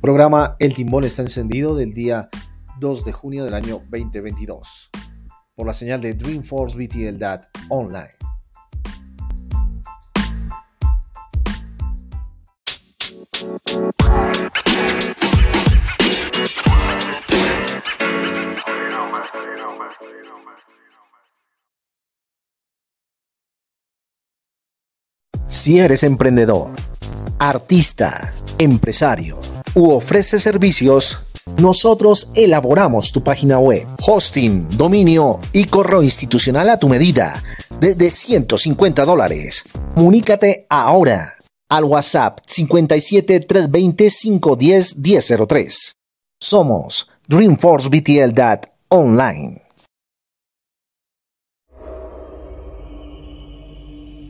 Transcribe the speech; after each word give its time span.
Programa 0.00 0.56
El 0.58 0.72
Timbón 0.72 1.04
está 1.04 1.20
encendido 1.20 1.76
del 1.76 1.92
día 1.92 2.30
2 2.78 3.04
de 3.04 3.12
junio 3.12 3.44
del 3.44 3.52
año 3.52 3.82
2022 3.90 4.90
por 5.54 5.66
la 5.66 5.74
señal 5.74 6.00
de 6.00 6.14
Dreamforce 6.14 6.74
BTL 6.74 7.18
DAT 7.18 7.44
online. 7.68 8.08
Si 25.46 25.78
eres 25.78 26.04
emprendedor, 26.04 26.70
artista, 27.38 28.32
empresario 28.56 29.49
u 29.74 29.90
ofreces 29.90 30.42
servicios, 30.42 31.18
nosotros 31.58 32.30
elaboramos 32.34 33.12
tu 33.12 33.22
página 33.22 33.58
web, 33.58 33.86
hosting, 34.06 34.66
dominio 34.76 35.40
y 35.52 35.64
correo 35.64 36.02
institucional 36.02 36.70
a 36.70 36.78
tu 36.78 36.88
medida, 36.88 37.42
desde 37.80 38.10
150 38.10 39.04
dólares. 39.04 39.64
Comunícate 39.94 40.66
ahora 40.68 41.34
al 41.68 41.84
WhatsApp 41.84 42.40
57 42.46 43.40
320 43.40 44.10
510 44.10 44.96
1003. 44.98 45.92
Somos 46.40 47.08
Dreamforce 47.28 47.88
BTL 47.88 48.32
Online. 48.88 49.62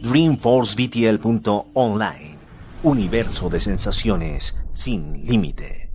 DreamforceBTL.online. 0.02 2.36
Universo 2.82 3.50
de 3.50 3.60
sensaciones 3.60 4.54
sin 4.80 5.26
límite. 5.26 5.92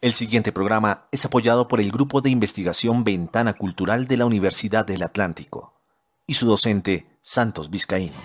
El 0.00 0.14
siguiente 0.14 0.50
programa 0.50 1.04
es 1.12 1.26
apoyado 1.26 1.68
por 1.68 1.78
el 1.80 1.90
Grupo 1.90 2.22
de 2.22 2.30
Investigación 2.30 3.04
Ventana 3.04 3.52
Cultural 3.52 4.06
de 4.06 4.16
la 4.16 4.24
Universidad 4.24 4.86
del 4.86 5.02
Atlántico 5.02 5.74
y 6.26 6.32
su 6.34 6.46
docente 6.46 7.06
Santos 7.20 7.68
Vizcaíno. 7.68 8.16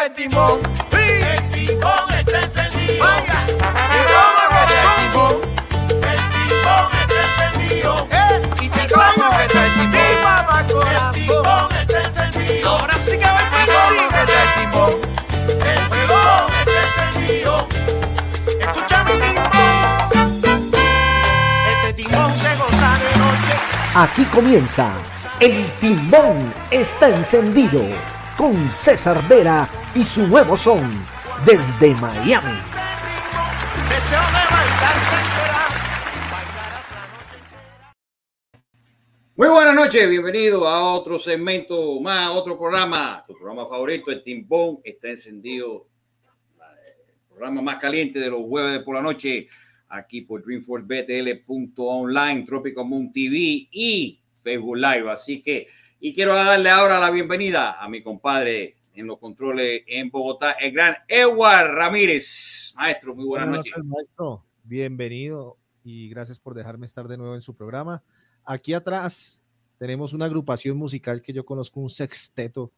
el 0.06 0.14
timón. 0.14 0.62
Sí. 0.90 0.98
El 0.98 1.48
timón 1.50 2.12
está 2.18 2.44
encendido. 2.44 3.04
Vaya. 3.04 3.91
Aquí 23.94 24.24
comienza. 24.34 24.90
El 25.42 25.70
timón 25.82 26.54
está 26.72 27.14
encendido 27.14 27.82
con 28.38 28.56
César 28.70 29.22
Vera 29.28 29.68
y 29.94 30.06
su 30.06 30.26
nuevo 30.28 30.56
son 30.56 30.90
desde 31.46 31.94
Miami. 31.96 32.58
Muy 39.36 39.50
buenas 39.50 39.76
noches, 39.76 40.10
bienvenido 40.10 40.66
a 40.70 40.96
otro 40.96 41.20
segmento 41.20 42.00
más, 42.00 42.30
otro 42.30 42.58
programa, 42.58 43.26
tu 43.28 43.34
programa 43.34 43.68
favorito, 43.68 44.10
el 44.10 44.24
Timbón, 44.24 44.80
está 44.86 45.10
encendido, 45.10 45.90
el 46.58 47.28
programa 47.28 47.62
más 47.62 47.76
caliente 47.76 48.20
de 48.20 48.30
los 48.30 48.44
jueves 48.44 48.80
por 48.84 48.96
la 48.96 49.02
noche, 49.02 49.48
aquí 49.92 50.22
por 50.22 50.42
DreamforceBTL.online, 50.44 52.46
Tropical 52.46 52.86
Moon 52.86 53.12
TV 53.12 53.68
y 53.72 54.22
Facebook 54.34 54.78
Live, 54.78 55.12
así 55.12 55.42
que, 55.42 55.68
y 56.00 56.14
quiero 56.14 56.34
darle 56.34 56.70
ahora 56.70 57.00
la 57.00 57.12
bienvenida 57.12 57.82
a 57.82 57.90
mi 57.90 58.02
compadre 58.02 58.76
en 58.94 59.08
los 59.08 59.20
controles 59.20 59.84
en 59.88 60.10
Bogotá, 60.10 60.52
el 60.54 60.72
gran 60.72 60.96
Edward 61.08 61.76
Ramírez. 61.76 62.74
Maestro, 62.76 63.16
muy 63.16 63.26
buenas, 63.26 63.50
noches. 63.50 63.84
Maestro, 63.84 64.46
bienvenido 64.64 65.58
y 65.84 66.10
gracias 66.10 66.40
por 66.40 66.54
dejarme 66.54 66.86
estar 66.86 67.08
de 67.08 67.18
nuevo 67.18 67.36
en 67.36 67.42
su 67.42 67.56
programa. 67.56 68.04
Aquí 68.44 68.74
atrás 68.74 69.42
tenemos 69.78 70.14
una 70.14 70.26
agrupación 70.26 70.78
musical 70.78 71.22
que 71.22 71.34
yo 71.34 71.46
conozco, 71.46 71.80
un 71.80 71.90
sexteto 71.90 72.72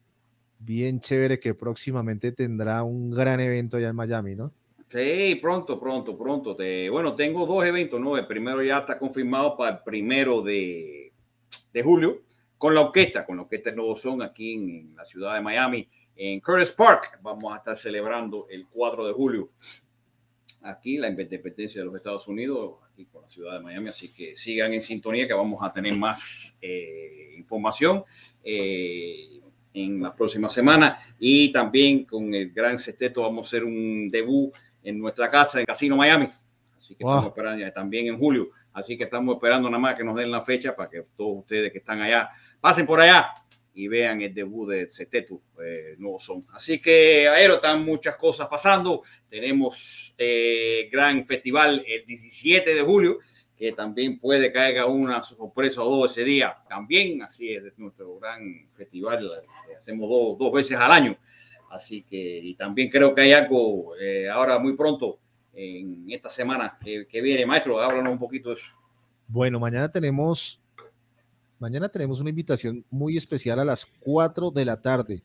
bien 0.58 1.00
chévere 1.00 1.38
que 1.38 1.54
próximamente 1.54 2.32
tendrá 2.32 2.82
un 2.82 3.10
gran 3.10 3.40
evento 3.40 3.76
allá 3.76 3.88
en 3.88 3.96
Miami, 3.96 4.34
¿no? 4.34 4.52
Sí, 4.94 5.34
pronto, 5.42 5.80
pronto, 5.80 6.16
pronto. 6.16 6.54
Te, 6.54 6.88
bueno, 6.88 7.16
tengo 7.16 7.44
dos 7.46 7.64
eventos, 7.64 8.00
¿no? 8.00 8.16
El 8.16 8.28
primero 8.28 8.62
ya 8.62 8.78
está 8.78 8.96
confirmado 8.96 9.56
para 9.56 9.78
el 9.78 9.82
primero 9.82 10.40
de, 10.40 11.12
de 11.72 11.82
julio 11.82 12.22
con 12.56 12.76
la 12.76 12.82
orquesta, 12.82 13.26
con 13.26 13.34
la 13.34 13.42
orquesta 13.42 13.72
Nuevo 13.72 13.96
Son 13.96 14.22
aquí 14.22 14.54
en, 14.54 14.94
la 14.94 15.04
ciudad 15.04 15.34
de 15.34 15.40
Miami 15.40 15.88
en 16.14 16.38
Curtis 16.38 16.70
Park. 16.70 17.18
Vamos 17.22 17.52
a 17.52 17.56
estar 17.56 17.76
celebrando 17.76 18.46
el 18.48 18.68
4 18.68 19.08
de 19.08 19.12
julio 19.12 19.50
aquí 20.62 20.96
la 20.96 21.08
independencia 21.08 21.80
de 21.80 21.86
los 21.86 21.96
Estados 21.96 22.28
Unidos, 22.28 22.76
aquí 22.88 23.06
con 23.06 23.22
la 23.22 23.28
ciudad 23.28 23.54
de 23.54 23.64
Miami. 23.64 23.88
Así 23.88 24.14
que 24.14 24.36
sigan 24.36 24.74
en 24.74 24.80
sintonía 24.80 25.26
que 25.26 25.34
vamos 25.34 25.60
a 25.60 25.72
tener 25.72 25.96
más 25.96 26.56
eh, 26.62 27.34
información 27.36 28.04
eh, 28.44 29.40
en 29.72 30.00
la 30.00 30.14
próxima 30.14 30.48
semana. 30.48 30.96
Y 31.18 31.50
también 31.50 32.04
con 32.04 32.32
el 32.32 32.52
gran 32.52 32.78
sexteto 32.78 33.22
vamos 33.22 33.46
a 33.46 33.48
hacer 33.48 33.64
un 33.64 34.08
debut 34.08 34.54
en 34.84 34.98
nuestra 34.98 35.28
casa 35.28 35.58
en 35.58 35.66
Casino 35.66 35.96
Miami. 35.96 36.28
Así 36.76 36.94
que 36.94 37.02
estamos 37.04 37.26
esperando 37.26 37.72
también 37.72 38.06
en 38.06 38.18
julio. 38.18 38.50
Así 38.72 38.96
que 38.96 39.04
estamos 39.04 39.34
esperando 39.34 39.68
nada 39.68 39.80
más 39.80 39.94
que 39.94 40.04
nos 40.04 40.16
den 40.16 40.30
la 40.30 40.42
fecha 40.42 40.76
para 40.76 40.90
que 40.90 41.06
todos 41.16 41.38
ustedes 41.38 41.72
que 41.72 41.78
están 41.78 42.00
allá 42.02 42.28
pasen 42.60 42.86
por 42.86 43.00
allá 43.00 43.32
y 43.74 43.88
vean 43.88 44.22
el 44.22 44.32
debut 44.32 44.70
de 44.70 44.88
Cetetu, 44.88 45.40
eh, 45.64 45.96
nuevo 45.98 46.18
son. 46.20 46.40
Así 46.52 46.80
que, 46.80 47.28
aero, 47.28 47.54
están 47.54 47.84
muchas 47.84 48.16
cosas 48.16 48.46
pasando. 48.48 49.02
Tenemos 49.28 50.14
eh, 50.16 50.88
gran 50.92 51.26
festival 51.26 51.84
el 51.86 52.04
17 52.04 52.74
de 52.74 52.82
julio, 52.82 53.18
que 53.56 53.72
también 53.72 54.20
puede 54.20 54.52
caer 54.52 54.84
una 54.84 55.22
sorpresa 55.22 55.82
o 55.82 55.88
dos 55.88 56.12
ese 56.12 56.24
día. 56.24 56.56
También, 56.68 57.22
así 57.22 57.52
es, 57.52 57.62
nuestro 57.76 58.16
gran 58.18 58.68
festival, 58.74 59.24
eh, 59.24 59.74
hacemos 59.76 60.08
dos, 60.08 60.38
dos, 60.38 60.52
veces 60.52 60.76
al 60.76 60.92
año. 60.92 61.16
Así 61.74 62.02
que, 62.02 62.38
y 62.38 62.54
también 62.54 62.88
creo 62.88 63.14
que 63.14 63.22
hay 63.22 63.32
algo 63.32 63.96
eh, 64.00 64.28
ahora 64.30 64.60
muy 64.60 64.76
pronto, 64.76 65.18
en 65.52 66.06
esta 66.08 66.30
semana 66.30 66.78
que, 66.80 67.20
viene. 67.20 67.44
Maestro, 67.46 67.80
háblanos 67.80 68.12
un 68.12 68.18
poquito 68.18 68.50
de 68.50 68.54
eso. 68.56 68.72
Bueno, 69.26 69.58
mañana 69.58 69.90
tenemos 69.90 70.60
Mañana 71.58 71.88
tenemos 71.88 72.20
una 72.20 72.30
invitación 72.30 72.84
muy 72.90 73.16
especial 73.16 73.58
a 73.58 73.64
las 73.64 73.86
4 74.00 74.50
de 74.50 74.64
la 74.64 74.82
tarde. 74.82 75.22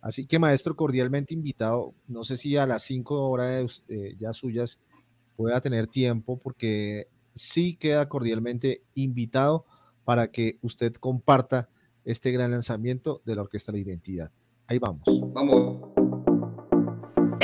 Así 0.00 0.26
que, 0.26 0.38
maestro, 0.38 0.74
cordialmente 0.74 1.32
invitado. 1.32 1.94
No 2.08 2.24
sé 2.24 2.36
si 2.36 2.56
a 2.56 2.66
las 2.66 2.82
5 2.82 3.30
horas 3.30 3.84
eh, 3.88 4.14
ya 4.18 4.32
suyas 4.32 4.80
pueda 5.36 5.60
tener 5.60 5.86
tiempo, 5.86 6.38
porque 6.38 7.08
sí 7.34 7.76
queda 7.76 8.08
cordialmente 8.08 8.82
invitado 8.94 9.64
para 10.04 10.30
que 10.32 10.58
usted 10.60 10.92
comparta 10.94 11.68
este 12.04 12.32
gran 12.32 12.50
lanzamiento 12.50 13.22
de 13.24 13.36
la 13.36 13.42
Orquesta 13.42 13.70
de 13.70 13.80
Identidad. 13.80 14.32
Ahí 14.68 14.78
vamos. 14.78 15.02
Vamos 15.32 15.96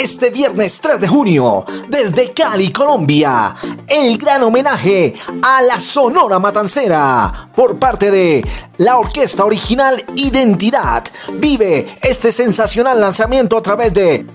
este 0.02 0.31
viernes 0.31 0.81
3 0.81 1.00
de 1.00 1.06
junio, 1.06 1.64
desde 1.88 2.32
Cali, 2.32 2.73
Colombia, 2.73 3.55
el 3.87 4.19
gran 4.19 4.43
homenaje 4.43 5.14
a 5.43 5.62
la 5.62 5.81
Sonora 5.81 6.41
Matancera 6.41 7.50
por 7.55 7.79
parte 7.79 8.11
de 8.11 8.44
la 8.79 8.99
orquesta 8.99 9.44
original 9.44 10.02
Identidad. 10.17 11.05
Vive 11.35 11.99
este 12.02 12.32
sensacional 12.32 13.00
lanzamiento 13.00 13.56
a 13.56 13.62
través 13.62 13.94
de 13.94 14.26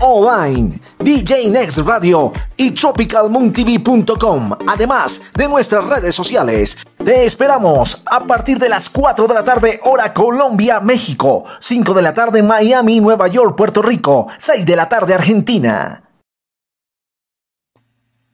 Online, 0.00 0.80
DJ 1.00 1.50
Next 1.50 1.78
Radio 1.78 2.32
y 2.56 2.70
TropicalMoonTV.com, 2.70 4.52
además 4.68 5.20
de 5.34 5.48
nuestras 5.48 5.84
redes 5.84 6.14
sociales. 6.14 6.78
Te 7.04 7.24
esperamos 7.24 8.04
a 8.06 8.24
partir 8.24 8.58
de 8.60 8.68
las 8.68 8.88
4 8.88 9.26
de 9.26 9.34
la 9.34 9.42
tarde, 9.42 9.80
hora 9.82 10.14
Colombia, 10.14 10.78
México, 10.78 11.44
5 11.58 11.94
de 11.94 12.02
la 12.02 12.14
tarde, 12.14 12.44
Miami, 12.44 13.00
Nueva 13.00 13.26
York, 13.26 13.56
Puerto 13.56 13.82
Rico, 13.82 14.28
6 14.38 14.64
de 14.64 14.76
la 14.76 14.88
tarde, 14.88 15.14
Argentina. 15.14 16.08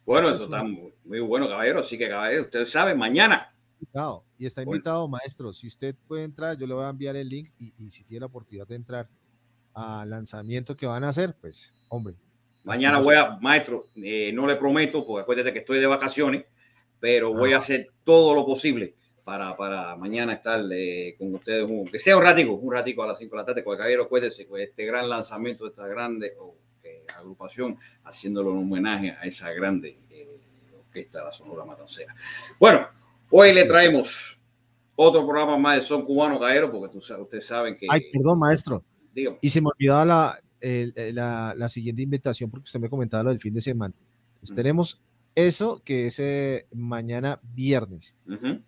Bueno, 0.05 0.29
eso 0.29 0.45
está 0.45 0.63
muy, 0.63 1.21
bueno, 1.21 1.49
caballero. 1.49 1.81
Así 1.81 1.97
que, 1.97 2.11
caballero, 2.11 2.43
ustedes 2.43 2.71
saben, 2.71 2.99
mañana. 2.99 3.55
Y 4.37 4.45
está 4.45 4.63
invitado, 4.63 5.09
maestro. 5.09 5.51
Si 5.55 5.67
usted 5.67 5.97
puede 6.07 6.25
entrar, 6.25 6.59
yo 6.59 6.67
le 6.67 6.75
voy 6.75 6.85
a 6.85 6.91
enviar 6.91 7.17
el 7.17 7.27
link 7.27 7.49
y 7.59 7.91
si 7.91 8.05
tiene 8.05 8.21
la 8.21 8.27
oportunidad 8.27 8.69
de 8.69 8.75
entrar, 8.75 9.09
lanzamiento 9.75 10.77
que 10.77 10.87
van 10.87 11.05
a 11.05 11.09
hacer, 11.09 11.37
pues, 11.41 11.73
hombre, 11.89 12.15
Mañana 12.63 12.99
voy 12.99 13.15
a, 13.17 13.39
maestro, 13.41 13.87
eh, 13.97 14.33
no 14.35 14.47
le 14.47 14.57
prometo, 14.57 15.07
porque 15.07 15.23
acuérdate 15.23 15.51
que 15.53 15.61
estoy 15.61 15.79
de 15.81 15.87
vacaciones, 15.87 16.45
pero 17.01 17.33
voy 17.33 17.55
a 17.55 17.57
hacer 17.57 17.89
todo 18.05 18.35
lo 18.35 18.45
posible 18.45 18.95
para, 19.25 19.57
para 19.57 19.97
mañana 19.97 20.35
estar 20.35 20.61
eh, 20.71 21.15
con 21.19 21.35
ustedes, 21.35 21.63
un- 21.71 21.87
que 21.87 21.99
sea 21.99 22.19
un 22.19 22.23
ratico, 22.23 22.53
un 22.53 22.71
ratico 22.73 23.03
a 23.03 23.07
las 23.07 23.19
5 23.19 23.35
de 23.35 23.41
la 23.41 23.47
tarde, 23.47 23.63
porque 23.63 23.79
caballero, 23.79 24.03
acuérdese, 24.03 24.45
pues, 24.45 24.69
este 24.69 24.85
gran 24.85 25.09
lanzamiento, 25.09 25.67
esta 25.67 25.87
grande 25.87 26.35
oh, 26.39 26.55
eh, 26.85 27.07
agrupación, 27.17 27.79
haciéndolo 28.05 28.51
en 28.51 28.59
homenaje 28.59 29.13
a 29.13 29.23
esa 29.23 29.51
grande 29.53 29.99
eh, 30.11 30.39
orquesta 30.79 31.21
de 31.21 31.25
la 31.25 31.31
Sonora 31.33 31.65
Matancera. 31.65 32.15
Bueno, 32.59 32.89
hoy 33.31 33.55
le 33.55 33.65
traemos 33.65 34.39
otro 34.97 35.25
programa 35.27 35.57
más 35.57 35.77
de 35.77 35.83
Son 35.83 36.05
Cubano, 36.05 36.39
caballero, 36.39 36.71
porque 36.71 36.93
tú, 36.93 36.99
ustedes 36.99 37.47
saben 37.47 37.79
que... 37.79 37.87
Ay, 37.91 38.11
perdón, 38.13 38.39
maestro. 38.39 38.85
Dígame. 39.15 39.39
Y 39.41 39.51
se 39.51 39.61
me 39.61 39.69
olvidaba 39.69 40.05
la, 40.05 40.39
el- 40.61 40.95
la, 41.15 41.55
la 41.57 41.69
siguiente 41.69 42.03
invitación 42.03 42.51
porque 42.51 42.65
usted 42.65 42.81
me 42.81 42.89
comentaba 42.91 43.23
lo 43.25 43.31
del 43.31 43.41
fin 43.41 43.55
de 43.55 43.61
semana. 43.61 43.95
Pues 44.41 44.53
tenemos 44.55 45.01
eso 45.35 45.83
que 45.85 46.07
es 46.07 46.19
eh, 46.19 46.67
mañana 46.75 47.41
viernes. 47.55 48.17
Ujú. 48.27 48.61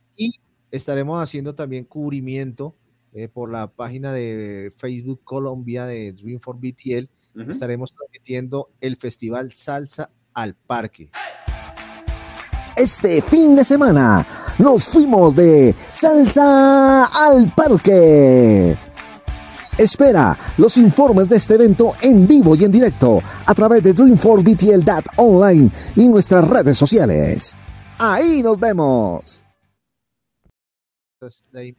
Estaremos 0.70 1.22
haciendo 1.22 1.54
también 1.54 1.84
cubrimiento 1.84 2.74
eh, 3.12 3.28
por 3.28 3.50
la 3.52 3.66
página 3.70 4.10
de 4.12 4.72
Facebook 4.76 5.20
Colombia 5.22 5.84
de 5.86 6.12
Dream 6.12 6.40
for 6.40 6.56
BTL. 6.56 7.08
Estaremos 7.48 7.94
transmitiendo 7.94 8.70
el 8.80 8.96
festival 8.96 9.52
Salsa 9.54 10.10
al 10.34 10.54
Parque. 10.54 11.10
Este 12.76 13.20
fin 13.20 13.54
de 13.54 13.64
semana 13.64 14.26
nos 14.58 14.84
fuimos 14.86 15.34
de 15.36 15.74
salsa 15.76 17.04
al 17.04 17.52
parque. 17.54 18.76
Espera 19.78 20.38
los 20.58 20.76
informes 20.76 21.28
de 21.28 21.36
este 21.36 21.54
evento 21.54 21.92
en 22.02 22.26
vivo 22.28 22.54
y 22.54 22.64
en 22.64 22.72
directo 22.72 23.20
a 23.46 23.54
través 23.54 23.82
de 23.82 23.94
Dream4BTL.online 23.94 25.70
y 25.96 26.08
nuestras 26.08 26.48
redes 26.48 26.76
sociales. 26.76 27.56
Ahí 27.98 28.42
nos 28.42 28.58
vemos. 28.60 29.44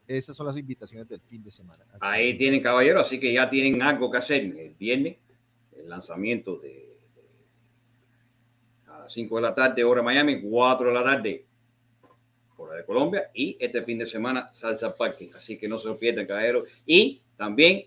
Esas, 0.08 0.36
son 0.38 0.46
las 0.48 0.56
invitaciones 0.58 1.08
del 1.10 1.20
fin 1.22 1.44
de 1.44 1.52
semana. 1.52 1.84
Ahí 2.00 2.36
tienen, 2.38 2.62
caballero, 2.64 3.02
así 3.02 3.20
que 3.20 3.34
ya 3.34 3.50
tienen 3.50 3.82
algo 3.82 4.10
que 4.10 4.18
hacer 4.18 4.42
el 4.44 4.74
viernes, 4.76 5.18
el 5.74 5.90
lanzamiento 5.90 6.58
de, 6.60 6.70
de- 6.70 6.94
a 8.88 9.00
las 9.00 9.12
5 9.12 9.36
de 9.36 9.42
la 9.42 9.54
tarde, 9.54 9.84
hora 9.84 10.02
Miami, 10.02 10.42
4 10.42 10.88
de 10.88 10.94
la 10.94 11.04
tarde, 11.04 11.46
hora 12.56 12.76
de 12.78 12.86
Colombia, 12.86 13.32
y 13.34 13.58
este 13.60 13.82
fin 13.84 13.98
de 13.98 14.06
semana, 14.06 14.50
Salsa 14.54 14.96
Party. 14.96 15.26
Así 15.36 15.58
que 15.60 15.68
no 15.68 15.78
se 15.78 15.90
lo 15.90 15.98
pierdan, 15.98 16.26
caballero. 16.26 16.62
Y 16.86 17.22
también 17.44 17.84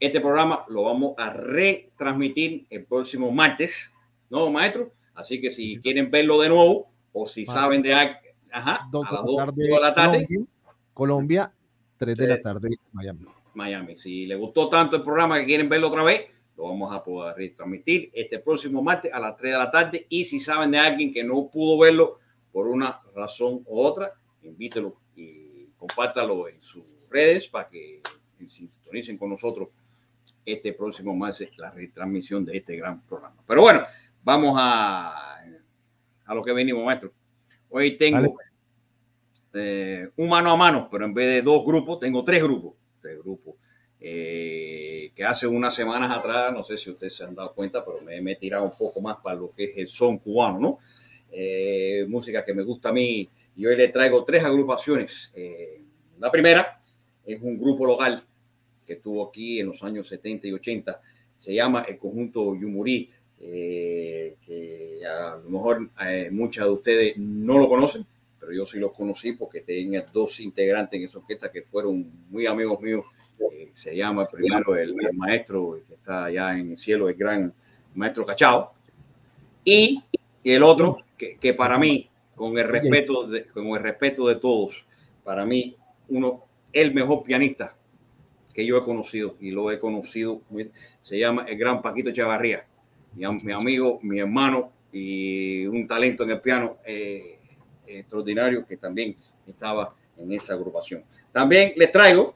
este 0.00 0.20
programa 0.20 0.64
lo 0.68 0.82
vamos 0.82 1.14
a 1.16 1.30
retransmitir 1.32 2.66
el 2.70 2.84
próximo 2.86 3.30
martes, 3.30 3.94
¿no, 4.28 4.50
maestro? 4.50 4.92
Así 5.14 5.40
que 5.40 5.48
si 5.48 5.70
Sí. 5.70 5.80
quieren 5.80 6.10
verlo 6.10 6.40
de 6.40 6.48
nuevo, 6.48 6.90
o 7.12 7.26
si 7.28 7.44
Martes. 7.44 7.54
saben 7.54 7.82
de 7.82 7.92
ajá, 8.50 8.88
Dos 8.90 9.06
a 9.06 9.10
de 9.10 9.14
las 9.16 9.24
la 9.24 9.30
2 9.30 9.36
tarde, 9.36 9.62
de 9.68 9.80
la 9.80 9.94
tarde. 9.94 10.26
Colombia, 10.26 10.46
Colombia, 10.92 11.52
3 11.98 12.16
de 12.16 12.26
la 12.26 12.42
tarde, 12.42 12.68
Miami. 12.92 13.26
Miami. 13.54 13.96
Si 13.96 14.26
les 14.26 14.38
gustó 14.38 14.68
tanto 14.68 14.96
el 14.96 15.02
programa 15.04 15.38
que 15.38 15.46
quieren 15.46 15.68
verlo 15.68 15.86
otra 15.88 16.02
vez, 16.02 16.22
lo 16.56 16.64
vamos 16.64 16.92
a 16.92 17.04
poder 17.04 17.36
retransmitir 17.36 18.10
este 18.12 18.40
próximo 18.40 18.82
martes 18.82 19.12
a 19.12 19.20
las 19.20 19.36
3 19.36 19.52
de 19.52 19.58
la 19.58 19.70
tarde. 19.70 20.06
Y 20.08 20.24
si 20.24 20.40
saben 20.40 20.72
de 20.72 20.78
alguien 20.78 21.12
que 21.12 21.22
no 21.22 21.48
pudo 21.48 21.78
verlo 21.78 22.18
por 22.50 22.66
una 22.66 23.00
razón 23.14 23.62
u 23.66 23.80
otra, 23.80 24.14
invítelo 24.42 24.96
y 25.14 25.66
compártalo 25.78 26.48
en 26.48 26.60
sus 26.60 27.08
redes 27.08 27.46
para 27.48 27.68
que 27.68 28.00
se 28.46 28.68
sintonicen 28.68 29.18
con 29.18 29.30
nosotros 29.30 29.68
este 30.44 30.72
próximo 30.72 31.14
martes 31.14 31.50
la 31.58 31.70
retransmisión 31.70 32.44
de 32.44 32.56
este 32.56 32.76
gran 32.76 33.02
programa. 33.06 33.42
Pero 33.46 33.62
bueno, 33.62 33.84
vamos 34.22 34.54
a, 34.58 35.36
a 36.24 36.34
lo 36.34 36.42
que 36.42 36.52
venimos, 36.52 36.84
maestro. 36.84 37.12
Hoy 37.68 37.96
tengo 37.96 38.36
eh, 39.54 40.08
un 40.16 40.28
mano 40.28 40.50
a 40.50 40.56
mano, 40.56 40.88
pero 40.90 41.04
en 41.04 41.14
vez 41.14 41.26
de 41.28 41.42
dos 41.42 41.64
grupos, 41.64 42.00
tengo 42.00 42.24
tres 42.24 42.42
grupos. 42.42 42.74
Tres 43.00 43.18
grupos. 43.18 43.54
eh, 44.00 45.12
que 45.14 45.24
hace 45.24 45.46
unas 45.46 45.74
semanas 45.74 46.10
atrás, 46.10 46.52
no 46.52 46.62
sé 46.62 46.76
si 46.76 46.90
ustedes 46.90 47.14
se 47.14 47.24
han 47.24 47.34
dado 47.34 47.52
cuenta, 47.54 47.84
pero 47.84 48.00
me, 48.00 48.20
me 48.20 48.32
he 48.32 48.36
tirado 48.36 48.64
un 48.64 48.76
poco 48.76 49.00
más 49.00 49.18
para 49.18 49.38
lo 49.38 49.52
que 49.52 49.64
es 49.64 49.76
el 49.76 49.88
son 49.88 50.18
cubano, 50.18 50.58
¿no? 50.58 50.78
Eh, 51.30 52.06
música 52.08 52.44
que 52.44 52.54
me 52.54 52.62
gusta 52.62 52.88
a 52.88 52.92
mí. 52.92 53.28
Y 53.56 53.66
hoy 53.66 53.76
le 53.76 53.88
traigo 53.88 54.24
tres 54.24 54.42
agrupaciones. 54.42 55.32
Eh, 55.36 55.82
la 56.18 56.30
primera 56.30 56.80
es 57.24 57.40
un 57.42 57.58
grupo 57.58 57.84
local 57.84 58.22
que 58.90 58.94
estuvo 58.94 59.28
aquí 59.28 59.60
en 59.60 59.68
los 59.68 59.84
años 59.84 60.08
70 60.08 60.48
y 60.48 60.52
80. 60.52 61.00
Se 61.36 61.54
llama 61.54 61.82
el 61.82 61.96
conjunto 61.96 62.56
Yumurí, 62.56 63.08
eh, 63.38 64.34
que 64.44 64.98
a 65.06 65.36
lo 65.36 65.48
mejor 65.48 65.90
eh, 66.04 66.28
muchas 66.32 66.64
de 66.64 66.72
ustedes 66.72 67.16
no 67.16 67.56
lo 67.56 67.68
conocen, 67.68 68.04
pero 68.40 68.52
yo 68.52 68.66
sí 68.66 68.80
los 68.80 68.90
conocí 68.90 69.34
porque 69.34 69.60
tenía 69.60 70.04
dos 70.12 70.40
integrantes 70.40 70.98
en 70.98 71.06
esa 71.06 71.18
orquesta 71.18 71.52
que 71.52 71.62
fueron 71.62 72.04
muy 72.30 72.46
amigos 72.46 72.80
míos. 72.80 73.04
Eh, 73.52 73.68
se 73.72 73.96
llama 73.96 74.24
primero 74.24 74.74
el, 74.76 74.96
el 75.00 75.16
maestro 75.16 75.78
que 75.86 75.94
está 75.94 76.24
allá 76.24 76.58
en 76.58 76.72
el 76.72 76.76
cielo, 76.76 77.08
el 77.08 77.14
gran 77.14 77.54
maestro 77.94 78.26
Cachao, 78.26 78.72
y 79.64 80.02
el 80.42 80.64
otro 80.64 81.04
que, 81.16 81.36
que 81.36 81.54
para 81.54 81.78
mí, 81.78 82.08
con 82.34 82.58
el 82.58 82.66
respeto 82.66 83.28
de, 83.28 83.46
con 83.46 83.68
el 83.68 83.82
respeto 83.84 84.26
de 84.26 84.34
todos, 84.34 84.84
para 85.22 85.46
mí 85.46 85.76
uno 86.08 86.42
el 86.72 86.92
mejor 86.92 87.22
pianista 87.22 87.76
que 88.60 88.66
yo 88.66 88.76
he 88.76 88.82
conocido 88.82 89.36
y 89.40 89.50
lo 89.50 89.70
he 89.70 89.78
conocido 89.78 90.42
muy- 90.50 90.70
se 91.00 91.18
llama 91.18 91.46
el 91.48 91.56
gran 91.56 91.80
Paquito 91.80 92.10
Chavarría, 92.12 92.66
mi, 93.14 93.24
mi 93.42 93.52
amigo, 93.52 93.98
mi 94.02 94.20
hermano 94.20 94.70
y 94.92 95.64
un 95.66 95.86
talento 95.86 96.24
en 96.24 96.30
el 96.32 96.40
piano 96.42 96.76
eh, 96.84 97.38
extraordinario 97.86 98.66
que 98.66 98.76
también 98.76 99.16
estaba 99.46 99.94
en 100.18 100.30
esa 100.32 100.52
agrupación. 100.54 101.02
También 101.32 101.72
les 101.76 101.90
traigo 101.90 102.34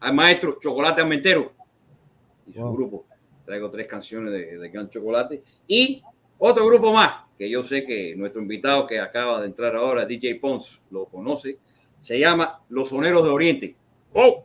al 0.00 0.14
maestro 0.14 0.58
Chocolate 0.60 1.00
Armentero 1.00 1.52
y 2.46 2.52
su 2.52 2.60
Wow. 2.60 2.74
grupo. 2.74 3.06
Traigo 3.46 3.70
tres 3.70 3.86
canciones 3.86 4.32
de, 4.32 4.58
de 4.58 4.68
Gran 4.68 4.90
Chocolate 4.90 5.42
y 5.66 6.02
otro 6.38 6.66
grupo 6.66 6.92
más 6.92 7.24
que 7.38 7.48
yo 7.48 7.62
sé 7.62 7.84
que 7.84 8.14
nuestro 8.16 8.42
invitado 8.42 8.86
que 8.86 8.98
acaba 9.00 9.40
de 9.40 9.46
entrar 9.46 9.74
ahora, 9.76 10.04
DJ 10.04 10.34
Pons, 10.36 10.82
lo 10.90 11.06
conoce. 11.06 11.58
Se 12.00 12.18
llama 12.18 12.60
Los 12.68 12.88
Soneros 12.90 13.24
de 13.24 13.30
Oriente. 13.30 13.74
Oh, 14.14 14.44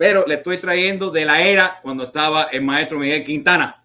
Pero 0.00 0.24
le 0.26 0.36
estoy 0.36 0.56
trayendo 0.56 1.10
de 1.10 1.26
la 1.26 1.42
era 1.42 1.78
cuando 1.82 2.04
estaba 2.04 2.44
el 2.44 2.62
maestro 2.62 2.98
Miguel 2.98 3.22
Quintana 3.22 3.84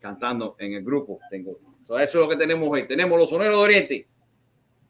cantando 0.00 0.56
en 0.58 0.72
el 0.72 0.82
grupo. 0.82 1.20
Tengo, 1.30 1.56
so, 1.86 2.00
eso 2.00 2.18
es 2.18 2.24
lo 2.24 2.28
que 2.28 2.36
tenemos 2.36 2.68
hoy. 2.68 2.84
Tenemos 2.88 3.16
los 3.16 3.30
soneros 3.30 3.54
de 3.54 3.62
Oriente, 3.62 4.08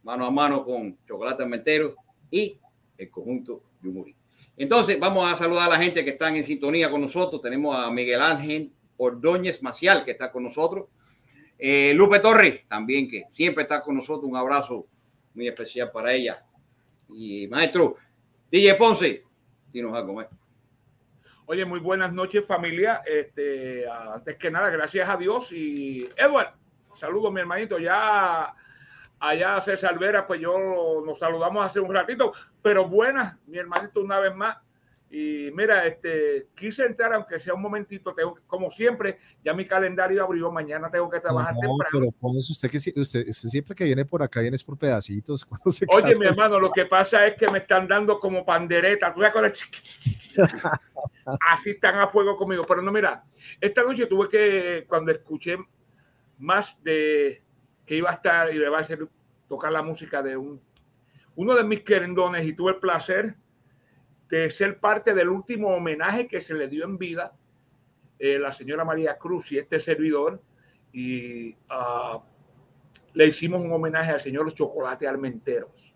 mano 0.02 0.24
a 0.24 0.30
mano 0.30 0.64
con 0.64 0.96
Chocolate 1.06 1.42
Armentero 1.42 1.94
y 2.30 2.58
el 2.96 3.10
conjunto 3.10 3.64
Yumuri. 3.82 4.16
Entonces, 4.56 4.98
vamos 4.98 5.30
a 5.30 5.34
saludar 5.34 5.66
a 5.66 5.72
la 5.76 5.78
gente 5.78 6.02
que 6.02 6.12
están 6.12 6.34
en 6.36 6.44
sintonía 6.44 6.90
con 6.90 7.02
nosotros. 7.02 7.42
Tenemos 7.42 7.76
a 7.76 7.90
Miguel 7.90 8.22
Ángel 8.22 8.72
Ordóñez 8.96 9.62
Macial, 9.62 10.06
que 10.06 10.12
está 10.12 10.32
con 10.32 10.44
nosotros. 10.44 10.86
Eh, 11.58 11.92
Lupe 11.94 12.18
Torres, 12.20 12.62
también, 12.66 13.10
que 13.10 13.24
siempre 13.28 13.64
está 13.64 13.82
con 13.82 13.94
nosotros. 13.94 14.24
Un 14.24 14.38
abrazo 14.38 14.86
muy 15.34 15.48
especial 15.48 15.90
para 15.92 16.14
ella. 16.14 16.42
Y 17.10 17.46
maestro, 17.48 17.96
DJ 18.50 18.76
Ponce, 18.76 19.24
algo, 19.82 20.14
maestro. 20.14 20.38
Oye, 21.46 21.64
muy 21.64 21.80
buenas 21.80 22.12
noches 22.12 22.46
familia. 22.46 23.02
Este, 23.04 23.84
antes 23.88 24.36
que 24.36 24.50
nada, 24.50 24.70
gracias 24.70 25.08
a 25.08 25.16
Dios 25.16 25.52
y 25.52 26.08
Edward, 26.16 26.54
saludos 26.94 27.32
mi 27.32 27.40
hermanito. 27.40 27.78
Ya 27.78 28.54
allá 29.18 29.60
César 29.60 29.98
Vera, 29.98 30.26
pues 30.26 30.40
yo 30.40 31.02
nos 31.04 31.18
saludamos 31.18 31.66
hace 31.66 31.80
un 31.80 31.92
ratito, 31.92 32.32
pero 32.62 32.88
buenas, 32.88 33.36
mi 33.46 33.58
hermanito, 33.58 34.00
una 34.00 34.20
vez 34.20 34.34
más. 34.34 34.56
Y 35.16 35.52
mira, 35.52 35.86
este, 35.86 36.48
quise 36.56 36.84
entrar, 36.84 37.12
aunque 37.12 37.38
sea 37.38 37.54
un 37.54 37.62
momentito, 37.62 38.12
tengo, 38.12 38.36
como 38.48 38.68
siempre, 38.68 39.20
ya 39.44 39.54
mi 39.54 39.64
calendario 39.64 40.24
abrió, 40.24 40.50
mañana 40.50 40.90
tengo 40.90 41.08
que 41.08 41.20
trabajar 41.20 41.54
No, 41.54 41.60
temprano. 41.60 41.88
pero 41.92 42.10
póngase 42.10 42.50
usted 42.50 42.68
que 42.68 42.78
usted, 42.78 42.96
usted 42.96 43.48
siempre 43.48 43.76
que 43.76 43.84
viene 43.84 44.04
por 44.04 44.24
acá 44.24 44.40
viene 44.40 44.56
es 44.56 44.64
por 44.64 44.76
pedacitos. 44.76 45.46
se 45.70 45.86
Oye, 45.90 46.18
mi 46.18 46.26
hermano, 46.26 46.58
lo 46.58 46.72
que 46.72 46.86
pasa 46.86 47.24
es 47.28 47.36
que 47.36 47.46
me 47.46 47.58
están 47.58 47.86
dando 47.86 48.18
como 48.18 48.44
pandereta. 48.44 49.14
¿Tú 49.14 49.20
cuál 49.32 49.44
es? 49.44 49.70
Así 51.48 51.70
están 51.70 51.94
a 52.00 52.08
fuego 52.08 52.36
conmigo. 52.36 52.64
Pero 52.66 52.82
no, 52.82 52.90
mira, 52.90 53.22
esta 53.60 53.84
noche 53.84 54.06
tuve 54.06 54.28
que, 54.28 54.84
cuando 54.88 55.12
escuché 55.12 55.58
más 56.38 56.76
de 56.82 57.40
que 57.86 57.94
iba 57.94 58.10
a 58.10 58.14
estar 58.14 58.52
y 58.52 58.58
le 58.58 58.68
va 58.68 58.78
a 58.78 58.80
hacer 58.80 59.06
tocar 59.46 59.70
la 59.70 59.82
música 59.82 60.24
de 60.24 60.36
un, 60.36 60.60
uno 61.36 61.54
de 61.54 61.62
mis 61.62 61.82
querendones 61.82 62.44
y 62.44 62.52
tuve 62.52 62.72
el 62.72 62.78
placer 62.78 63.36
de 64.42 64.50
ser 64.50 64.78
parte 64.78 65.14
del 65.14 65.28
último 65.28 65.68
homenaje 65.68 66.26
que 66.26 66.40
se 66.40 66.54
le 66.54 66.68
dio 66.68 66.84
en 66.84 66.98
vida 66.98 67.32
eh, 68.18 68.38
la 68.38 68.52
señora 68.52 68.84
María 68.84 69.16
Cruz 69.18 69.52
y 69.52 69.58
este 69.58 69.78
servidor. 69.80 70.40
Y 70.92 71.56
ah, 71.68 72.22
le 73.12 73.26
hicimos 73.26 73.60
un 73.62 73.72
homenaje 73.72 74.10
al 74.12 74.20
señor 74.20 74.52
Chocolate 74.52 75.06
Almenteros. 75.06 75.94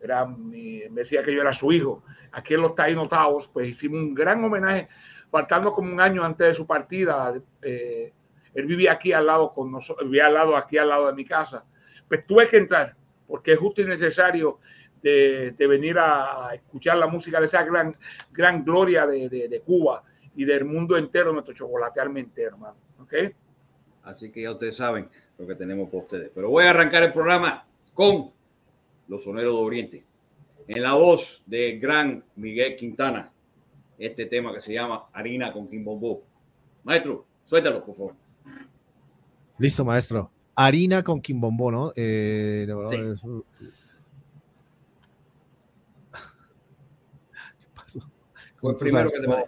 Era 0.00 0.26
mi- 0.26 0.82
me 0.90 1.02
decía 1.02 1.22
que 1.22 1.34
yo 1.34 1.40
era 1.40 1.52
su 1.52 1.72
hijo. 1.72 2.02
Aquí 2.32 2.54
en 2.54 2.62
los 2.62 2.74
Tainotaos, 2.74 3.48
pues 3.48 3.68
hicimos 3.68 4.00
un 4.00 4.14
gran 4.14 4.42
homenaje, 4.44 4.88
faltando 5.30 5.72
como 5.72 5.92
un 5.92 6.00
año 6.00 6.24
antes 6.24 6.48
de 6.48 6.54
su 6.54 6.66
partida. 6.66 7.34
eh, 7.62 8.12
Él 8.54 8.66
vivía 8.66 8.92
aquí 8.92 9.12
al 9.12 9.26
lado 9.26 9.52
con 9.52 9.70
nosotros, 9.70 10.08
vivía 10.08 10.26
al 10.26 10.34
lado, 10.34 10.56
aquí 10.56 10.78
al 10.78 10.88
lado 10.88 11.06
de 11.06 11.12
mi 11.12 11.24
casa. 11.24 11.64
Pues 12.08 12.26
tuve 12.26 12.48
que 12.48 12.56
entrar, 12.56 12.96
porque 13.26 13.52
es 13.52 13.58
justo 13.58 13.82
y 13.82 13.84
necesario 13.84 14.58
de, 15.02 15.52
de 15.56 15.66
venir 15.66 15.96
a 15.98 16.50
escuchar 16.54 16.96
la 16.98 17.06
música 17.06 17.40
de 17.40 17.46
esa 17.46 17.62
gran, 17.62 17.96
gran 18.32 18.64
gloria 18.64 19.06
de, 19.06 19.28
de, 19.28 19.48
de 19.48 19.60
Cuba 19.60 20.02
y 20.36 20.44
del 20.44 20.64
mundo 20.64 20.96
entero, 20.96 21.32
nuestro 21.32 21.54
chocolate 21.54 22.00
entero, 22.00 22.50
hermano. 22.56 22.76
¿Ok? 23.00 23.14
Así 24.04 24.30
que 24.30 24.42
ya 24.42 24.52
ustedes 24.52 24.76
saben 24.76 25.08
lo 25.36 25.46
que 25.46 25.54
tenemos 25.54 25.88
para 25.90 26.02
ustedes. 26.04 26.30
Pero 26.34 26.50
voy 26.50 26.64
a 26.64 26.70
arrancar 26.70 27.02
el 27.02 27.12
programa 27.12 27.66
con 27.94 28.30
los 29.08 29.24
soneros 29.24 29.54
de 29.54 29.60
Oriente. 29.60 30.04
En 30.66 30.82
la 30.82 30.94
voz 30.94 31.42
de 31.46 31.78
gran 31.78 32.22
Miguel 32.36 32.76
Quintana, 32.76 33.32
este 33.98 34.26
tema 34.26 34.52
que 34.52 34.60
se 34.60 34.72
llama 34.74 35.06
Harina 35.12 35.52
con 35.52 35.68
Quimbombo. 35.68 36.22
Maestro, 36.84 37.26
suéltalo, 37.44 37.84
por 37.84 37.94
favor. 37.94 38.14
Listo, 39.58 39.84
maestro. 39.84 40.30
Harina 40.54 41.02
con 41.02 41.20
quimbombo, 41.20 41.70
¿no? 41.70 41.92
Eh, 41.96 42.66
Sí. 42.90 42.96
eso- 43.12 43.44
¿Qué 47.60 47.66
pasó? 47.74 48.00
Fue 48.60 48.72
el 48.72 48.76
primero 48.76 49.10
que 49.10 49.20
te 49.20 49.28
mandé. 49.28 49.44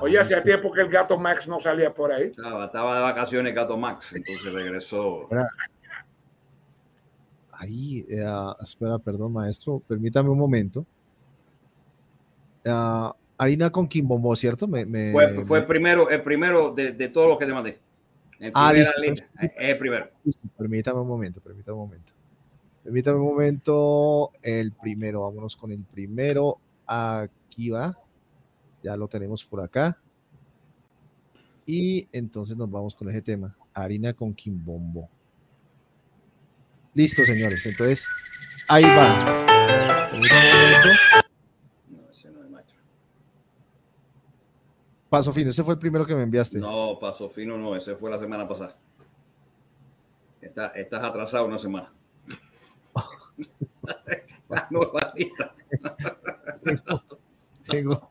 Oye, 0.00 0.18
Ah, 0.18 0.22
hacía 0.22 0.36
listo. 0.38 0.48
tiempo 0.50 0.72
que 0.72 0.80
el 0.80 0.88
gato 0.88 1.16
Max 1.18 1.46
no 1.46 1.60
salía 1.60 1.94
por 1.94 2.12
ahí. 2.12 2.24
Estaba, 2.24 2.64
estaba 2.66 2.96
de 2.96 3.02
vacaciones 3.02 3.54
Gato 3.54 3.76
Max, 3.78 4.12
entonces 4.14 4.52
regresó. 4.52 5.28
Ahí, 7.52 8.04
eh, 8.08 8.24
espera, 8.62 8.98
perdón, 8.98 9.32
maestro, 9.32 9.80
permítame 9.86 10.28
un 10.30 10.38
momento. 10.38 10.84
Ah, 12.66 13.14
harina 13.38 13.70
con 13.70 13.86
quimbombo, 13.86 14.34
¿cierto? 14.34 14.66
Me, 14.66 14.84
me- 14.84 15.12
Fue, 15.12 15.44
fue 15.44 15.58
el 15.58 15.64
me- 15.64 15.68
primero, 15.68 16.10
el 16.10 16.22
primero 16.22 16.70
de, 16.70 16.92
de 16.92 17.08
todos 17.08 17.28
los 17.28 17.38
que 17.38 17.46
te 17.46 17.52
mandé. 17.54 17.78
En 18.40 18.50
Ah, 18.54 18.72
listo. 18.72 19.00
Es 19.04 19.22
el 19.58 19.78
primero. 19.78 20.08
Listo, 20.24 20.48
permítame 20.58 21.00
un 21.00 21.06
momento, 21.08 21.40
permítame 21.40 21.76
un 21.78 21.84
momento. 21.86 22.12
Permítame 22.84 23.18
un 23.18 23.24
momento. 23.26 24.30
El 24.42 24.72
primero, 24.72 25.22
vámonos 25.22 25.56
con 25.56 25.72
el 25.72 25.82
primero. 25.82 26.58
Aquí 26.86 27.70
va. 27.70 27.92
Ya 28.82 28.96
lo 28.96 29.08
tenemos 29.08 29.44
por 29.44 29.62
acá. 29.62 29.98
Y 31.66 32.06
entonces 32.12 32.56
nos 32.56 32.70
vamos 32.70 32.94
con 32.94 33.08
ese 33.08 33.22
tema. 33.22 33.56
Harina 33.72 34.12
con 34.12 34.34
quimbombo. 34.34 35.08
Listo, 36.92 37.24
señores. 37.24 37.64
Entonces, 37.64 38.06
ahí 38.68 38.84
va. 38.84 39.44
Paso 45.08 45.32
fino. 45.32 45.50
Ese 45.50 45.62
fue 45.62 45.74
el 45.74 45.80
primero 45.80 46.04
que 46.06 46.14
me 46.14 46.22
enviaste. 46.22 46.58
No, 46.58 46.98
pasó 47.00 47.28
fino, 47.28 47.56
no, 47.56 47.76
ese 47.76 47.94
fue 47.96 48.10
la 48.10 48.18
semana 48.18 48.48
pasada. 48.48 48.76
Está- 50.40 50.68
estás 50.68 51.02
atrasado 51.04 51.46
una 51.46 51.58
semana. 51.58 51.92
La 54.48 54.66
nueva 54.70 55.12
lista. 55.16 55.54
Tengo. 57.68 58.10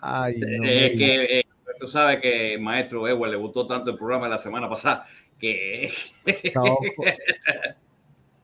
Ay, 0.00 0.38
no 0.40 0.46
es 0.46 0.60
me 0.60 0.98
que 0.98 1.38
eh, 1.40 1.44
tú 1.78 1.86
sabes 1.88 2.20
que 2.20 2.58
maestro 2.58 3.06
Edward 3.08 3.30
le 3.30 3.36
gustó 3.36 3.66
tanto 3.66 3.90
el 3.90 3.96
programa 3.96 4.26
de 4.26 4.30
la 4.30 4.38
semana 4.38 4.68
pasada 4.68 5.04
que. 5.38 5.88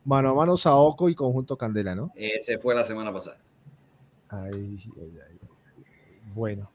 Mano 0.05 0.29
a 0.31 0.33
mano, 0.33 0.57
Saoco 0.57 1.07
y 1.07 1.15
conjunto 1.15 1.57
Candela, 1.57 1.95
¿no? 1.95 2.11
ese 2.15 2.57
fue 2.59 2.75
la 2.75 2.83
semana 2.83 3.13
pasada. 3.13 3.37
Ay, 4.29 4.77
ay, 4.97 5.19
ay. 5.29 5.37
Bueno. 6.33 6.69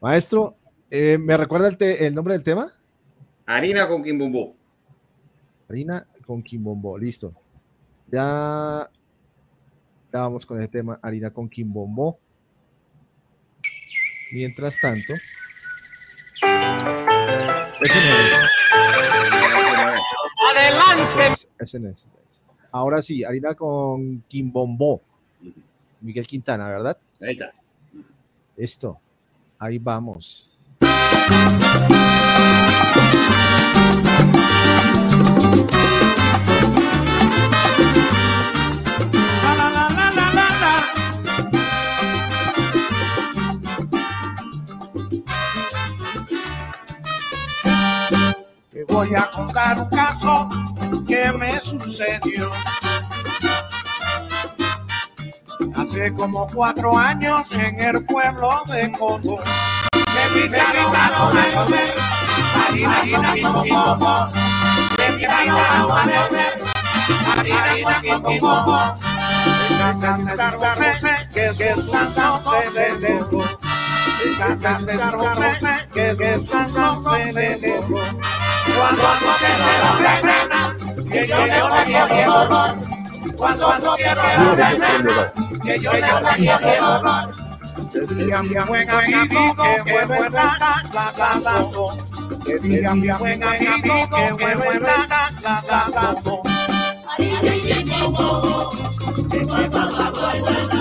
Maestro, 0.00 0.56
eh, 0.90 1.16
¿me 1.16 1.36
recuerda 1.36 1.68
el, 1.68 1.76
te- 1.76 2.06
el 2.06 2.12
nombre 2.14 2.34
del 2.34 2.42
tema? 2.42 2.68
Harina 3.46 3.86
con 3.86 4.02
Kimbumbu. 4.02 4.52
Harina 5.68 6.06
con 6.26 6.42
Quimbombo. 6.42 6.98
Listo. 6.98 7.32
Ya, 8.14 8.88
ya 10.12 10.20
vamos 10.20 10.46
con 10.46 10.60
ese 10.60 10.68
tema. 10.68 11.00
Harina 11.02 11.32
con 11.32 11.48
Quimbombo. 11.48 12.16
Mientras 14.30 14.78
tanto. 14.80 15.14
Ese 17.80 17.98
no 17.98 18.14
es. 18.20 18.32
Adelante. 20.48 21.42
Ese 21.58 21.80
no 21.80 21.88
es. 21.88 21.98
ese 21.98 22.08
no 22.08 22.14
es. 22.24 22.44
Ahora 22.70 23.02
sí, 23.02 23.24
harina 23.24 23.52
con 23.56 24.22
Quimbombo. 24.28 25.02
Miguel 26.00 26.28
Quintana, 26.28 26.68
¿verdad? 26.68 26.96
Ahí 27.20 27.32
está. 27.32 27.52
Esto. 28.56 29.00
Ahí 29.58 29.78
vamos. 29.78 30.56
Voy 48.94 49.12
a 49.16 49.28
contar 49.28 49.80
un 49.80 49.88
caso 49.88 50.48
que 51.06 51.32
me 51.32 51.58
sucedió. 51.58 52.48
Hace 55.74 56.14
como 56.14 56.46
cuatro 56.46 56.96
años 56.96 57.50
en 57.52 57.80
el 57.80 58.04
pueblo 58.06 58.62
de 58.68 58.92
Coto. 58.92 59.36
Me 60.14 60.42
invitaron 60.42 60.94
a 60.94 61.10
comer 61.18 61.94
harina 62.68 63.34
con 63.42 63.68
coco. 63.68 64.28
Me 64.96 65.06
invitaron 65.08 65.90
a 65.90 66.04
beber 66.06 66.62
harina 67.36 68.00
con 68.22 68.38
coco. 68.38 68.78
En 69.70 69.78
casa 69.78 70.18
de 70.18 70.24
San 70.36 70.52
José, 70.52 71.28
que 71.34 71.46
es 71.46 71.58
Cuando 78.76 79.04
pusieron 79.20 80.02
la 80.02 80.16
cena, 80.20 80.60
que 81.10 81.26
yo 81.26 81.38
le 81.46 81.58
el 82.20 82.26
dolor. 82.26 82.72
Cuando 83.36 83.64
pusieron 83.80 84.24
la 84.58 84.66
cena, 84.66 85.32
que 85.64 85.74
yo 85.80 85.92
le 85.92 85.98
el 85.98 86.06
dolor. 86.80 87.44
Decía 87.92 88.42
mi 88.42 88.54
buen 88.66 88.90
amigo 88.90 89.54
que 89.84 90.06
buena 90.06 90.58
la 90.92 91.12
sazón. 91.12 91.98
Decía 92.44 92.94
mi 92.94 93.08
buen 93.10 93.42
amigo 93.42 94.08
que 94.10 94.54
buena 94.54 95.06
la 95.40 95.62
sazón. 95.62 96.40
Pero 97.16 97.54
yo 97.54 97.84
no 97.84 98.72
soy 99.30 99.44
muy 99.44 99.68
buena, 99.68 100.73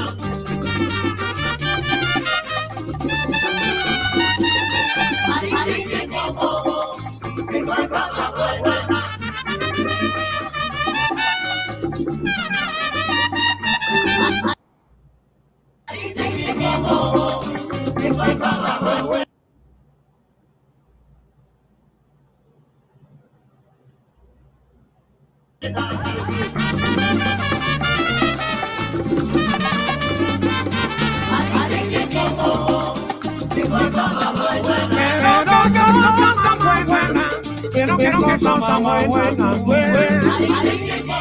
quiero 37.98 38.26
que 38.26 38.40
son 38.40 38.82
muy 38.84 39.06
buenas, 39.06 39.64
buenas. 39.64 41.13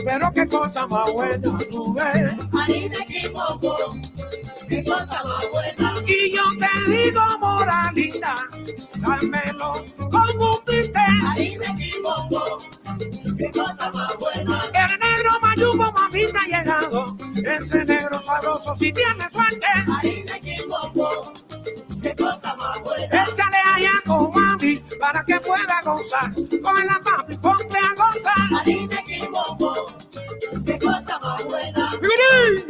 pero 0.04 0.32
qué 0.32 0.46
cosa 0.48 0.86
más 0.86 1.12
buena 1.12 1.58
tuve. 1.70 2.36
Marín 2.50 2.92
equipo 2.94 3.58
dámelo 9.00 9.84
como 10.10 10.54
un 10.56 10.64
bistec. 10.66 10.96
Harina 11.26 11.66
equivoco, 11.72 12.58
qué 13.38 13.50
cosa 13.50 13.90
más 13.92 14.16
buena. 14.18 14.62
El 14.74 14.98
negro 15.00 15.30
mayugo, 15.42 15.92
mamita, 15.92 16.40
ha 16.40 16.46
llegado. 16.46 17.16
Ese 17.36 17.84
negro 17.84 18.22
sabroso, 18.22 18.76
si 18.78 18.92
tiene 18.92 19.28
suerte. 19.32 19.66
Harina 19.98 20.36
equivoco, 20.36 21.32
qué 22.02 22.14
cosa 22.14 22.54
más 22.56 22.80
buena. 22.82 23.24
Échale 23.24 23.56
allá 23.74 23.92
con 24.06 24.30
mami 24.32 24.76
para 25.00 25.24
que 25.24 25.40
pueda 25.40 25.80
gozar. 25.84 26.32
Con 26.34 26.86
la 26.86 27.00
papi, 27.02 27.36
ponte 27.38 27.78
a 27.78 27.94
gozar. 27.94 28.60
Harina 28.60 29.00
equivoco, 29.00 29.86
qué 30.66 30.78
cosa 30.78 31.18
más 31.20 31.44
buena. 31.44 31.90
Ay, 31.92 32.69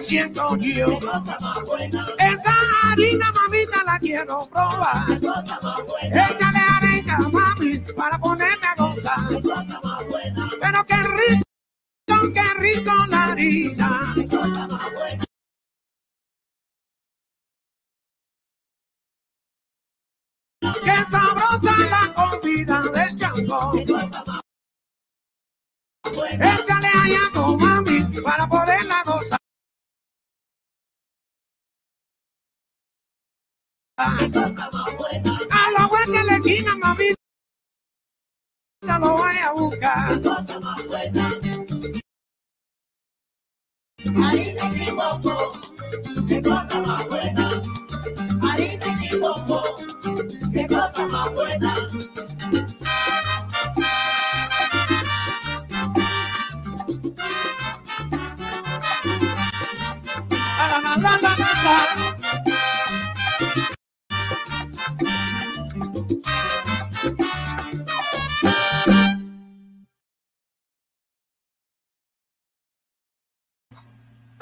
me 0.00 0.04
siento 0.06 0.56
yo. 0.56 0.98
Qué 0.98 1.06
cosa 1.06 1.38
más 1.40 1.62
buena, 1.64 2.06
Esa 2.18 2.54
harina, 2.84 3.32
mamita, 3.32 3.84
la 3.84 3.98
quiero 3.98 4.46
probar. 4.50 5.06
qué 5.06 5.20
cosa 5.20 5.58
más 5.62 5.86
buena, 5.86 6.26
Échale 6.26 6.58
arenga, 6.76 7.18
mami, 7.30 7.78
para 7.94 8.18
ponerme 8.18 8.66
a 8.66 8.74
gozar. 8.76 9.28
qué 9.28 9.42
cosa 9.42 9.80
más 9.84 10.06
buena, 10.08 10.50
Pero 10.60 10.86
qué 10.86 10.96
rico, 10.96 12.32
qué 12.34 12.54
rico 12.60 12.92
la 13.10 13.24
harina. 13.26 14.12
qué 14.14 14.26
cosa 14.26 14.66
más 14.68 14.92
buena. 14.94 15.24
Qué 20.84 20.96
sabrosa 21.10 21.76
la 21.90 22.14
comida 22.14 22.82
de 22.82 23.16
chango. 23.16 23.70
Qué 23.72 23.84
cosa 23.84 24.24
más 24.26 24.40
buena, 26.14 26.54
Échale 26.54 26.88
allá 26.88 27.30
con 27.34 27.58
mami 27.58 28.00
para 28.22 28.46
poderla 28.48 29.02
gozar. 29.04 29.39
A 34.02 35.70
los 35.78 35.90
buenos 35.90 36.24
le 36.24 36.34
esquina, 36.36 36.74
mami. 36.76 37.12
Ya 38.86 38.98
lo 38.98 39.12
voy 39.12 39.36
a 39.36 39.52
buscar. 39.52 40.22
cosa 40.22 40.58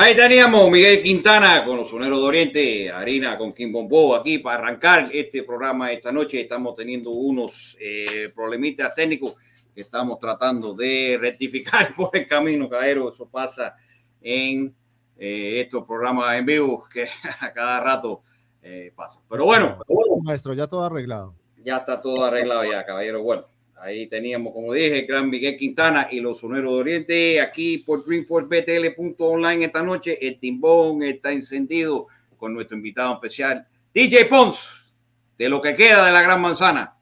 Ahí 0.08 0.16
teníamos 0.16 0.70
Miguel 0.70 1.02
Quintana 1.02 1.66
con 1.66 1.76
los 1.76 1.90
soneros 1.90 2.18
de 2.18 2.26
Oriente, 2.26 2.90
Harina 2.90 3.36
con 3.36 3.52
Kim 3.52 3.70
Bombo 3.70 4.16
aquí 4.16 4.38
para 4.38 4.56
arrancar 4.56 5.10
este 5.12 5.42
programa 5.42 5.92
esta 5.92 6.10
noche. 6.10 6.40
Estamos 6.40 6.74
teniendo 6.74 7.10
unos 7.10 7.76
eh, 7.78 8.30
problemitas 8.34 8.94
técnicos 8.94 9.36
que 9.74 9.82
estamos 9.82 10.18
tratando 10.18 10.72
de 10.72 11.18
rectificar 11.20 11.94
por 11.94 12.08
el 12.16 12.26
camino, 12.26 12.70
caballero. 12.70 13.10
Eso 13.10 13.28
pasa 13.28 13.76
en 14.22 14.74
eh, 15.18 15.60
estos 15.60 15.84
programas 15.84 16.38
en 16.38 16.46
vivo 16.46 16.88
que 16.90 17.06
a 17.40 17.52
cada 17.52 17.78
rato 17.78 18.22
eh, 18.62 18.90
pasa. 18.96 19.20
Pero 19.28 19.44
bueno, 19.44 19.78
Maestro, 20.24 20.54
ya 20.54 20.66
todo 20.66 20.84
arreglado. 20.84 21.34
ya 21.58 21.76
está 21.76 22.00
todo 22.00 22.24
arreglado 22.24 22.64
ya, 22.64 22.82
caballero. 22.86 23.22
Bueno, 23.22 23.44
ahí 23.80 24.06
teníamos, 24.06 24.52
como 24.52 24.72
dije, 24.72 25.00
el 25.00 25.06
gran 25.06 25.30
Miguel 25.30 25.56
Quintana 25.56 26.08
y 26.10 26.20
los 26.20 26.40
Soneros 26.40 26.72
de 26.72 26.78
Oriente 26.78 27.40
aquí 27.40 27.78
por 27.78 28.04
DreamforceBTL.online 28.04 29.64
esta 29.64 29.82
noche. 29.82 30.18
El 30.26 30.38
timbón 30.38 31.02
está 31.02 31.32
encendido 31.32 32.06
con 32.36 32.54
nuestro 32.54 32.76
invitado 32.76 33.14
especial, 33.14 33.66
DJ 33.92 34.26
Pons, 34.26 34.92
de 35.36 35.48
lo 35.48 35.60
que 35.60 35.74
queda 35.74 36.06
de 36.06 36.12
la 36.12 36.22
Gran 36.22 36.40
Manzana. 36.40 36.94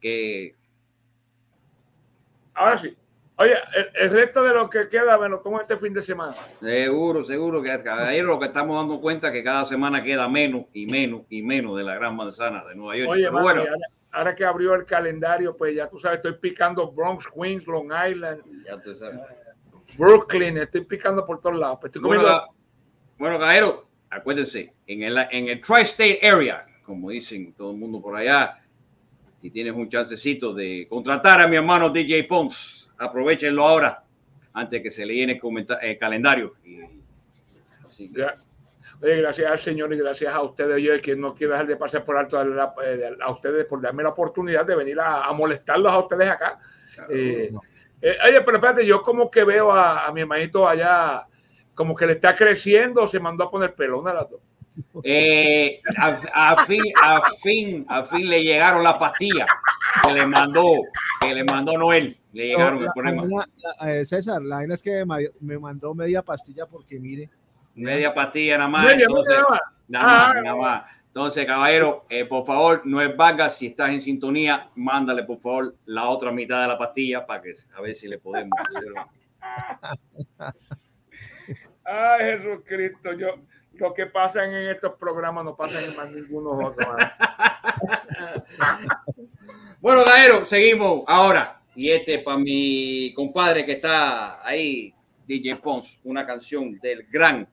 Que 0.00 0.54
Ahora 2.54 2.76
sí. 2.76 2.94
Oye, 3.36 3.54
el, 3.74 3.88
el 3.94 4.10
resto 4.10 4.42
de 4.42 4.52
lo 4.52 4.68
que 4.68 4.86
queda, 4.88 5.16
bueno, 5.16 5.40
como 5.40 5.58
este 5.58 5.78
fin 5.78 5.94
de 5.94 6.02
semana. 6.02 6.34
seguro, 6.60 7.24
seguro 7.24 7.62
que 7.62 7.82
caballero, 7.82 8.28
lo 8.28 8.38
que 8.38 8.44
estamos 8.46 8.76
dando 8.76 9.00
cuenta 9.00 9.32
que 9.32 9.42
cada 9.42 9.64
semana 9.64 10.04
queda 10.04 10.28
menos 10.28 10.66
y 10.74 10.84
menos 10.84 11.22
y 11.30 11.40
menos 11.40 11.74
de 11.78 11.84
la 11.84 11.94
Gran 11.94 12.16
Manzana 12.16 12.62
de 12.68 12.74
Nueva 12.74 12.98
York. 12.98 13.10
Oye, 13.10 13.22
Pero 13.22 13.32
mami, 13.32 13.44
bueno, 13.44 13.60
ahora, 13.62 13.86
ahora 14.12 14.34
que 14.34 14.44
abrió 14.44 14.74
el 14.74 14.84
calendario, 14.84 15.56
pues 15.56 15.74
ya 15.74 15.88
tú 15.88 15.98
sabes, 15.98 16.16
estoy 16.18 16.34
picando 16.34 16.90
Bronx, 16.90 17.26
Queens, 17.28 17.66
Long 17.66 17.90
Island, 18.08 18.42
ya 18.66 18.80
tú 18.80 18.94
sabes. 18.94 19.20
Brooklyn, 19.96 20.58
estoy 20.58 20.84
picando 20.84 21.26
por 21.26 21.40
todos 21.40 21.58
lados. 21.58 21.78
Pues 21.80 21.90
estoy 21.90 22.02
Bueno, 22.02 22.22
comiendo- 22.22 22.54
bueno, 23.18 23.38
caballero, 23.38 23.88
acuérdense, 24.08 24.72
en 24.86 25.02
el, 25.02 25.18
en 25.30 25.48
el 25.48 25.60
Tri-State 25.60 26.20
Area, 26.26 26.64
como 26.84 27.10
dicen 27.10 27.52
todo 27.54 27.72
el 27.72 27.76
mundo 27.76 28.00
por 28.00 28.16
allá, 28.16 28.54
si 29.38 29.50
tienes 29.50 29.74
un 29.74 29.88
chancecito 29.88 30.52
de 30.54 30.86
contratar 30.88 31.40
a 31.40 31.48
mi 31.48 31.56
hermano 31.56 31.90
DJ 31.90 32.24
Pons, 32.24 32.90
aprovechenlo 32.98 33.64
ahora, 33.66 34.04
antes 34.52 34.82
que 34.82 34.90
se 34.90 35.06
le 35.06 35.14
llene 35.14 35.40
el, 35.42 35.66
el 35.82 35.98
calendario. 35.98 36.54
Y- 36.64 36.80
así 37.84 38.10
Ya. 38.14 38.34
Oye, 39.02 39.16
gracias 39.22 39.50
al 39.50 39.58
Señor 39.58 39.92
y 39.94 39.98
gracias 39.98 40.32
a 40.34 40.42
ustedes, 40.42 40.74
oye, 40.74 41.00
que 41.00 41.16
no 41.16 41.34
quiero 41.34 41.52
dejar 41.54 41.66
de 41.66 41.76
pasar 41.76 42.04
por 42.04 42.16
alto 42.18 42.38
a, 42.38 42.44
la- 42.44 42.74
eh, 42.84 43.10
a 43.22 43.30
ustedes 43.30 43.64
por 43.66 43.80
darme 43.80 44.02
la 44.02 44.10
oportunidad 44.10 44.64
de 44.66 44.76
venir 44.76 45.00
a, 45.00 45.24
a 45.24 45.32
molestarlos 45.32 45.90
a 45.92 45.98
ustedes 45.98 46.28
acá. 46.30 46.58
Eh, 47.08 47.50
Eh, 48.02 48.16
oye, 48.26 48.40
pero 48.40 48.56
espérate, 48.56 48.86
yo 48.86 49.02
como 49.02 49.30
que 49.30 49.44
veo 49.44 49.70
a, 49.72 50.06
a 50.06 50.12
mi 50.12 50.22
hermanito 50.22 50.66
allá, 50.66 51.26
como 51.74 51.94
que 51.94 52.06
le 52.06 52.14
está 52.14 52.34
creciendo 52.34 53.06
se 53.06 53.20
mandó 53.20 53.44
a 53.44 53.50
poner 53.50 53.74
pelo, 53.74 54.00
una 54.00 54.10
de 54.12 54.16
las 54.16 54.30
dos. 54.30 54.40
Eh, 55.04 55.82
a, 55.98 56.52
a 56.52 56.64
fin, 56.64 56.82
a 57.02 57.20
fin, 57.42 57.84
a 57.90 58.04
fin 58.04 58.26
le 58.28 58.42
llegaron 58.42 58.82
las 58.82 58.94
pastillas 58.94 59.46
que 60.02 60.14
le 60.14 60.26
mandó, 60.26 60.64
que 61.20 61.34
le 61.34 61.44
mandó 61.44 61.76
Noel. 61.76 62.16
Le 62.32 62.46
llegaron 62.46 62.76
No, 62.76 62.80
el 62.80 62.86
la- 62.86 62.92
problema. 62.94 63.22
la- 63.26 63.48
la- 63.82 63.92
eh, 64.00 64.04
César, 64.06 64.40
la 64.42 64.56
vaina 64.56 64.72
es 64.74 64.82
que 64.82 65.04
me, 65.04 65.28
me 65.40 65.58
mandó 65.58 65.94
media 65.94 66.22
pastilla 66.22 66.64
porque 66.66 66.98
mire, 66.98 67.28
Media 67.80 68.14
pastilla 68.14 68.58
nada 68.58 68.70
más. 68.70 68.84
Media, 68.86 69.06
entonces, 69.06 69.34
media 69.36 69.46
nada 69.48 69.50
más. 69.50 69.60
nada 69.88 70.06
más, 70.06 70.34
Ah. 70.36 70.40
nada 70.42 70.56
más. 70.56 70.82
Entonces, 71.06 71.44
caballero, 71.46 72.06
eh, 72.08 72.24
por 72.24 72.46
favor, 72.46 72.82
no 72.84 73.02
es 73.02 73.16
Vargas, 73.16 73.58
si 73.58 73.66
estás 73.66 73.90
en 73.90 74.00
sintonía, 74.00 74.70
mándale 74.76 75.24
por 75.24 75.40
favor 75.40 75.74
la 75.86 76.08
otra 76.08 76.30
mitad 76.30 76.62
de 76.62 76.68
la 76.68 76.78
pastilla 76.78 77.26
para 77.26 77.42
que 77.42 77.52
a 77.76 77.80
ver 77.80 77.94
si 77.94 78.06
le 78.06 78.18
podemos 78.18 78.56
hacer. 78.60 78.92
Ay, 81.84 82.38
Jesucristo, 82.38 83.12
yo, 83.14 83.34
lo 83.74 83.92
que 83.92 84.06
pasa 84.06 84.44
en 84.44 84.54
estos 84.68 84.94
programas 85.00 85.44
no 85.44 85.56
pasa 85.56 85.84
en 85.84 85.96
más 85.96 86.12
ninguno 86.12 86.50
otro. 86.50 86.86
Bueno, 89.80 90.04
caballero, 90.04 90.44
seguimos 90.44 91.04
ahora. 91.08 91.60
Y 91.74 91.90
este 91.90 92.18
para 92.18 92.36
mi 92.36 93.14
compadre 93.14 93.64
que 93.64 93.72
está 93.72 94.46
ahí, 94.46 94.92
DJ 95.26 95.56
Pons, 95.56 96.00
una 96.04 96.26
canción 96.26 96.78
del 96.80 97.06
gran 97.10 97.48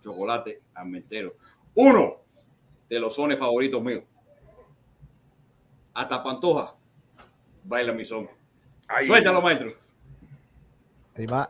Chocolate 0.00 0.62
Almentero. 0.74 1.36
Uno 1.74 2.20
de 2.88 3.00
los 3.00 3.14
sones 3.14 3.38
favoritos 3.38 3.82
míos. 3.82 4.04
Hasta 5.94 6.22
Pantoja. 6.22 6.74
Baila 7.64 7.92
mi 7.92 8.04
son. 8.04 8.28
Suéltalo, 9.04 9.42
maestro. 9.42 9.72
ahí 11.16 11.26
va. 11.26 11.48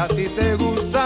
A 0.00 0.06
ti 0.08 0.26
te 0.34 0.54
gusta 0.56 0.99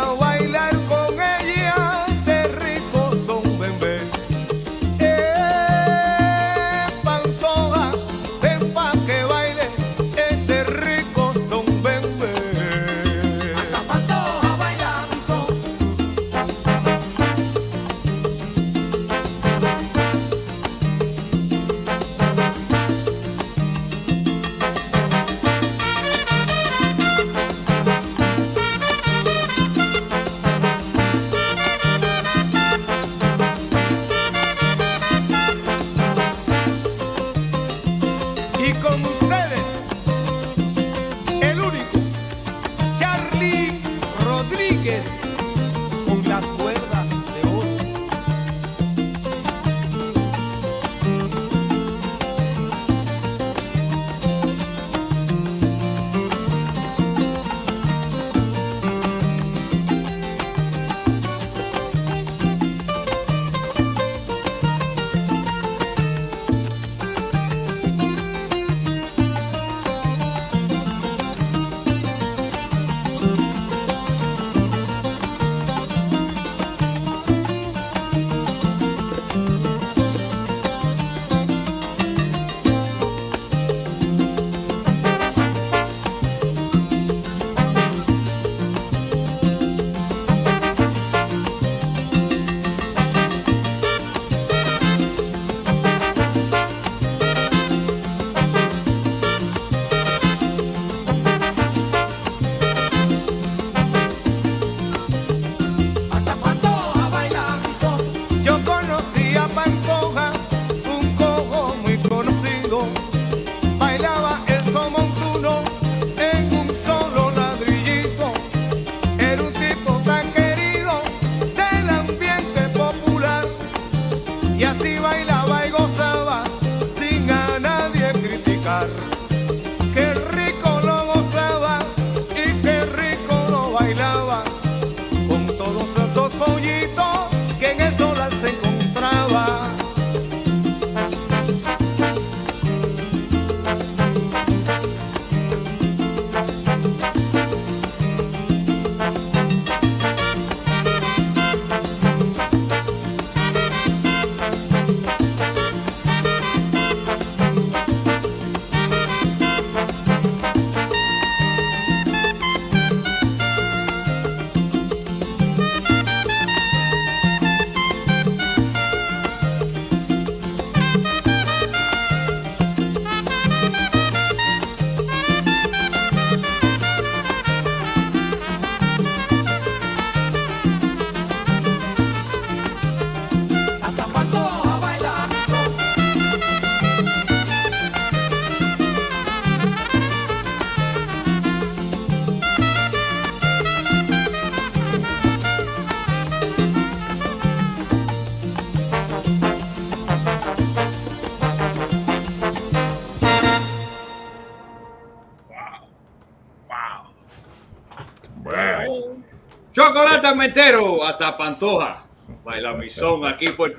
Chocolate 210.25 210.41
Almentero 210.41 211.05
hasta 211.05 211.37
Pantoja. 211.37 212.07
Baila 212.45 212.73
mi 212.73 212.87
aquí 213.29 213.49
por 213.49 213.75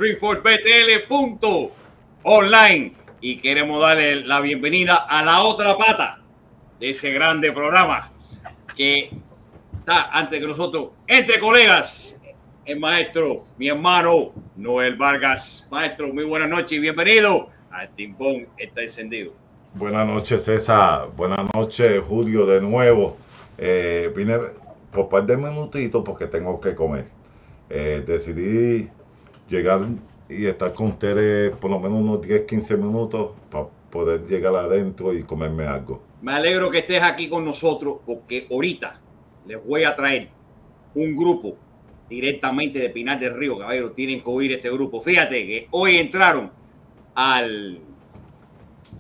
Online 2.22 2.94
y 3.20 3.38
queremos 3.38 3.82
darle 3.82 4.24
la 4.24 4.42
bienvenida 4.42 4.96
a 5.10 5.24
la 5.24 5.42
otra 5.42 5.76
pata 5.76 6.22
de 6.80 6.92
ese 6.92 7.12
grande 7.12 7.52
programa 7.52 8.12
que 8.76 9.10
está 9.80 10.12
antes 10.12 10.40
que 10.40 10.46
nosotros, 10.46 10.90
entre 11.08 11.40
colegas, 11.40 12.22
el 12.66 12.80
maestro, 12.80 13.42
mi 13.58 13.70
hermano 13.70 14.32
Noel 14.56 14.98
Vargas. 14.98 15.68
Maestro, 15.72 16.14
muy 16.14 16.26
buenas 16.26 16.50
noches 16.50 16.74
y 16.74 16.80
bienvenido 16.80 17.50
al 17.72 17.90
Timbón 17.96 18.48
está 18.58 18.84
encendido. 18.84 19.34
Buenas 19.74 20.06
noches, 20.06 20.44
César. 20.44 21.10
Buenas 21.16 21.48
noches, 21.56 22.04
Julio, 22.08 22.46
de 22.46 22.62
nuevo. 22.62 23.18
Eh, 23.58 24.12
vine 24.16 24.38
por 24.96 25.10
par 25.10 25.26
de 25.26 25.36
minutitos 25.36 26.02
porque 26.06 26.26
tengo 26.26 26.60
que 26.62 26.74
comer. 26.74 27.06
Eh, 27.70 28.02
decidí 28.08 28.88
llegar 29.50 29.82
y 30.30 30.46
estar 30.46 30.74
con 30.74 30.88
ustedes 30.88 31.56
por 31.58 31.70
lo 31.70 31.80
menos 31.80 32.00
unos 32.00 32.22
10, 32.22 32.46
15 32.48 32.78
minutos 32.78 33.32
para 33.52 33.68
poder 33.92 34.26
llegar 34.26 34.56
adentro 34.56 35.14
y 35.14 35.24
comerme 35.24 35.68
algo. 35.68 36.02
Me 36.22 36.32
alegro 36.32 36.72
que 36.72 36.80
estés 36.80 37.04
aquí 37.04 37.28
con 37.28 37.44
nosotros 37.44 37.98
porque 38.06 38.48
ahorita 38.50 39.02
les 39.46 39.64
voy 39.64 39.84
a 39.84 39.94
traer 39.94 40.30
un 40.96 41.14
grupo 41.14 41.58
directamente 42.10 42.80
de 42.80 42.90
Pinar 42.90 43.20
del 43.20 43.36
Río, 43.36 43.58
caballero. 43.58 43.92
Tienen 43.92 44.24
que 44.24 44.30
oír 44.30 44.54
este 44.54 44.72
grupo. 44.72 45.02
Fíjate 45.02 45.46
que 45.46 45.68
hoy 45.72 45.98
entraron 45.98 46.52
al 47.16 47.80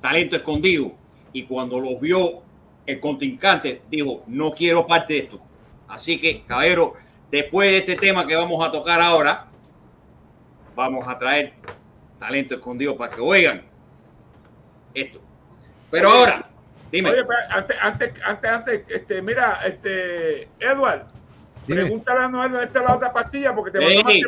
talento 0.01 0.35
escondido 0.35 0.91
y 1.31 1.43
cuando 1.43 1.79
los 1.79 1.99
vio 2.01 2.41
el 2.85 2.99
contrincante 2.99 3.81
dijo, 3.89 4.23
no 4.27 4.51
quiero 4.51 4.85
parte 4.85 5.13
de 5.13 5.19
esto. 5.19 5.44
Así 5.87 6.19
que, 6.19 6.43
caballero, 6.43 6.93
después 7.31 7.69
de 7.69 7.77
este 7.77 7.95
tema 7.95 8.25
que 8.25 8.35
vamos 8.35 8.65
a 8.65 8.71
tocar 8.71 9.01
ahora, 9.01 9.47
vamos 10.75 11.07
a 11.07 11.17
traer 11.17 11.53
talento 12.19 12.55
escondido 12.55 12.97
para 12.97 13.15
que 13.15 13.21
oigan 13.21 13.63
esto. 14.93 15.19
Pero 15.91 16.09
ahora, 16.09 16.49
dime. 16.91 17.11
Oye, 17.11 17.21
antes, 17.49 17.77
antes, 17.81 18.13
antes, 18.23 18.51
antes, 18.51 18.81
este, 18.89 19.21
mira, 19.21 19.61
este, 19.65 20.49
Edward, 20.59 21.05
Dime. 21.67 21.81
Pregúntale 21.81 22.25
a 22.25 22.27
Noel 22.27 22.51
dónde 22.51 22.67
está 22.67 22.81
la 22.83 22.95
otra 22.95 23.11
pastilla 23.11 23.55
porque 23.55 23.71
te 23.71 23.79
va 23.79 23.85
a 23.85 23.95
tomar. 23.95 24.13
Oye, 24.13 24.23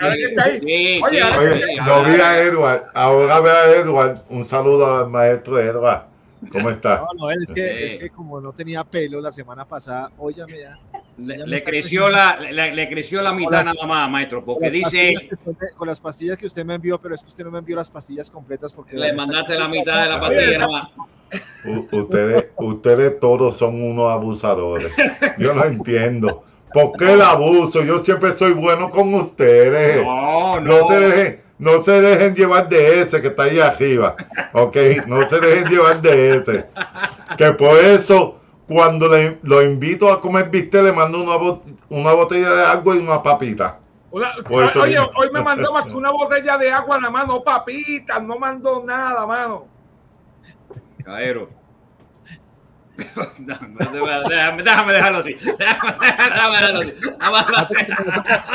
ahora 0.00 0.14
que 0.14 0.22
está 0.22 0.44
ahí. 0.44 0.60
Sí, 0.60 1.00
oye, 1.04 1.20
sí, 1.20 1.38
oye, 1.38 1.76
no 1.84 2.04
vi 2.04 2.20
a 2.20 2.42
Edward. 2.42 2.84
Ahora 2.94 3.40
ve 3.40 3.50
a 3.50 3.70
Edward. 3.74 4.22
Un 4.28 4.44
saludo 4.44 4.98
al 4.98 5.10
maestro 5.10 5.58
Edward. 5.58 6.04
¿Cómo 6.50 6.70
está? 6.70 7.04
No, 7.14 7.24
Noel, 7.24 7.42
es 7.42 7.52
que, 7.52 7.84
es 7.84 7.96
que 7.96 8.10
como 8.10 8.40
no 8.40 8.52
tenía 8.52 8.82
pelo 8.84 9.20
la 9.20 9.30
semana 9.30 9.66
pasada, 9.66 10.10
óyame 10.18 10.58
ya. 10.58 10.78
Le, 11.18 11.46
le 11.46 11.62
creció 11.62 12.08
la, 12.08 12.40
le, 12.40 12.74
le, 12.74 12.88
creció 12.88 13.20
la 13.20 13.34
mitad 13.34 13.62
las, 13.64 13.74
nada 13.74 13.86
más, 13.86 14.10
maestro, 14.10 14.42
porque 14.42 14.70
dice... 14.70 15.14
Me, 15.46 15.70
con 15.76 15.86
las 15.86 16.00
pastillas 16.00 16.38
que 16.38 16.46
usted 16.46 16.64
me 16.64 16.76
envió, 16.76 16.98
pero 16.98 17.14
es 17.14 17.22
que 17.22 17.28
usted 17.28 17.44
no 17.44 17.50
me 17.50 17.58
envió 17.58 17.76
las 17.76 17.90
pastillas 17.90 18.30
completas 18.30 18.72
porque... 18.72 18.96
Le 18.96 19.12
mandaste 19.12 19.58
la 19.58 19.68
mitad 19.68 20.02
de 20.02 20.08
la 20.08 20.20
pastilla 20.20 20.58
nada 20.58 20.70
más. 20.70 20.88
Ustedes, 21.92 22.46
ustedes 22.56 23.20
todos 23.20 23.56
son 23.56 23.82
unos 23.82 24.10
abusadores. 24.10 24.90
Yo 25.38 25.52
no 25.54 25.64
entiendo. 25.64 26.44
¿Por 26.72 26.92
qué 26.92 27.12
el 27.12 27.22
abuso? 27.22 27.84
Yo 27.84 27.98
siempre 27.98 28.36
soy 28.36 28.52
bueno 28.52 28.90
con 28.90 29.12
ustedes. 29.14 30.04
No, 30.04 30.60
no. 30.60 30.80
No 30.80 30.88
se 30.88 31.00
dejen, 31.00 31.42
no 31.60 31.82
se 31.82 32.00
dejen 32.00 32.34
llevar 32.34 32.70
de 32.70 33.02
ese 33.02 33.20
que 33.20 33.28
está 33.28 33.44
ahí 33.44 33.60
arriba. 33.60 34.16
Ok, 34.54 34.76
no 35.06 35.28
se 35.28 35.38
dejen 35.38 35.68
llevar 35.68 36.00
de 36.00 36.36
ese. 36.36 36.66
Que 37.36 37.52
por 37.52 37.76
eso, 37.76 38.40
cuando 38.66 39.08
le, 39.08 39.38
lo 39.42 39.62
invito 39.62 40.10
a 40.10 40.22
comer 40.22 40.48
bistec, 40.48 40.82
le 40.82 40.92
mando 40.92 41.22
una, 41.22 41.36
bot 41.36 41.62
una 41.90 42.14
botella 42.14 42.50
de 42.50 42.64
agua 42.64 42.96
y 42.96 42.98
una 42.98 43.22
papita. 43.22 43.78
Una, 44.10 44.32
oye, 44.50 44.98
hoy 44.98 45.30
me 45.32 45.42
mandó 45.42 45.72
más 45.72 45.84
que 45.84 45.92
una 45.92 46.10
botella 46.10 46.56
de 46.56 46.72
agua 46.72 46.98
nada 46.98 47.10
más, 47.10 47.26
no 47.28 47.44
papitas, 47.44 48.22
no 48.22 48.38
mandó 48.38 48.82
nada, 48.82 49.26
mano. 49.26 49.66
Caero. 51.04 51.59
déjame, 53.38 54.62
déjame, 54.62 54.92
dejarlo 54.92 55.18
así. 55.18 55.34
Déjame, 55.58 56.56
dejarlo 56.56 56.80
así. 57.56 57.74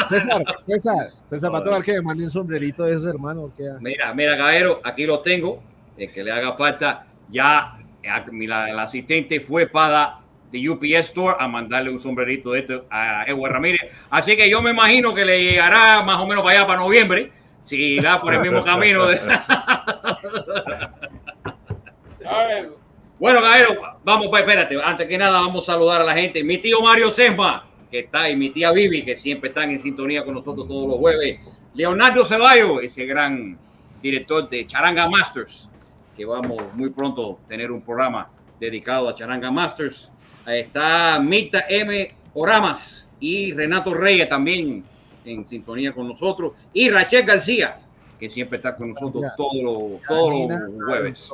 César, 0.09 0.43
César, 0.65 1.11
César, 1.23 1.51
para 1.51 1.63
todo 1.63 1.77
el 1.77 1.83
que 1.83 1.93
me 1.93 2.01
mande 2.01 2.23
un 2.23 2.31
sombrerito 2.31 2.83
de 2.83 2.95
ese 2.95 3.09
hermano. 3.09 3.51
Que... 3.55 3.63
Mira, 3.79 4.13
mira, 4.13 4.37
caballero, 4.37 4.81
aquí 4.83 5.05
lo 5.05 5.19
tengo. 5.19 5.63
El 5.97 6.11
que 6.11 6.23
le 6.23 6.31
haga 6.31 6.57
falta, 6.57 7.05
ya 7.29 7.77
la, 8.03 8.69
el 8.69 8.79
asistente 8.79 9.39
fue 9.39 9.67
para 9.67 10.19
de 10.51 10.69
UPS 10.69 11.09
Store 11.09 11.37
a 11.39 11.47
mandarle 11.47 11.91
un 11.91 11.99
sombrerito 11.99 12.51
de 12.51 12.59
esto 12.59 12.85
a 12.89 13.23
Edward 13.27 13.53
Ramírez. 13.53 13.81
Así 14.09 14.37
que 14.37 14.49
yo 14.49 14.61
me 14.61 14.71
imagino 14.71 15.13
que 15.13 15.25
le 15.25 15.43
llegará 15.43 16.03
más 16.03 16.17
o 16.17 16.27
menos 16.27 16.43
para 16.43 16.59
allá, 16.59 16.67
para 16.67 16.81
noviembre, 16.81 17.31
si 17.61 17.99
da 17.99 18.21
por 18.21 18.33
el 18.33 18.41
mismo 18.41 18.63
camino. 18.63 19.07
De... 19.07 19.19
Bueno, 23.17 23.41
Gaero, 23.41 23.77
vamos, 24.03 24.27
pues 24.29 24.41
espérate, 24.41 24.77
antes 24.83 25.07
que 25.07 25.17
nada 25.17 25.39
vamos 25.39 25.69
a 25.69 25.73
saludar 25.73 26.01
a 26.01 26.03
la 26.03 26.13
gente. 26.13 26.43
Mi 26.43 26.57
tío 26.57 26.81
Mario 26.81 27.09
Sesma, 27.09 27.65
que 27.89 27.99
está 27.99 28.23
ahí, 28.23 28.35
mi 28.35 28.49
tía 28.49 28.73
Vivi, 28.73 29.05
que 29.05 29.15
siempre 29.15 29.49
están 29.49 29.71
en 29.71 29.79
sintonía 29.79 30.25
con 30.25 30.33
nosotros 30.33 30.67
todos 30.67 30.85
los 30.89 30.97
jueves. 30.97 31.39
Leonardo 31.73 32.25
Ceballo, 32.25 32.81
ese 32.81 33.05
gran 33.05 33.57
director 34.01 34.49
de 34.49 34.67
Charanga 34.67 35.07
Masters, 35.07 35.69
que 36.17 36.25
vamos 36.25 36.61
muy 36.73 36.89
pronto 36.89 37.39
a 37.41 37.47
tener 37.47 37.71
un 37.71 37.81
programa 37.81 38.25
dedicado 38.59 39.07
a 39.07 39.15
Charanga 39.15 39.49
Masters. 39.49 40.11
Ahí 40.45 40.59
está 40.59 41.17
Mita 41.21 41.63
M. 41.69 42.13
Oramas 42.33 43.07
y 43.21 43.53
Renato 43.53 43.93
Reyes 43.93 44.27
también 44.27 44.83
en 45.23 45.45
sintonía 45.45 45.93
con 45.93 46.05
nosotros. 46.05 46.51
Y 46.73 46.89
Rachel 46.89 47.25
García, 47.25 47.77
que 48.19 48.29
siempre 48.29 48.57
está 48.57 48.75
con 48.75 48.89
nosotros 48.89 49.23
todos 49.37 49.63
los, 49.63 50.01
todos 50.05 50.49
los 50.49 50.85
jueves. 50.85 51.31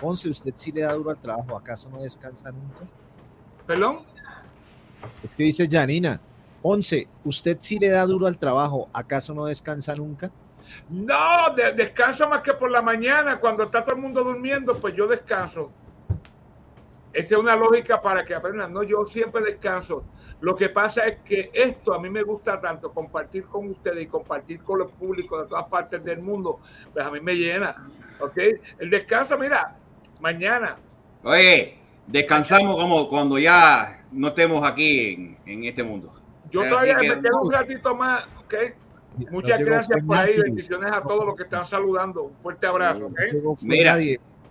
Once, 0.00 0.28
¿usted 0.28 0.52
sí 0.56 0.72
le 0.72 0.82
da 0.82 0.94
duro 0.94 1.10
al 1.10 1.18
trabajo? 1.18 1.56
¿Acaso 1.56 1.90
no 1.90 2.02
descansa 2.02 2.50
nunca? 2.50 2.86
¿Perdón? 3.66 4.00
Es 5.22 5.34
que 5.34 5.44
dice 5.44 5.68
Janina. 5.70 6.20
Once, 6.62 7.08
¿usted 7.24 7.56
sí 7.58 7.78
le 7.78 7.88
da 7.88 8.06
duro 8.06 8.26
al 8.26 8.38
trabajo? 8.38 8.88
¿Acaso 8.92 9.34
no 9.34 9.46
descansa 9.46 9.96
nunca? 9.96 10.30
No, 10.88 11.54
de, 11.54 11.72
descanso 11.72 12.28
más 12.28 12.40
que 12.40 12.54
por 12.54 12.70
la 12.70 12.80
mañana, 12.80 13.38
cuando 13.38 13.64
está 13.64 13.84
todo 13.84 13.96
el 13.96 14.00
mundo 14.00 14.22
durmiendo, 14.22 14.78
pues 14.78 14.94
yo 14.94 15.06
descanso. 15.06 15.70
Esa 17.12 17.34
es 17.34 17.40
una 17.40 17.56
lógica 17.56 18.00
para 18.00 18.24
que 18.24 18.34
aprendan. 18.34 18.72
No, 18.72 18.82
yo 18.82 19.04
siempre 19.04 19.42
descanso. 19.42 20.04
Lo 20.40 20.56
que 20.56 20.70
pasa 20.70 21.06
es 21.06 21.18
que 21.24 21.50
esto 21.52 21.92
a 21.94 22.00
mí 22.00 22.08
me 22.08 22.22
gusta 22.22 22.60
tanto, 22.60 22.92
compartir 22.92 23.44
con 23.44 23.68
ustedes 23.68 24.04
y 24.04 24.06
compartir 24.06 24.62
con 24.62 24.78
los 24.78 24.90
públicos 24.92 25.42
de 25.42 25.48
todas 25.48 25.66
partes 25.66 26.02
del 26.02 26.20
mundo, 26.20 26.60
pues 26.92 27.04
a 27.04 27.10
mí 27.10 27.20
me 27.20 27.34
llena. 27.34 27.88
¿Ok? 28.18 28.38
El 28.78 28.90
descanso, 28.90 29.36
mira, 29.36 29.76
mañana. 30.22 30.76
Oye, 31.24 31.76
descansamos 32.06 32.76
como 32.76 33.08
cuando 33.08 33.38
ya 33.38 34.04
no 34.12 34.28
estemos 34.28 34.64
aquí 34.64 35.12
en, 35.12 35.38
en 35.44 35.64
este 35.64 35.82
mundo. 35.82 36.14
Yo 36.50 36.66
todavía 36.68 36.96
que, 36.96 37.08
me 37.08 37.22
quedo 37.22 37.42
un 37.42 37.52
ratito 37.52 37.94
más, 37.96 38.24
¿ok? 38.38 38.54
Muchas 39.30 39.60
no 39.60 39.66
gracias 39.66 40.02
por 40.04 40.16
ahí, 40.16 40.36
bendiciones 40.42 40.90
a 40.92 41.02
todos 41.02 41.26
los 41.26 41.36
que 41.36 41.42
están 41.42 41.66
saludando. 41.66 42.24
Un 42.24 42.36
fuerte 42.36 42.66
abrazo, 42.66 43.06
¿ok? 43.06 43.20
Mira, 43.62 43.98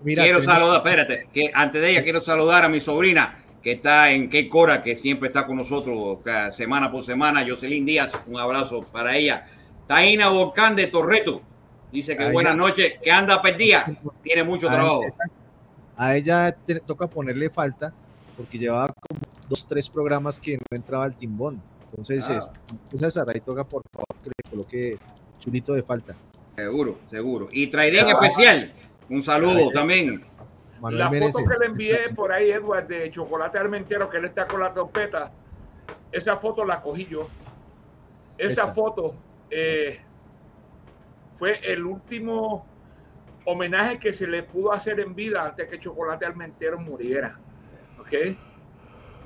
Mira, 0.04 0.24
quiero 0.24 0.42
saludar, 0.42 0.78
espérate, 0.78 1.28
que 1.32 1.52
antes 1.54 1.82
de 1.82 1.92
ella 1.92 2.04
quiero 2.04 2.22
saludar 2.22 2.66
a 2.66 2.70
mi 2.70 2.80
sobrina 2.80 3.36
que 3.62 3.74
está 3.74 4.12
en 4.12 4.30
Qué 4.30 4.50
Cora, 4.50 4.82
que 4.82 4.96
siempre 4.96 5.28
está 5.28 5.46
con 5.46 5.58
nosotros 5.58 6.20
semana 6.52 6.92
por 6.92 7.04
semana, 7.04 7.46
Jocelyn 7.48 7.86
Díaz, 7.86 8.12
un 8.26 8.40
abrazo 8.40 8.80
para 8.92 9.16
ella. 9.16 9.46
Taina 9.88 10.30
Volcán 10.30 10.76
de 10.76 10.88
Torreto, 10.88 11.44
dice 11.92 12.16
que 12.18 12.32
buenas 12.32 12.56
noches, 12.56 12.98
que 13.02 13.12
anda 13.12 13.42
perdida, 13.42 13.86
tiene 14.24 14.44
mucho 14.44 14.68
trabajo. 14.68 15.02
A 16.02 16.16
ella 16.16 16.52
te 16.52 16.80
toca 16.80 17.06
ponerle 17.06 17.48
falta, 17.52 17.94
porque 18.36 18.58
llevaba 18.58 18.88
como 18.88 19.22
dos, 19.48 19.68
tres 19.68 19.88
programas 19.88 20.40
que 20.40 20.58
no 20.58 20.76
entraba 20.76 21.06
al 21.06 21.16
timbón. 21.16 21.62
Entonces, 21.88 22.28
ah. 22.28 22.38
es, 22.38 22.52
entonces 22.92 23.22
ahí 23.28 23.40
toca 23.42 23.64
por 23.64 23.84
favor 23.94 24.08
que 24.24 24.30
le 24.30 24.50
coloque 24.50 24.98
chulito 25.38 25.74
de 25.74 25.84
falta. 25.84 26.16
Seguro, 26.56 26.98
seguro. 27.06 27.50
Y 27.52 27.68
traeré 27.68 28.00
en 28.00 28.10
especial 28.10 28.74
un 29.10 29.22
saludo 29.22 29.70
también. 29.70 30.26
Manuel 30.82 30.98
la 30.98 31.10
Meneses, 31.12 31.34
foto 31.34 31.46
que 31.46 31.56
le 31.60 31.72
envié 31.72 32.00
por 32.16 32.32
ahí, 32.32 32.50
Edward, 32.50 32.88
de 32.88 33.12
Chocolate 33.12 33.60
Armentero, 33.60 34.10
que 34.10 34.18
él 34.18 34.26
está 34.26 34.48
con 34.48 34.62
la 34.62 34.74
trompeta, 34.74 35.32
esa 36.12 36.38
foto 36.38 36.66
la 36.66 36.82
cogí 36.82 37.06
yo. 37.06 37.30
Esa 38.40 38.64
Esta. 38.64 38.74
foto 38.74 39.14
eh, 39.52 40.00
fue 41.38 41.60
el 41.72 41.86
último 41.86 42.71
homenaje 43.46 44.00
que 44.00 44.14
se 44.14 44.28
le 44.28 44.44
pudo 44.44 44.72
hacer 44.72 45.00
en 45.00 45.16
vida 45.16 45.44
antes 45.44 45.68
que 45.68 45.80
Chocolate 45.80 46.26
Armentero 46.26 46.80
muriera. 46.80 47.40
¿Ok? 48.00 48.14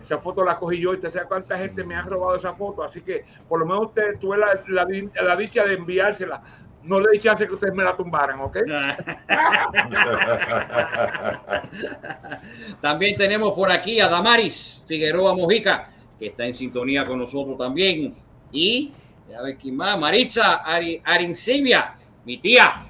Esa 0.01 0.19
foto 0.19 0.43
la 0.43 0.58
cogí 0.58 0.80
yo 0.80 0.93
y 0.93 0.97
usted 0.97 1.10
sabe 1.10 1.28
cuánta 1.28 1.58
gente 1.58 1.84
me 1.84 1.95
ha 1.95 2.04
robado 2.04 2.36
esa 2.36 2.54
foto. 2.54 2.84
Así 2.84 3.01
que 3.01 3.25
por 3.49 3.60
lo 3.60 3.65
menos 3.65 3.88
usted 3.88 4.19
tuve 4.19 4.38
la, 4.38 4.63
la, 4.67 5.36
dicha 5.36 5.63
de 5.63 5.73
enviársela 5.73 6.43
no 6.84 6.99
le 6.99 7.13
di 7.13 7.19
chance 7.19 7.47
que 7.47 7.54
ustedes 7.56 7.73
me 7.73 7.84
la 7.84 7.97
tumbaran, 7.97 8.39
¿ok? 8.41 8.58
También 12.82 13.17
tenemos 13.17 13.54
por 13.54 13.71
aquí 13.71 13.99
a 13.99 14.08
Damaris 14.08 14.84
Figueroa 14.86 15.36
Mojica, 15.36 15.89
que 16.19 16.28
está 16.28 16.45
en 16.45 16.54
sintonía 16.54 17.04
con 17.04 17.17
nosotros 17.17 17.58
también. 17.58 18.13
Y, 18.51 18.93
a 19.36 19.41
ver 19.41 19.58
quién 19.58 19.75
más, 19.75 19.99
Maritza 19.99 20.58
Ari, 20.58 21.01
Arincibia, 21.04 21.95
mi 22.23 22.38
tía, 22.38 22.86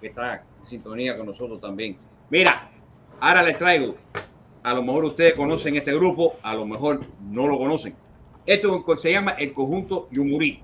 que 0.00 0.08
está 0.08 0.42
sintonía 0.62 1.16
con 1.16 1.26
nosotros 1.26 1.60
también. 1.60 1.96
Mira, 2.30 2.70
ahora 3.20 3.42
les 3.42 3.58
traigo, 3.58 3.94
a 4.62 4.74
lo 4.74 4.82
mejor 4.82 5.04
ustedes 5.04 5.34
conocen 5.34 5.76
este 5.76 5.94
grupo, 5.94 6.36
a 6.42 6.54
lo 6.54 6.66
mejor 6.66 7.00
no 7.30 7.46
lo 7.46 7.58
conocen. 7.58 7.94
Esto 8.44 8.84
se 8.96 9.12
llama 9.12 9.32
el 9.32 9.52
conjunto 9.52 10.08
Yumurí. 10.10 10.60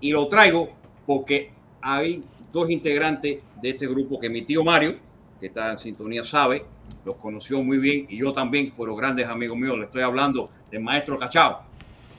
Y 0.00 0.10
lo 0.10 0.26
traigo 0.28 0.70
porque 1.06 1.52
hay 1.80 2.22
dos 2.52 2.70
integrantes 2.70 3.38
de 3.60 3.70
este 3.70 3.86
grupo 3.86 4.18
que 4.18 4.28
mi 4.28 4.42
tío 4.42 4.64
Mario, 4.64 4.96
que 5.40 5.46
está 5.46 5.72
en 5.72 5.78
sintonía, 5.78 6.24
sabe, 6.24 6.64
los 7.04 7.14
conoció 7.16 7.62
muy 7.62 7.78
bien 7.78 8.06
y 8.08 8.18
yo 8.18 8.32
también, 8.32 8.72
fueron 8.72 8.96
grandes 8.96 9.26
amigos 9.28 9.56
míos. 9.56 9.78
Le 9.78 9.84
estoy 9.84 10.02
hablando 10.02 10.50
del 10.70 10.80
maestro 10.80 11.18
Cachao 11.18 11.62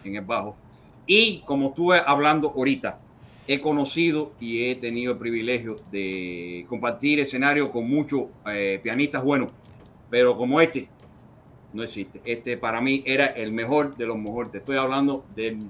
en 0.03 0.15
el 0.15 0.23
bajo. 0.23 0.55
Y 1.05 1.39
como 1.39 1.69
estuve 1.69 2.01
hablando 2.05 2.49
ahorita, 2.49 2.99
he 3.47 3.59
conocido 3.59 4.33
y 4.39 4.65
he 4.65 4.75
tenido 4.75 5.13
el 5.13 5.17
privilegio 5.17 5.75
de 5.91 6.65
compartir 6.69 7.19
escenario 7.19 7.71
con 7.71 7.89
muchos 7.89 8.25
eh, 8.47 8.79
pianistas 8.81 9.23
buenos, 9.23 9.51
pero 10.09 10.35
como 10.37 10.61
este, 10.61 10.87
no 11.73 11.83
existe. 11.83 12.21
Este 12.23 12.57
para 12.57 12.79
mí 12.81 13.03
era 13.05 13.25
el 13.25 13.51
mejor 13.51 13.95
de 13.97 14.05
los 14.05 14.17
mejores. 14.17 14.51
Te 14.51 14.59
estoy 14.59 14.77
hablando 14.77 15.25
del 15.35 15.69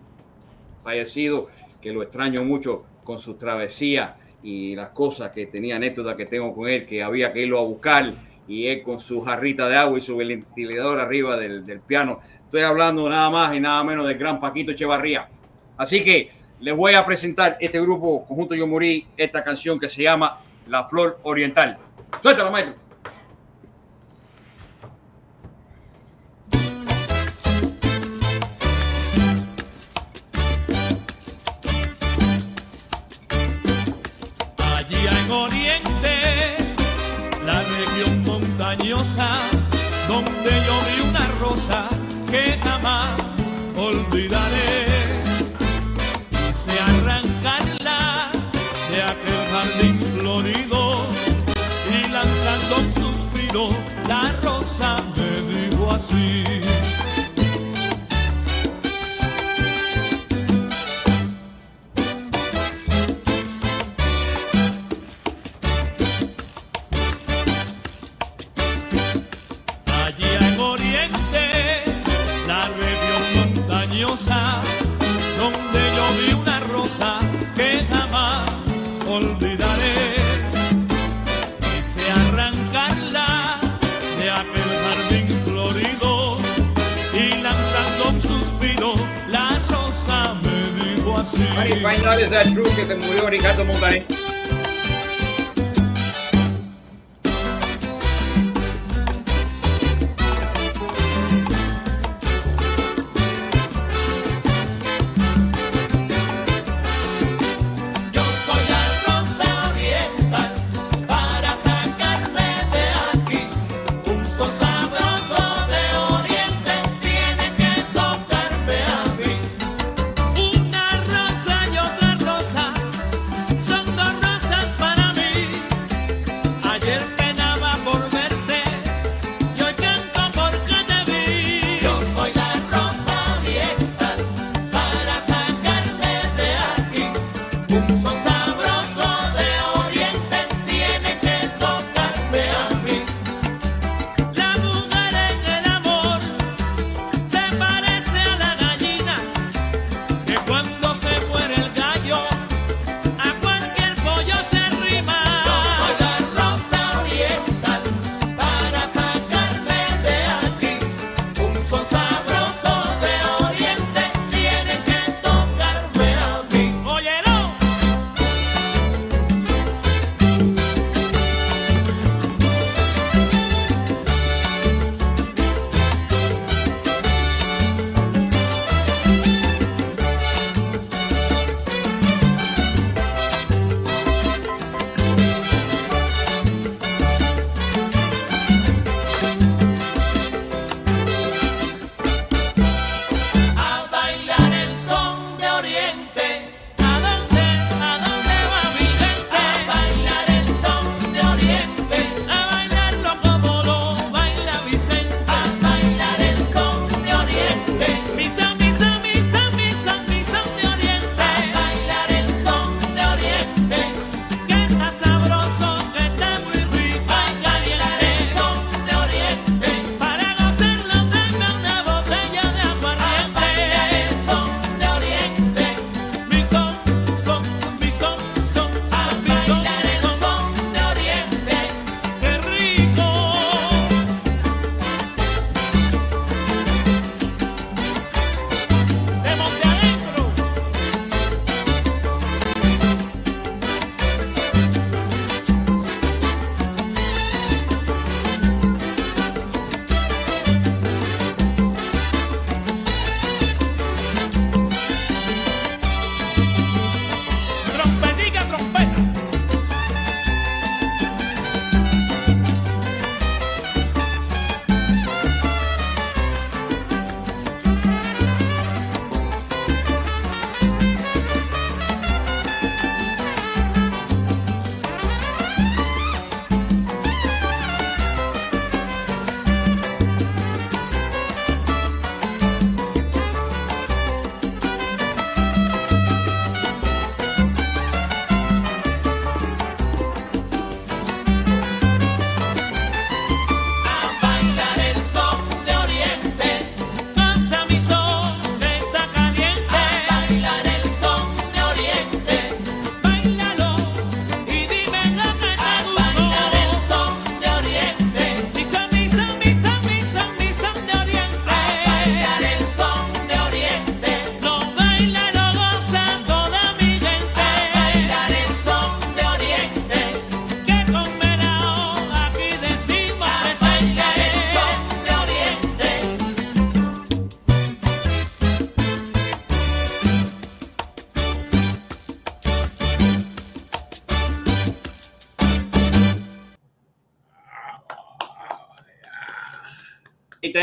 fallecido, 0.83 1.47
que 1.81 1.91
lo 1.91 2.03
extraño 2.03 2.43
mucho 2.43 2.83
con 3.03 3.19
sus 3.19 3.37
travesías 3.37 4.11
y 4.43 4.75
las 4.75 4.89
cosas 4.89 5.31
que 5.31 5.45
tenía 5.47 5.77
anécdotas 5.77 6.15
que 6.15 6.25
tengo 6.25 6.53
con 6.53 6.69
él, 6.69 6.85
que 6.85 7.01
había 7.01 7.33
que 7.33 7.43
irlo 7.43 7.59
a 7.59 7.63
buscar 7.63 8.13
y 8.47 8.67
él 8.67 8.83
con 8.83 8.99
su 8.99 9.21
jarrita 9.21 9.69
de 9.69 9.77
agua 9.77 9.97
y 9.97 10.01
su 10.01 10.17
ventilador 10.17 10.99
arriba 10.99 11.37
del, 11.37 11.65
del 11.65 11.79
piano. 11.79 12.19
Estoy 12.43 12.61
hablando 12.61 13.09
nada 13.09 13.29
más 13.29 13.55
y 13.55 13.59
nada 13.59 13.83
menos 13.83 14.05
del 14.05 14.17
gran 14.17 14.39
Paquito 14.39 14.71
Echevarría. 14.71 15.29
Así 15.77 16.03
que 16.03 16.29
les 16.59 16.75
voy 16.75 16.93
a 16.93 17.05
presentar 17.05 17.57
este 17.59 17.79
grupo, 17.79 18.25
Conjunto 18.25 18.55
Yo 18.55 18.67
Morí, 18.67 19.07
esta 19.17 19.43
canción 19.43 19.79
que 19.79 19.87
se 19.87 20.03
llama 20.03 20.39
La 20.67 20.85
Flor 20.85 21.19
Oriental. 21.23 21.77
Suéltala, 22.21 22.49
maestro. 22.49 22.75
Me 56.11 56.62
Out 92.13 92.21
is 92.21 92.29
that 92.29 92.45
true 92.53 92.63
que 92.75 92.85
se 92.85 92.95
murió 92.95 93.27
Ricardo 93.27 93.65
Montaner. 93.65 94.32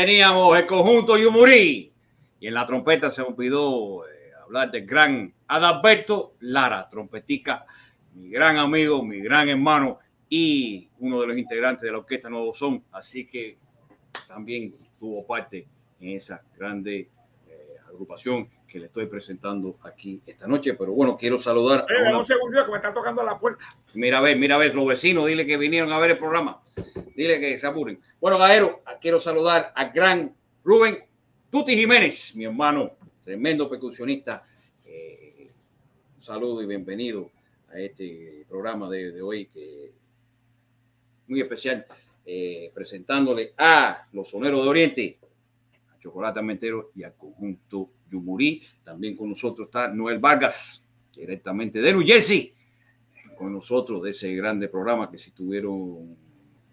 Teníamos 0.05 0.57
el 0.57 0.65
conjunto 0.65 1.17
Yumurí. 1.17 1.93
Y 2.39 2.47
en 2.47 2.53
la 2.55 2.65
trompeta 2.65 3.11
se 3.11 3.21
me 3.21 3.27
olvidó 3.29 4.03
eh, 4.07 4.31
hablar 4.43 4.71
del 4.71 4.85
gran 4.85 5.31
Adalberto 5.47 6.33
Lara, 6.39 6.87
trompetica, 6.89 7.65
mi 8.15 8.29
gran 8.29 8.57
amigo, 8.57 9.03
mi 9.03 9.19
gran 9.21 9.47
hermano 9.49 9.99
y 10.27 10.89
uno 10.99 11.21
de 11.21 11.27
los 11.27 11.37
integrantes 11.37 11.83
de 11.83 11.91
la 11.91 11.99
Orquesta 11.99 12.29
Nuevo 12.29 12.53
Son. 12.55 12.83
Así 12.91 13.27
que 13.27 13.57
también 14.27 14.73
tuvo 14.99 15.25
parte 15.27 15.67
en 15.99 16.09
esa 16.15 16.41
grande 16.57 17.09
eh, 17.47 17.75
agrupación 17.87 18.49
que 18.67 18.79
le 18.79 18.85
estoy 18.85 19.05
presentando 19.05 19.77
aquí 19.83 20.23
esta 20.25 20.47
noche. 20.47 20.73
Pero 20.73 20.93
bueno, 20.93 21.15
quiero 21.17 21.37
saludar. 21.37 21.85
Oye, 21.87 22.07
a 22.07 22.09
una- 22.09 22.19
un 22.19 22.25
segundito 22.25 22.65
que 22.65 22.71
me 22.71 22.77
está 22.77 22.91
tocando 22.93 23.21
la 23.21 23.37
puerta. 23.37 23.63
Mira 23.93 24.17
a 24.17 24.21
ver, 24.21 24.35
mira 24.37 24.55
a 24.55 24.57
ver, 24.57 24.73
los 24.73 24.87
vecinos, 24.87 25.27
dile 25.27 25.45
que 25.45 25.57
vinieron 25.57 25.91
a 25.91 25.99
ver 25.99 26.11
el 26.11 26.17
programa. 26.17 26.59
Dile 27.21 27.39
que 27.39 27.55
se 27.59 27.67
apuren. 27.67 27.99
Bueno, 28.19 28.39
Gaero, 28.39 28.81
quiero 28.99 29.19
saludar 29.19 29.71
al 29.75 29.91
gran 29.91 30.35
Rubén 30.63 30.97
Tuti 31.51 31.75
Jiménez, 31.75 32.35
mi 32.35 32.45
hermano, 32.45 32.93
tremendo 33.23 33.69
percusionista. 33.69 34.41
Eh, 34.87 35.47
un 36.15 36.19
saludo 36.19 36.63
y 36.63 36.65
bienvenido 36.65 37.29
a 37.71 37.77
este 37.79 38.43
programa 38.49 38.89
de, 38.89 39.11
de 39.11 39.21
hoy, 39.21 39.45
que 39.53 39.93
muy 41.27 41.41
especial, 41.41 41.85
eh, 42.25 42.71
presentándole 42.73 43.53
a 43.55 44.07
los 44.13 44.27
soneros 44.27 44.63
de 44.63 44.69
Oriente, 44.71 45.19
a 45.93 45.99
Chocolate 45.99 46.41
Mentero 46.41 46.89
y 46.95 47.03
al 47.03 47.13
conjunto 47.13 47.91
Yumurí. 48.09 48.63
También 48.83 49.15
con 49.15 49.29
nosotros 49.29 49.67
está 49.67 49.89
Noel 49.89 50.17
Vargas, 50.17 50.83
directamente 51.15 51.81
de 51.81 51.93
New 51.93 52.03
Jersey 52.03 52.55
con 53.37 53.53
nosotros 53.53 54.01
de 54.01 54.09
ese 54.09 54.35
grande 54.35 54.69
programa 54.69 55.09
que 55.09 55.17
si 55.17 55.31
tuvieron 55.31 56.30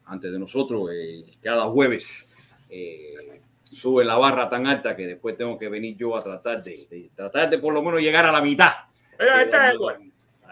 antes 0.09 0.33
de 0.33 0.39
nosotros 0.39 0.91
eh, 0.93 1.25
cada 1.43 1.65
jueves 1.65 2.31
eh, 2.71 3.41
sube 3.63 4.05
la 4.05 4.17
barra 4.17 4.49
tan 4.49 4.67
alta 4.67 4.97
que 4.97 5.07
después 5.07 5.37
tengo 5.37 5.59
que 5.59 5.69
venir 5.69 5.97
yo 5.97 6.17
a 6.17 6.23
tratar 6.23 6.63
de, 6.63 6.77
de- 6.91 7.11
tratar 7.15 7.49
de 7.51 7.59
por 7.59 7.73
lo 7.75 7.83
menos 7.83 8.01
llegar 8.01 8.25
a 8.27 8.33
la 8.33 8.41
mitad. 8.43 8.73
Mira, 9.19 9.35
Eh, 9.35 9.39
ahí 9.39 9.45
está 9.45 9.71
Edward. 9.73 10.01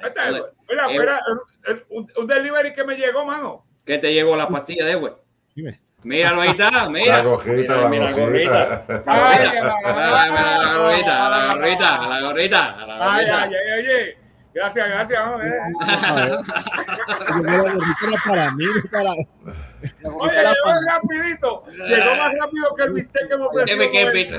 Está 0.04 0.28
Edward. 0.28 0.52
Mira, 0.68 1.20
Eh, 1.68 1.82
un, 1.90 2.11
un 2.16 2.26
delivery 2.26 2.72
que 2.74 2.84
me 2.84 2.96
llegó, 2.96 3.24
mano. 3.24 3.64
¿Qué 3.84 3.98
te 3.98 4.12
llegó 4.12 4.36
la 4.36 4.48
pastilla 4.48 4.84
de 4.84 4.92
Edward? 4.92 5.16
Dime. 5.54 5.80
Míralo 6.04 6.42
ahí 6.42 6.50
está, 6.50 6.88
mira. 6.90 7.16
La 7.18 7.22
gorrita, 7.24 7.88
Mira, 7.88 8.04
la 8.11 8.12
gorrita. 8.12 8.84
La 8.88 9.02
Ay, 9.07 9.38
gorrita, 9.48 9.74
ay, 9.84 10.30
la 10.32 10.76
gorrita, 10.78 11.26
a 11.26 11.30
la 11.30 11.36
ay, 11.50 11.57
gorrita, 11.57 11.94
a 11.94 12.09
la 12.09 12.20
gorrita, 12.26 13.14
Ay, 13.14 13.26
ay, 13.26 13.54
ay, 13.54 13.78
oye. 13.80 14.18
Gracias, 14.57 14.88
gracias. 14.88 15.20
mano. 15.26 15.44
Yo 17.28 17.34
me 17.42 17.59
la 17.59 17.74
gorrita 17.74 18.07
era 18.09 18.22
para 18.24 18.50
mí, 18.52 18.64
no 18.64 18.72
para. 18.90 19.12
La 20.00 20.09
Oye, 20.09 20.32
llegó 20.32 20.54
para 20.64 20.80
rapidito. 20.86 21.62
Llegó 21.72 22.16
más 22.16 22.32
rápido 22.40 22.74
que 22.74 22.82
el 22.84 22.92
bistec 22.94 23.28
que 23.28 23.36
me 23.36 23.44
ofreció. 23.44 23.78
Que. 23.90 24.30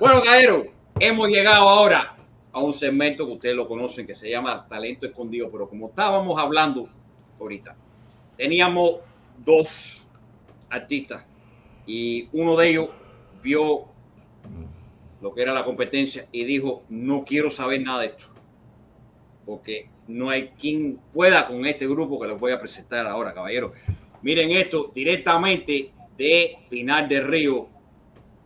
Bueno, 0.00 0.22
Caero, 0.24 0.66
hemos 0.98 1.28
llegado 1.28 1.68
ahora 1.68 2.16
a 2.52 2.58
un 2.58 2.74
segmento 2.74 3.28
que 3.28 3.34
ustedes 3.34 3.54
lo 3.54 3.68
conocen 3.68 4.08
que 4.08 4.16
se 4.16 4.28
llama 4.28 4.66
Talento 4.68 5.06
Escondido, 5.06 5.52
pero 5.52 5.68
como 5.68 5.90
estábamos 5.90 6.36
hablando 6.36 6.88
ahorita, 7.38 7.76
teníamos 8.36 8.96
dos 9.38 10.08
artistas 10.68 11.24
y 11.86 12.28
uno 12.32 12.56
de 12.56 12.70
ellos 12.70 12.88
vio 13.40 13.93
lo 15.24 15.34
que 15.34 15.40
era 15.40 15.54
la 15.54 15.64
competencia 15.64 16.28
y 16.32 16.44
dijo, 16.44 16.84
no 16.90 17.22
quiero 17.22 17.50
saber 17.50 17.80
nada 17.80 18.02
de 18.02 18.08
esto, 18.08 18.26
porque 19.46 19.88
no 20.06 20.28
hay 20.28 20.48
quien 20.48 21.00
pueda 21.14 21.46
con 21.46 21.64
este 21.64 21.86
grupo 21.86 22.20
que 22.20 22.28
les 22.28 22.38
voy 22.38 22.52
a 22.52 22.60
presentar 22.60 23.06
ahora, 23.06 23.32
caballeros. 23.32 23.72
Miren 24.20 24.50
esto 24.50 24.92
directamente 24.94 25.92
de 26.18 26.58
Pinar 26.68 27.08
del 27.08 27.26
Río, 27.26 27.70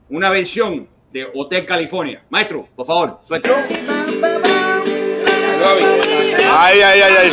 una 0.09 0.31
versión 0.31 0.89
de 1.11 1.27
Hotel 1.35 1.67
California. 1.67 2.25
Maestro, 2.31 2.69
por 2.77 2.87
favor, 2.87 3.19
suelta. 3.23 3.67
Ay, 6.49 6.81
ay, 6.81 7.01
ay, 7.01 7.15
ay. 7.23 7.29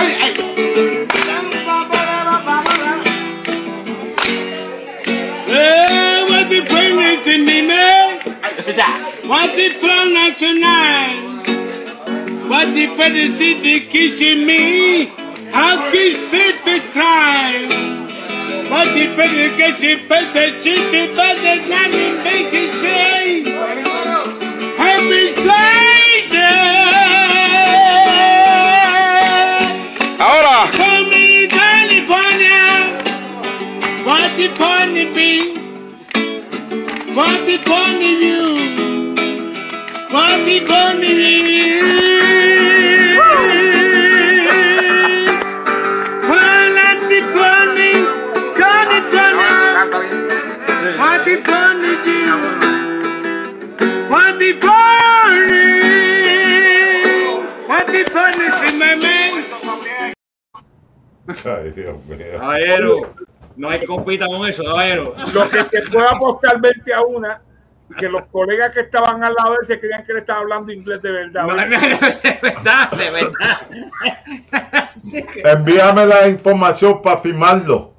Eh, 0.00 0.27
What 8.68 9.56
the 9.56 9.68
plan 9.80 10.12
national? 10.12 11.38
What 12.50 12.74
the 12.74 12.86
policy 12.98 13.62
they 13.62 13.80
kissing 13.88 14.44
me? 14.46 15.06
How 15.50 15.90
kiss 15.90 16.18
fit 16.30 16.64
the 16.66 16.80
crime? 16.92 17.68
What 18.68 18.92
the 18.92 19.06
penetration 19.16 20.06
better 20.06 20.60
city 20.62 21.14
better 21.14 21.56
than 21.66 21.92
in 21.94 22.22
making 22.22 22.72
say? 22.76 23.42
Have 24.76 25.08
been. 25.08 25.38
Ahora. 30.20 30.70
Come 30.72 31.12
in 31.12 31.48
California. 31.48 32.64
What 34.04 34.36
the 34.36 34.48
funny 34.56 35.04
be? 35.14 35.67
What 37.18 37.46
be 37.46 37.56
born 37.58 38.00
you? 38.00 38.54
What 40.14 40.44
be 40.46 40.60
born 40.60 41.02
in 41.02 41.46
you? 41.48 41.82
What 46.30 47.08
be 47.08 47.18
born 47.34 47.74
in 47.90 48.06
Johnny 48.56 49.00
Johnny? 49.10 49.50
What 51.00 51.24
you? 52.06 52.30
What 57.66 57.84
be 57.88 58.02
born 58.14 58.38
in? 58.40 58.52
In 58.68 58.78
my 58.78 58.94
man? 58.94 59.34
Aero. 62.62 63.27
No 63.58 63.68
hay 63.68 63.80
que 63.80 63.86
compita 63.86 64.26
con 64.26 64.46
eso, 64.48 64.64
caballero. 64.64 65.14
Lo 65.34 65.48
que 65.48 65.64
te 65.64 65.82
puedo 65.90 66.08
apostar 66.08 66.60
20 66.60 66.94
a 66.94 67.02
una, 67.02 67.42
que 67.98 68.08
los 68.08 68.24
colegas 68.26 68.70
que 68.74 68.80
estaban 68.80 69.22
al 69.24 69.34
lado 69.34 69.52
de 69.52 69.58
él 69.62 69.66
se 69.66 69.80
creían 69.80 70.04
que 70.04 70.12
él 70.12 70.18
estaba 70.18 70.40
hablando 70.40 70.72
inglés 70.72 71.02
de 71.02 71.10
verdad. 71.10 71.42
No, 71.42 71.48
no, 71.48 71.56
¿verdad? 71.56 71.80
de 72.22 72.38
verdad, 72.42 72.90
de 72.92 73.10
verdad. 73.10 74.90
Sí, 74.98 75.22
que- 75.24 75.40
Envíame 75.48 76.06
la 76.06 76.28
información 76.28 77.00
para 77.02 77.18
firmarlo. 77.20 77.92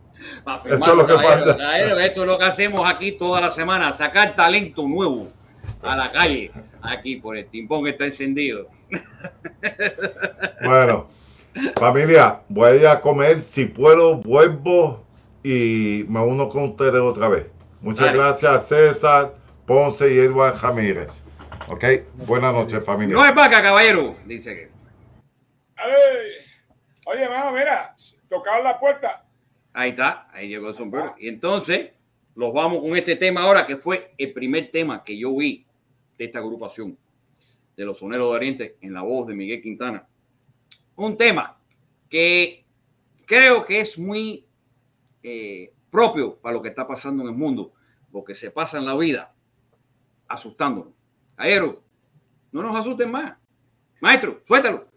Pa' 0.44 0.56
Esto 0.58 0.70
es 0.70 0.80
lo 0.80 0.86
firmarlo, 0.86 1.08
que 1.08 1.14
falta. 1.14 1.58
caballero, 1.58 2.00
Esto 2.00 2.22
es 2.22 2.28
lo 2.28 2.38
que 2.38 2.46
hacemos 2.46 2.90
aquí 2.90 3.14
toda 3.14 3.42
la 3.42 3.50
semana, 3.50 3.92
sacar 3.92 4.36
talento 4.36 4.88
nuevo 4.88 5.28
a 5.82 5.96
la 5.96 6.12
calle, 6.12 6.52
aquí 6.82 7.16
por 7.18 7.38
el 7.38 7.48
timpón 7.48 7.84
que 7.86 7.92
está 7.92 8.06
encendido. 8.06 8.68
Bueno, 10.64 11.08
familia, 11.76 12.42
voy 12.50 12.68
a 12.70 12.76
ir 12.76 12.88
a 12.88 13.00
comer. 13.02 13.40
Si 13.42 13.66
puedo, 13.66 14.18
vuelvo 14.18 15.06
y 15.44 16.06
me 16.08 16.22
uno 16.22 16.50
con 16.50 16.64
ustedes 16.64 17.02
otra 17.02 17.30
vez. 17.30 17.48
Muchas 17.82 18.08
Dale. 18.08 18.18
gracias, 18.18 18.68
César, 18.68 19.34
Ponce 19.66 20.14
y 20.14 20.18
Edward 20.20 20.60
Ramírez. 20.62 21.24
Ok, 21.68 21.86
buenas 22.28 22.54
noches, 22.54 22.84
familia. 22.84 23.16
No 23.16 23.26
es 23.26 23.34
vaca, 23.34 23.62
caballero, 23.62 24.16
dice 24.26 24.56
que. 24.56 24.70
Ay, 25.76 26.40
Oye, 27.06 27.28
mano, 27.28 27.52
mira, 27.52 27.96
tocaron 28.30 28.64
la 28.64 28.80
puerta. 28.80 29.26
Ahí 29.74 29.92
está, 29.92 30.28
ahí 30.32 30.48
llegó 30.50 30.68
el 30.68 30.76
sombrero. 30.76 31.16
Y 31.18 31.28
entonces, 31.28 31.92
los 32.36 32.54
vamos 32.54 32.82
con 32.84 32.96
este 32.96 33.16
tema 33.16 33.42
ahora, 33.42 33.66
que 33.66 33.78
fue 33.78 34.14
el 34.18 34.34
primer 34.34 34.70
tema 34.70 35.04
que 35.04 35.18
yo 35.18 35.36
vi 35.36 35.66
de 36.18 36.26
esta 36.26 36.40
agrupación 36.40 36.98
de 37.76 37.86
los 37.86 37.98
Soneros 37.98 38.30
de 38.30 38.36
Oriente 38.36 38.78
en 38.82 38.94
la 38.94 39.02
voz 39.02 39.28
de 39.28 39.34
Miguel 39.34 39.62
Quintana. 39.62 40.08
Un 40.96 41.18
tema 41.18 41.58
que 42.10 42.66
creo 43.26 43.66
que 43.66 43.80
es 43.80 43.98
muy 43.98 44.46
eh, 45.24 45.74
propio 45.90 46.38
para 46.38 46.54
lo 46.54 46.62
que 46.62 46.70
está 46.70 46.88
pasando 46.88 47.24
en 47.24 47.30
el 47.30 47.36
mundo, 47.36 47.74
porque 48.12 48.36
se 48.36 48.52
pasa 48.52 48.78
en 48.78 48.86
la 48.86 48.96
vida 48.96 49.34
asustándonos. 50.28 50.94
Aero, 51.38 51.82
no 52.52 52.62
nos 52.62 52.76
asusten 52.76 53.12
más. 53.12 53.36
Maestro, 54.02 54.42
suéltalo. 54.46 54.88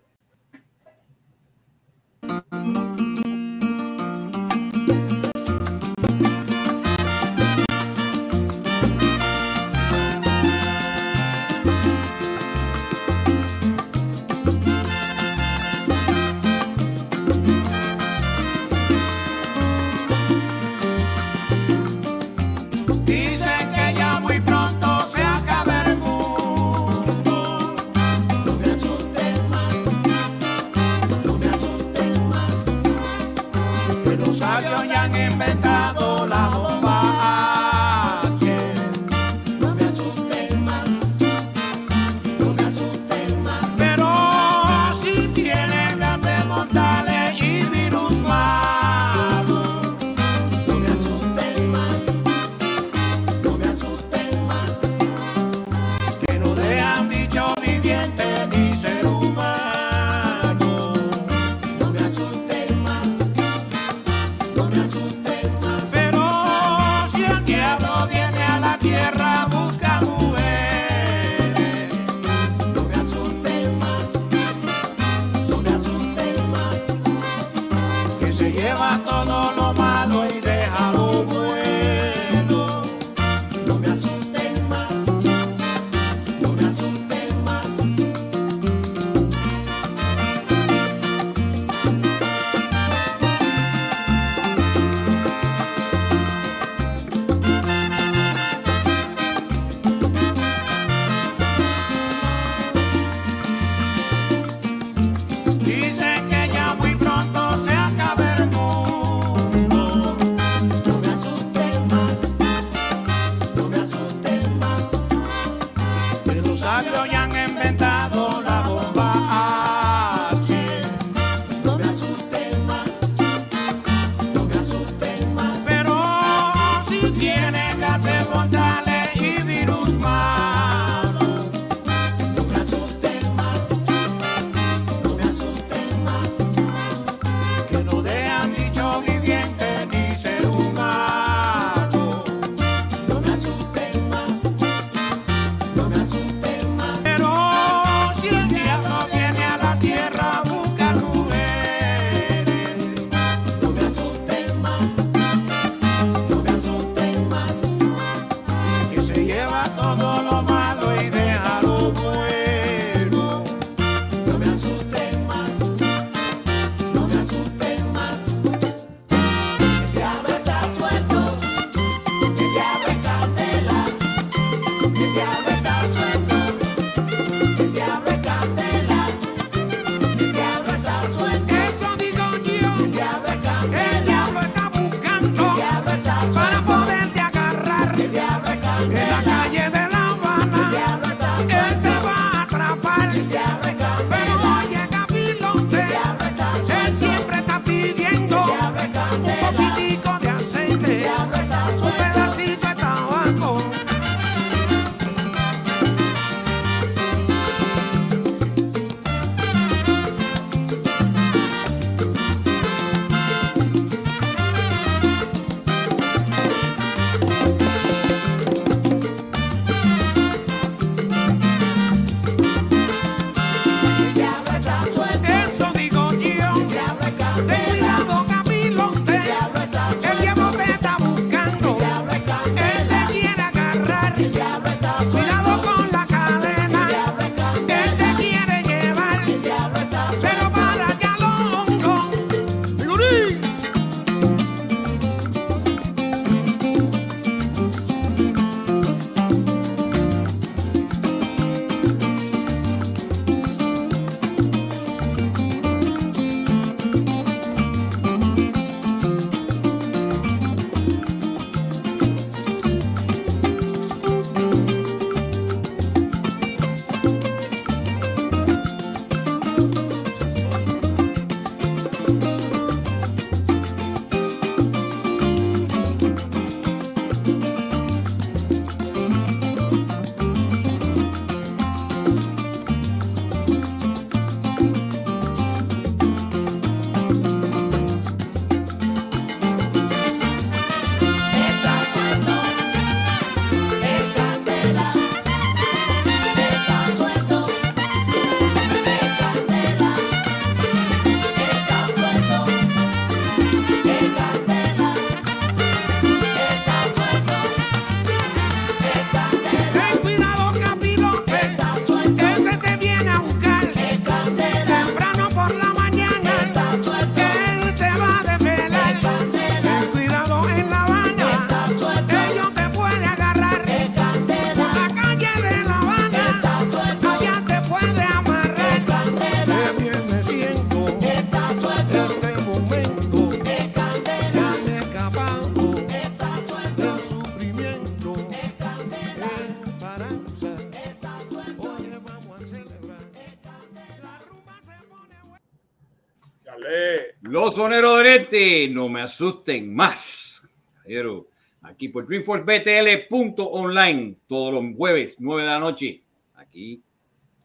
Asusten 349.03 349.74
más. 349.74 350.46
Pero 350.84 351.28
aquí 351.62 351.88
por 351.88 352.07
DreamforceBTL.online, 352.07 354.16
todos 354.26 354.55
los 354.55 354.76
jueves, 354.76 355.16
9 355.18 355.42
de 355.42 355.48
la 355.48 355.59
noche. 355.59 356.03
Aquí 356.34 356.82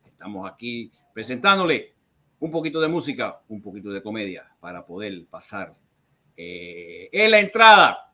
estamos 0.06 0.50
aquí 0.50 0.92
presentándole 1.14 1.94
un 2.40 2.52
poquito 2.52 2.80
de 2.80 2.88
música, 2.88 3.42
un 3.48 3.62
poquito 3.62 3.92
de 3.92 4.02
comedia 4.02 4.52
para 4.60 4.86
poder 4.86 5.26
pasar 5.28 5.76
eh, 6.36 7.10
en 7.12 7.32
la 7.32 7.40
entrada 7.40 8.14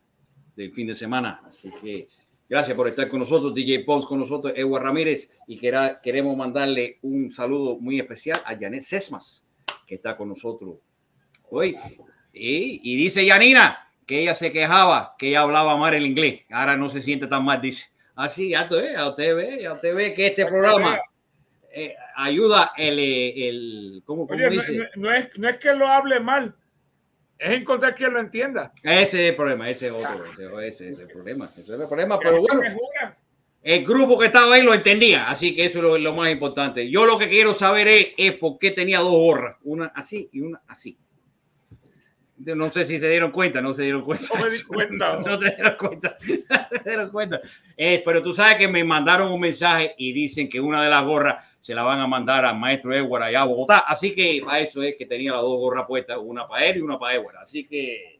del 0.55 0.73
fin 0.73 0.87
de 0.87 0.95
semana. 0.95 1.41
Así 1.45 1.71
que 1.81 2.07
gracias 2.47 2.75
por 2.75 2.87
estar 2.87 3.09
con 3.09 3.19
nosotros, 3.19 3.53
DJ 3.53 3.83
Pons 3.83 4.05
con 4.05 4.19
nosotros, 4.19 4.53
Edward 4.55 4.83
Ramírez, 4.83 5.31
y 5.47 5.57
queremos 5.57 6.37
mandarle 6.37 6.97
un 7.01 7.31
saludo 7.31 7.77
muy 7.79 7.99
especial 7.99 8.41
a 8.45 8.57
Janet 8.57 8.81
Sesmas, 8.81 9.45
que 9.85 9.95
está 9.95 10.15
con 10.15 10.29
nosotros 10.29 10.77
hoy. 11.49 11.75
Y, 12.33 12.81
y 12.83 12.95
dice 12.97 13.25
Yanina 13.25 13.79
que 14.05 14.19
ella 14.21 14.33
se 14.33 14.51
quejaba, 14.51 15.15
que 15.17 15.29
ella 15.29 15.41
hablaba 15.41 15.77
mal 15.77 15.93
el 15.93 16.05
inglés. 16.05 16.41
Ahora 16.49 16.75
no 16.75 16.89
se 16.89 17.01
siente 17.01 17.27
tan 17.27 17.45
mal, 17.45 17.61
dice. 17.61 17.85
Así, 18.15 18.49
ya 18.49 18.63
usted 18.63 18.81
ve, 18.81 18.91
ya 18.93 19.07
usted 19.09 19.35
ve, 19.35 19.59
ya 19.61 19.73
usted 19.73 19.95
ve 19.95 20.13
que 20.13 20.27
este 20.27 20.45
programa 20.45 20.99
eh, 21.71 21.95
ayuda 22.15 22.73
el, 22.77 22.99
el 22.99 24.03
¿cómo, 24.05 24.27
cómo 24.27 24.37
Oye, 24.37 24.45
no, 24.45 24.51
dice? 24.51 24.77
no- 24.77 24.85
no 24.95 25.13
es, 25.13 25.29
no 25.37 25.49
es 25.49 25.57
que 25.57 25.73
lo 25.73 25.87
hable 25.87 26.19
mal, 26.19 26.53
es 27.39 27.55
encontrar 27.57 27.95
quien 27.95 28.13
lo 28.13 28.19
entienda. 28.19 28.71
Ese 28.83 29.23
es 29.23 29.29
el 29.31 29.35
problema, 29.35 29.69
ese 29.69 29.87
es 29.87 29.93
otro, 29.93 30.25
ese, 30.29 30.43
ese 30.67 30.89
es 30.89 30.99
el 30.99 31.07
problema, 31.07 31.45
ese 31.45 31.61
es 31.61 31.69
el 31.69 31.87
problema, 31.87 32.19
pero 32.19 32.41
bueno, 32.41 32.61
el 33.63 33.83
grupo 33.85 34.19
que 34.19 34.25
estaba 34.27 34.53
ahí 34.53 34.61
lo 34.61 34.73
entendía, 34.73 35.29
así 35.29 35.55
que 35.55 35.65
eso 35.65 35.79
es 35.79 35.83
lo, 35.83 35.97
lo 35.97 36.13
más 36.13 36.29
importante. 36.31 36.89
Yo 36.89 37.05
lo 37.05 37.17
que 37.17 37.29
quiero 37.29 37.53
saber 37.53 37.87
es, 37.87 38.07
es 38.17 38.33
por 38.33 38.59
qué 38.59 38.71
tenía 38.71 38.99
dos 38.99 39.11
gorras, 39.13 39.55
una 39.63 39.85
así 39.95 40.29
y 40.33 40.41
una 40.41 40.61
así. 40.67 40.97
No 42.37 42.69
sé 42.69 42.83
si 42.85 42.99
se 42.99 43.09
dieron 43.09 43.31
cuenta, 43.31 43.61
no 43.61 43.73
se 43.73 43.83
dieron 43.83 44.01
cuenta. 44.03 44.27
No 44.37 44.45
me 44.45 44.49
di 44.51 44.63
cuenta. 44.63 45.17
No 45.25 45.39
te 45.39 45.51
dieron 45.55 45.75
cuenta. 45.77 46.17
No 46.49 46.79
te 46.83 46.89
dieron 46.89 47.09
cuenta. 47.11 47.41
Eh, 47.77 48.01
pero 48.03 48.21
tú 48.23 48.33
sabes 48.33 48.57
que 48.57 48.67
me 48.67 48.83
mandaron 48.83 49.31
un 49.31 49.39
mensaje 49.39 49.93
y 49.97 50.11
dicen 50.13 50.49
que 50.49 50.59
una 50.59 50.83
de 50.83 50.89
las 50.89 51.03
gorras 51.05 51.57
se 51.61 51.73
la 51.75 51.83
van 51.83 51.99
a 51.99 52.07
mandar 52.07 52.43
al 52.43 52.57
maestro 52.57 52.93
Edward 52.93 53.23
allá 53.23 53.41
a 53.41 53.45
Bogotá. 53.45 53.79
Así 53.79 54.13
que 54.15 54.41
para 54.43 54.59
eso 54.59 54.81
es 54.81 54.95
que 54.97 55.05
tenía 55.05 55.31
las 55.31 55.41
dos 55.41 55.57
gorras 55.57 55.85
puestas, 55.87 56.17
una 56.21 56.47
para 56.47 56.65
él 56.65 56.77
y 56.77 56.81
una 56.81 56.97
para 56.99 57.13
Edward. 57.15 57.37
Así 57.37 57.65
que, 57.65 58.19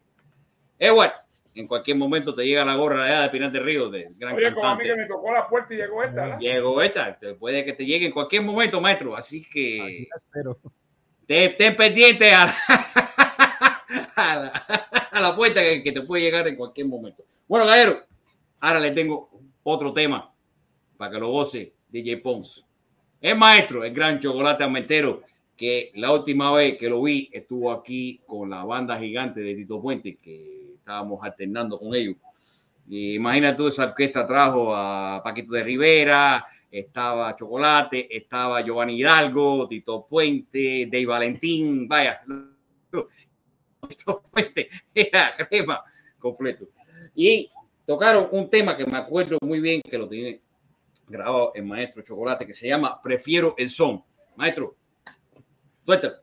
Edward, 0.79 1.13
en 1.55 1.67
cualquier 1.67 1.97
momento 1.97 2.33
te 2.33 2.45
llega 2.45 2.63
la 2.63 2.75
gorra 2.75 3.03
allá 3.05 3.21
de 3.23 3.29
Pinar 3.29 3.51
del 3.51 3.63
Río, 3.63 3.89
de 3.89 4.07
gran 4.17 4.35
Oye, 4.35 4.51
como 4.53 4.67
a 4.67 4.75
mí 4.75 4.83
que 4.83 4.95
me 4.95 5.05
tocó 5.07 5.31
la 5.33 5.47
puerta 5.47 5.73
y 5.73 5.77
llegó 5.77 6.03
esta, 6.03 6.21
¿verdad? 6.21 6.39
Llegó 6.39 6.81
esta, 6.81 7.17
te- 7.17 7.33
puede 7.33 7.65
que 7.65 7.73
te 7.73 7.85
llegue 7.85 8.05
en 8.07 8.11
cualquier 8.11 8.43
momento, 8.43 8.79
maestro. 8.79 9.15
Así 9.15 9.39
Aquí 9.41 9.49
que 9.51 10.07
la 10.09 10.15
espero. 10.15 10.59
te- 11.27 11.49
ten 11.49 11.75
pendiente 11.75 12.31
a 12.33 12.47
a 14.21 14.35
la, 14.35 14.47
a 15.11 15.21
la 15.21 15.35
puerta 15.35 15.61
que, 15.61 15.83
que 15.83 15.91
te 15.91 16.01
puede 16.01 16.23
llegar 16.23 16.47
en 16.47 16.55
cualquier 16.55 16.87
momento. 16.87 17.23
Bueno, 17.47 17.65
Gallero, 17.65 18.01
ahora 18.59 18.79
le 18.79 18.91
tengo 18.91 19.29
otro 19.63 19.93
tema 19.93 20.31
para 20.97 21.11
que 21.11 21.19
lo 21.19 21.29
goce 21.29 21.73
DJ 21.89 22.17
Pons. 22.17 22.65
El 23.21 23.37
maestro, 23.37 23.83
el 23.83 23.93
gran 23.93 24.19
chocolate 24.19 24.63
aumentero, 24.63 25.23
que 25.55 25.91
la 25.95 26.11
última 26.11 26.51
vez 26.51 26.77
que 26.77 26.89
lo 26.89 27.01
vi 27.01 27.29
estuvo 27.31 27.71
aquí 27.71 28.21
con 28.25 28.49
la 28.49 28.65
banda 28.65 28.99
gigante 28.99 29.41
de 29.41 29.55
Tito 29.55 29.81
Puente, 29.81 30.17
que 30.17 30.73
estábamos 30.75 31.23
alternando 31.23 31.79
con 31.79 31.95
ellos. 31.95 32.15
Y 32.87 33.15
imagina 33.15 33.55
tú, 33.55 33.67
esa 33.67 33.85
orquesta 33.85 34.27
trajo 34.27 34.75
a 34.75 35.21
Paquito 35.23 35.53
de 35.53 35.63
Rivera, 35.63 36.45
estaba 36.69 37.35
Chocolate, 37.35 38.13
estaba 38.15 38.61
Giovanni 38.61 38.99
Hidalgo, 38.99 39.67
Tito 39.67 40.05
Puente, 40.05 40.87
Dave 40.91 41.05
Valentín, 41.05 41.87
vaya, 41.87 42.21
Tito 43.87 44.21
Puente, 44.31 44.69
era 44.93 45.33
crema 45.49 45.83
completo. 46.19 46.67
Y 47.15 47.49
tocaron 47.85 48.29
un 48.31 48.49
tema 48.49 48.75
que 48.77 48.85
me 48.85 48.97
acuerdo 48.97 49.37
muy 49.41 49.59
bien 49.59 49.81
que 49.81 49.97
lo 49.97 50.07
tiene 50.07 50.41
grabado 51.07 51.51
el 51.53 51.65
maestro 51.65 52.01
Chocolate, 52.01 52.45
que 52.47 52.53
se 52.53 52.67
llama 52.67 52.99
Prefiero 53.01 53.55
el 53.57 53.69
son. 53.69 54.03
Maestro, 54.35 54.75
suéltalo. 55.83 56.15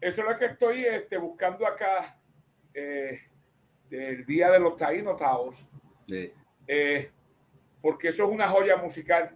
Eso 0.00 0.20
es 0.20 0.26
lo 0.28 0.38
que 0.38 0.46
estoy 0.46 0.84
este, 0.84 1.16
buscando 1.16 1.66
acá 1.66 2.18
eh, 2.74 3.20
del 3.88 4.26
Día 4.26 4.50
de 4.50 4.58
los 4.60 4.76
Taínos 4.76 5.16
Taos, 5.16 5.56
Sí. 6.06 6.30
eh, 6.66 7.10
porque 7.80 8.08
eso 8.08 8.24
es 8.24 8.30
una 8.30 8.48
joya 8.48 8.76
musical. 8.76 9.34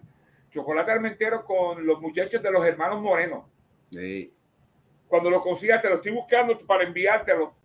Chocolate 0.51 0.91
Armentero 0.91 1.45
con 1.45 1.85
los 1.85 1.99
muchachos 2.01 2.41
de 2.43 2.51
los 2.51 2.65
hermanos 2.65 3.01
Moreno. 3.01 3.47
Sí. 3.91 4.33
Cuando 5.07 5.29
lo 5.31 5.41
consigas, 5.41 5.81
te 5.81 5.89
lo 5.89 5.95
estoy 5.95 6.11
buscando 6.11 6.57
para 6.67 6.83
enviártelo. 6.83 7.55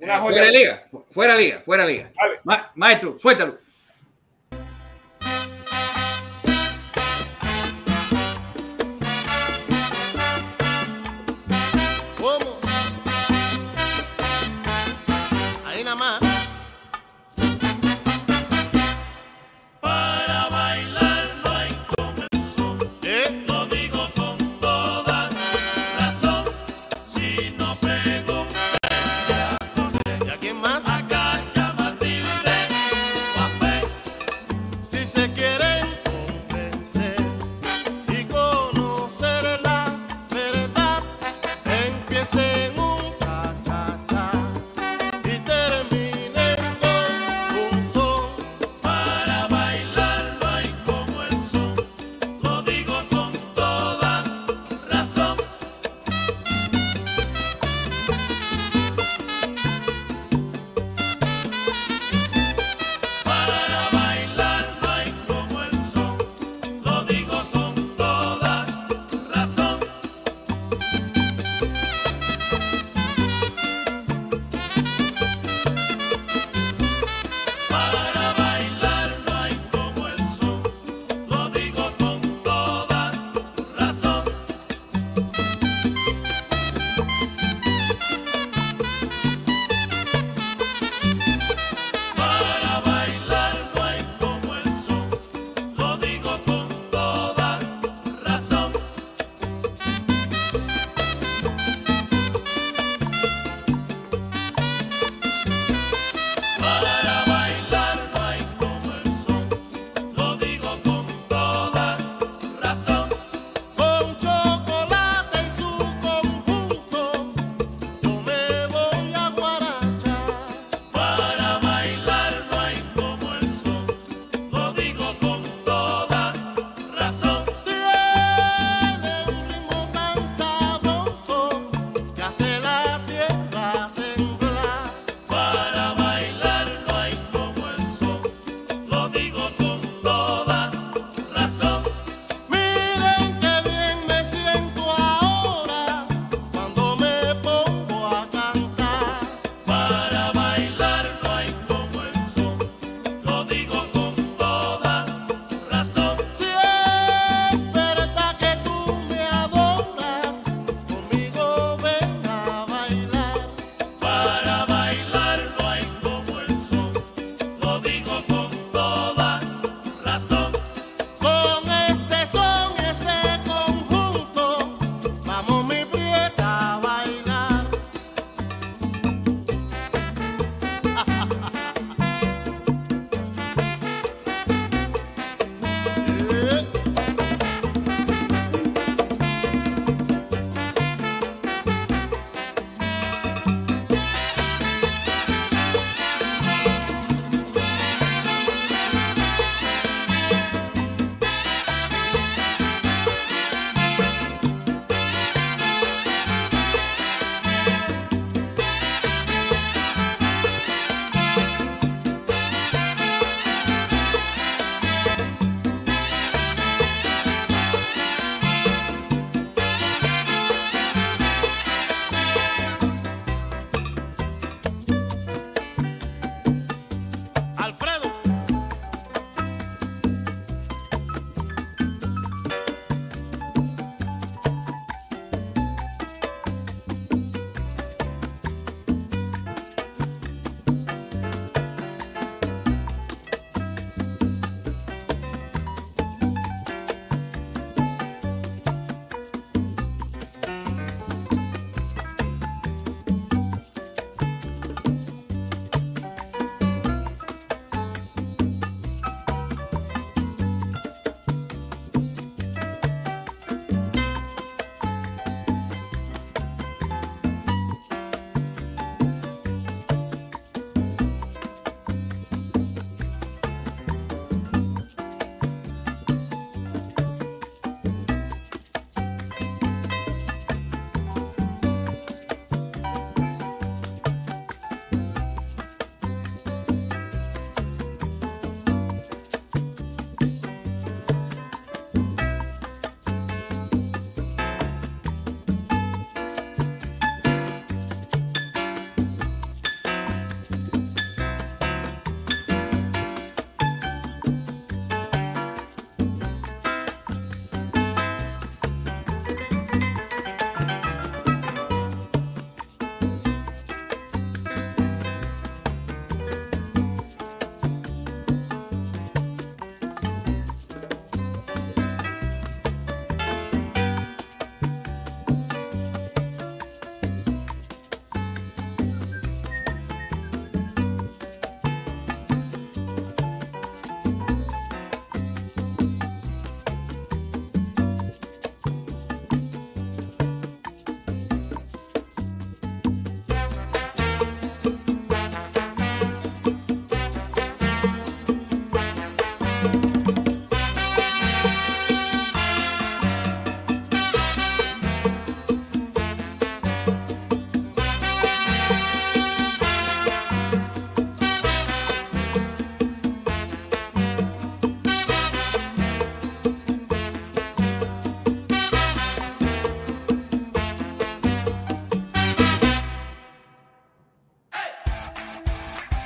Una 0.00 0.16
Eh, 0.16 0.20
joya. 0.20 0.32
fuera 0.32 0.46
de 0.46 0.52
liga, 0.58 0.84
fu- 0.90 1.04
fuera 1.08 1.34
de 1.36 1.42
liga, 1.42 1.62
fuera 1.64 1.86
de 1.86 1.92
liga. 1.92 2.12
Dale. 2.20 2.40
Ma- 2.44 2.72
maestro, 2.74 3.16
suéltalo. 3.18 3.58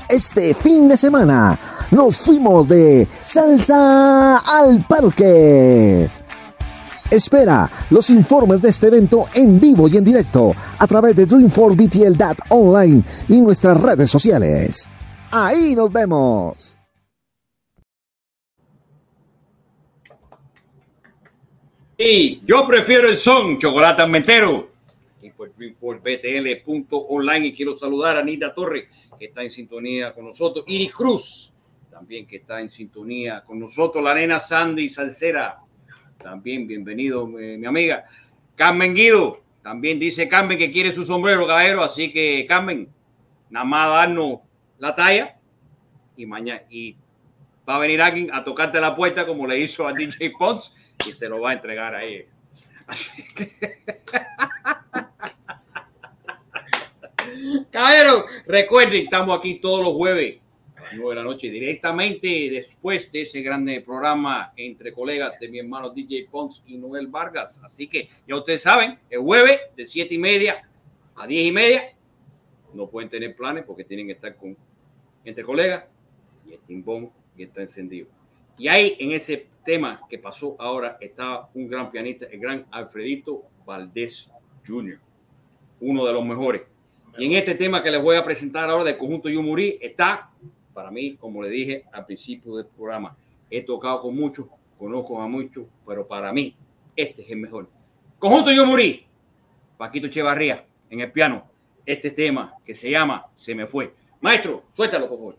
Este 0.08 0.54
fin 0.54 0.88
de 0.88 0.96
semana. 0.96 1.58
Nos 1.90 2.18
fuimos 2.18 2.66
de 2.68 3.06
salsa 3.08 4.38
al 4.38 4.84
parque. 4.86 6.10
Espera 7.10 7.70
los 7.90 8.10
informes 8.10 8.60
de 8.60 8.68
este 8.68 8.88
evento 8.88 9.26
en 9.34 9.58
vivo 9.58 9.88
y 9.88 9.96
en 9.96 10.04
directo 10.04 10.54
a 10.78 10.86
través 10.86 11.16
de 11.16 11.26
Dream4BTL.online 11.26 13.02
y 13.28 13.40
nuestras 13.40 13.80
redes 13.80 14.10
sociales. 14.10 14.88
Ahí 15.30 15.74
nos 15.74 15.90
vemos. 15.90 16.78
Y 21.96 22.40
yo 22.46 22.64
prefiero 22.64 23.08
el 23.08 23.16
son, 23.16 23.58
chocolate 23.58 24.02
almentero. 24.02 24.70
Y 25.20 25.30
por 25.30 25.52
dreamforcebtl.online 25.56 27.46
y 27.48 27.52
quiero 27.52 27.74
saludar 27.74 28.16
a 28.18 28.22
Nita 28.22 28.54
Torres, 28.54 28.86
que 29.18 29.26
está 29.26 29.42
en 29.42 29.50
sintonía 29.50 30.12
con 30.12 30.24
nosotros. 30.24 30.64
Iris 30.68 30.92
Cruz, 30.92 31.52
también 31.90 32.26
que 32.26 32.36
está 32.36 32.60
en 32.60 32.70
sintonía 32.70 33.42
con 33.44 33.58
nosotros. 33.58 34.02
La 34.02 34.14
nena 34.14 34.40
Sandy 34.40 34.88
Salcera, 34.88 35.58
también 36.18 36.66
bienvenido, 36.66 37.26
mi 37.26 37.64
amiga. 37.66 38.04
Carmen 38.56 38.94
Guido, 38.94 39.42
también 39.62 39.98
dice 39.98 40.28
Carmen 40.28 40.58
que 40.58 40.70
quiere 40.70 40.92
su 40.92 41.04
sombrero, 41.04 41.46
caballero. 41.46 41.82
Así 41.82 42.12
que, 42.12 42.46
Carmen, 42.48 42.88
nada 43.50 43.64
más 43.64 43.88
darnos 43.90 44.40
la 44.78 44.94
talla 44.94 45.38
y 46.16 46.26
mañana. 46.26 46.62
Y 46.70 46.96
va 47.68 47.76
a 47.76 47.78
venir 47.78 48.00
alguien 48.00 48.32
a 48.32 48.44
tocarte 48.44 48.80
la 48.80 48.94
puerta 48.94 49.26
como 49.26 49.46
le 49.46 49.58
hizo 49.60 49.86
a 49.86 49.92
DJ 49.92 50.30
Pons 50.38 50.74
y 51.06 51.12
se 51.12 51.28
lo 51.28 51.40
va 51.40 51.50
a 51.50 51.52
entregar 51.54 51.94
ahí. 51.94 52.26
Así 52.86 53.22
que... 53.34 53.52
Caballero, 57.70 58.24
recuerden, 58.46 59.04
estamos 59.04 59.38
aquí 59.38 59.56
todos 59.56 59.84
los 59.84 59.94
jueves 59.94 60.40
a 60.76 60.82
las 60.82 60.92
9 60.94 61.10
de 61.10 61.14
la 61.16 61.24
noche, 61.24 61.50
directamente 61.50 62.48
después 62.50 63.10
de 63.12 63.22
ese 63.22 63.42
grande 63.42 63.80
programa 63.80 64.52
entre 64.56 64.92
colegas 64.92 65.38
de 65.38 65.48
mi 65.48 65.58
hermano 65.58 65.90
DJ 65.90 66.28
Pons 66.30 66.62
y 66.66 66.76
Noel 66.76 67.08
Vargas. 67.08 67.60
Así 67.64 67.88
que 67.88 68.08
ya 68.26 68.36
ustedes 68.36 68.62
saben, 68.62 68.98
el 69.10 69.20
jueves 69.20 69.60
de 69.76 69.84
7 69.84 70.14
y 70.14 70.18
media 70.18 70.68
a 71.16 71.26
10 71.26 71.48
y 71.48 71.52
media, 71.52 71.92
no 72.74 72.88
pueden 72.88 73.08
tener 73.08 73.34
planes 73.34 73.64
porque 73.64 73.84
tienen 73.84 74.06
que 74.06 74.12
estar 74.12 74.36
con 74.36 74.56
entre 75.24 75.44
colegas 75.44 75.84
y 76.46 76.52
el 76.52 76.60
timbón 76.60 77.10
y 77.36 77.42
está 77.42 77.62
encendido. 77.62 78.06
Y 78.56 78.68
ahí 78.68 78.96
en 78.98 79.12
ese 79.12 79.46
tema 79.64 80.00
que 80.08 80.18
pasó 80.18 80.56
ahora 80.58 80.96
estaba 81.00 81.50
un 81.54 81.68
gran 81.68 81.90
pianista, 81.90 82.26
el 82.26 82.40
gran 82.40 82.66
Alfredito 82.70 83.44
Valdés 83.64 84.30
Jr., 84.66 84.98
uno 85.80 86.04
de 86.04 86.12
los 86.12 86.24
mejores. 86.24 86.62
Y 87.18 87.26
en 87.26 87.32
este 87.32 87.56
tema 87.56 87.82
que 87.82 87.90
les 87.90 88.00
voy 88.00 88.14
a 88.14 88.22
presentar 88.22 88.70
ahora 88.70 88.84
del 88.84 88.96
conjunto 88.96 89.28
Yumurí 89.28 89.76
está, 89.80 90.30
para 90.72 90.92
mí, 90.92 91.16
como 91.16 91.42
le 91.42 91.48
dije 91.48 91.84
al 91.92 92.06
principio 92.06 92.54
del 92.54 92.66
programa, 92.66 93.16
he 93.50 93.62
tocado 93.62 94.02
con 94.02 94.14
muchos, 94.14 94.46
conozco 94.78 95.20
a 95.20 95.26
muchos, 95.26 95.64
pero 95.84 96.06
para 96.06 96.32
mí 96.32 96.54
este 96.94 97.22
es 97.22 97.30
el 97.30 97.38
mejor. 97.38 97.68
Conjunto 98.20 98.52
Yumurí, 98.52 99.04
Paquito 99.76 100.06
Echevarría 100.06 100.64
en 100.90 101.00
el 101.00 101.10
piano, 101.10 101.50
este 101.84 102.12
tema 102.12 102.54
que 102.64 102.72
se 102.72 102.88
llama 102.88 103.26
Se 103.34 103.52
me 103.52 103.66
fue. 103.66 103.92
Maestro, 104.20 104.62
suéltalo, 104.72 105.08
por 105.08 105.18
favor. 105.18 105.36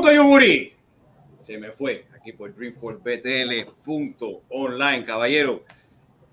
Conjunto 0.00 0.16
Yuburi. 0.16 0.72
Se 1.40 1.58
me 1.58 1.72
fue 1.72 2.06
aquí 2.18 2.32
por 2.32 2.56
Dreamforce.btl.online, 2.56 5.04
caballero. 5.04 5.62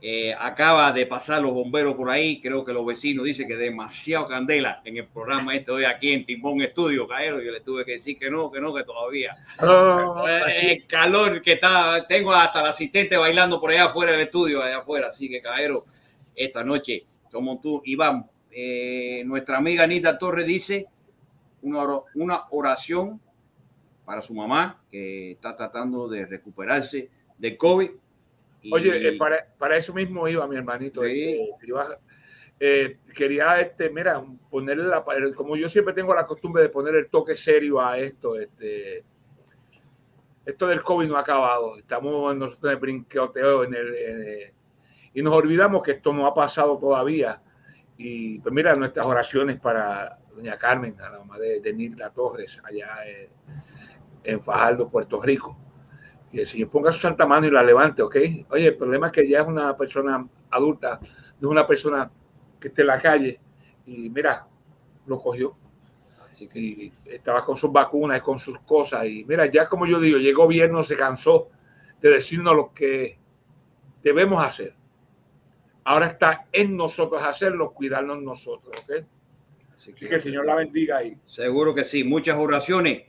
Eh, 0.02 0.34
acaba 0.40 0.94
de 0.94 1.06
pasar 1.06 1.42
los 1.42 1.52
bomberos 1.52 1.96
por 1.96 2.10
ahí. 2.10 2.40
Creo 2.40 2.64
que 2.64 2.72
los 2.72 2.86
vecinos 2.86 3.26
dicen 3.26 3.46
que 3.46 3.58
demasiado 3.58 4.26
candela 4.26 4.82
en 4.86 4.96
el 4.96 5.08
programa 5.08 5.54
este 5.54 5.72
hoy 5.72 5.84
aquí 5.84 6.14
en 6.14 6.24
Timbón 6.24 6.62
Estudio, 6.62 7.06
caballero. 7.10 7.42
Yo 7.42 7.52
le 7.52 7.60
tuve 7.60 7.84
que 7.84 7.92
decir 7.94 8.18
que 8.18 8.30
no, 8.30 8.50
que 8.50 8.62
no, 8.62 8.74
que 8.74 8.86
todavía. 8.86 9.36
Eh, 9.60 10.72
el 10.72 10.88
calor 10.88 11.42
que 11.42 11.52
está, 11.54 12.06
tengo 12.08 12.32
hasta 12.32 12.62
el 12.62 12.68
asistente 12.68 13.18
bailando 13.18 13.60
por 13.60 13.72
allá 13.72 13.88
afuera 13.88 14.14
del 14.14 14.22
estudio, 14.22 14.64
allá 14.64 14.78
afuera. 14.78 15.08
Así 15.08 15.28
que, 15.28 15.42
caballero, 15.42 15.84
esta 16.38 16.64
noche 16.64 17.04
somos 17.30 17.60
tú, 17.60 17.82
Iván. 17.84 18.30
eh, 18.50 19.24
nuestra 19.26 19.58
amiga 19.58 19.84
Anita 19.84 20.18
Torres 20.18 20.46
dice 20.46 20.88
una 21.62 22.46
oración 22.52 23.20
para 24.08 24.22
su 24.22 24.34
mamá 24.34 24.82
que 24.90 25.32
está 25.32 25.54
tratando 25.54 26.08
de 26.08 26.26
recuperarse 26.26 27.10
de 27.38 27.58
COVID. 27.58 27.92
Y- 28.62 28.74
Oye, 28.74 29.10
eh, 29.10 29.18
para, 29.18 29.46
para 29.58 29.76
eso 29.76 29.94
mismo 29.94 30.26
iba 30.30 30.48
mi 30.48 30.56
hermanito. 30.56 31.04
Sí. 31.04 31.42
este, 31.60 31.98
eh, 32.62 32.98
quería, 33.14 33.60
este, 33.60 33.90
mira, 33.90 34.24
ponerle 34.50 34.86
la, 34.86 35.04
como 35.36 35.58
yo 35.58 35.68
siempre 35.68 35.94
tengo 35.94 36.16
la 36.16 36.26
costumbre 36.26 36.64
de 36.64 36.70
poner 36.70 36.96
el 36.96 37.10
toque 37.10 37.36
serio 37.36 37.82
a 37.82 37.98
esto, 38.00 38.40
este, 38.40 39.04
esto 40.46 40.68
del 40.68 40.82
COVID 40.84 41.10
no 41.10 41.18
ha 41.18 41.20
acabado. 41.20 41.78
Estamos 41.78 42.34
nosotros 42.38 42.72
en 42.72 42.76
el 42.78 42.82
brinqueoteo 42.82 43.66
en 43.66 43.74
el, 43.74 43.96
en 43.96 44.22
el- 44.22 44.52
y 45.16 45.22
nos 45.22 45.34
olvidamos 45.34 45.84
que 45.84 45.92
esto 45.92 46.14
no 46.14 46.26
ha 46.28 46.34
pasado 46.34 46.78
todavía. 46.78 47.42
Y 47.98 48.40
pues 48.40 48.54
mira, 48.56 48.74
nuestras 48.76 49.06
oraciones 49.06 49.60
para 49.60 50.18
doña 50.34 50.58
Carmen, 50.58 50.96
a 51.02 51.10
la 51.10 51.18
mamá 51.20 51.38
de, 51.40 51.60
de 51.60 51.74
Nilda 51.74 52.10
Torres, 52.12 52.62
allá 52.64 52.90
en, 53.06 53.28
en 54.28 54.42
Fajardo, 54.42 54.90
Puerto 54.90 55.22
Rico 55.22 55.58
que 56.30 56.42
el 56.42 56.48
Señor 56.48 56.70
ponga 56.70 56.92
su 56.92 57.00
santa 57.00 57.26
mano 57.26 57.48
y 57.48 57.52
la 57.52 57.64
levante, 57.64 58.02
¿ok? 58.02 58.16
Oye, 58.50 58.68
el 58.68 58.76
problema 58.76 59.08
es 59.08 59.14
que 59.14 59.28
ya 59.28 59.42
es 59.42 59.48
una 59.48 59.76
persona 59.78 60.28
adulta, 60.52 61.00
no 61.40 61.50
es 61.50 61.52
una 61.52 61.66
persona 61.66 62.12
que 62.60 62.68
esté 62.70 62.82
en 62.82 62.88
la 62.88 63.02
calle 63.02 63.40
y 63.86 64.10
mira, 64.10 64.48
lo 65.06 65.18
cogió 65.20 65.56
Así 66.30 66.48
que 66.48 66.60
y 66.60 66.94
estaba 67.06 67.44
con 67.46 67.56
sus 67.56 67.72
vacunas, 67.72 68.22
con 68.22 68.38
sus 68.38 68.60
cosas 68.60 69.06
y 69.06 69.24
mira, 69.26 69.46
ya 69.46 69.68
como 69.68 69.88
yo 69.88 70.00
digo, 70.00 70.18
ya 70.18 70.30
el 70.30 70.36
gobierno 70.36 70.84
se 70.84 70.98
cansó 70.98 71.50
de 72.02 72.10
decirnos 72.10 72.56
lo 72.56 72.74
que 72.74 73.18
debemos 74.04 74.46
hacer. 74.46 74.76
Ahora 75.86 76.08
está 76.08 76.48
en 76.52 76.76
nosotros 76.76 77.24
hacerlo, 77.24 77.72
cuidarnos 77.72 78.22
nosotros, 78.22 78.76
¿ok? 78.84 79.06
así 79.74 79.92
Así 79.92 79.94
que 79.94 80.14
el 80.14 80.22
Señor 80.22 80.46
la 80.46 80.56
bendiga 80.56 80.98
ahí. 80.98 81.18
Seguro 81.26 81.74
que 81.74 81.86
sí, 81.86 82.04
muchas 82.04 82.38
oraciones 82.38 83.07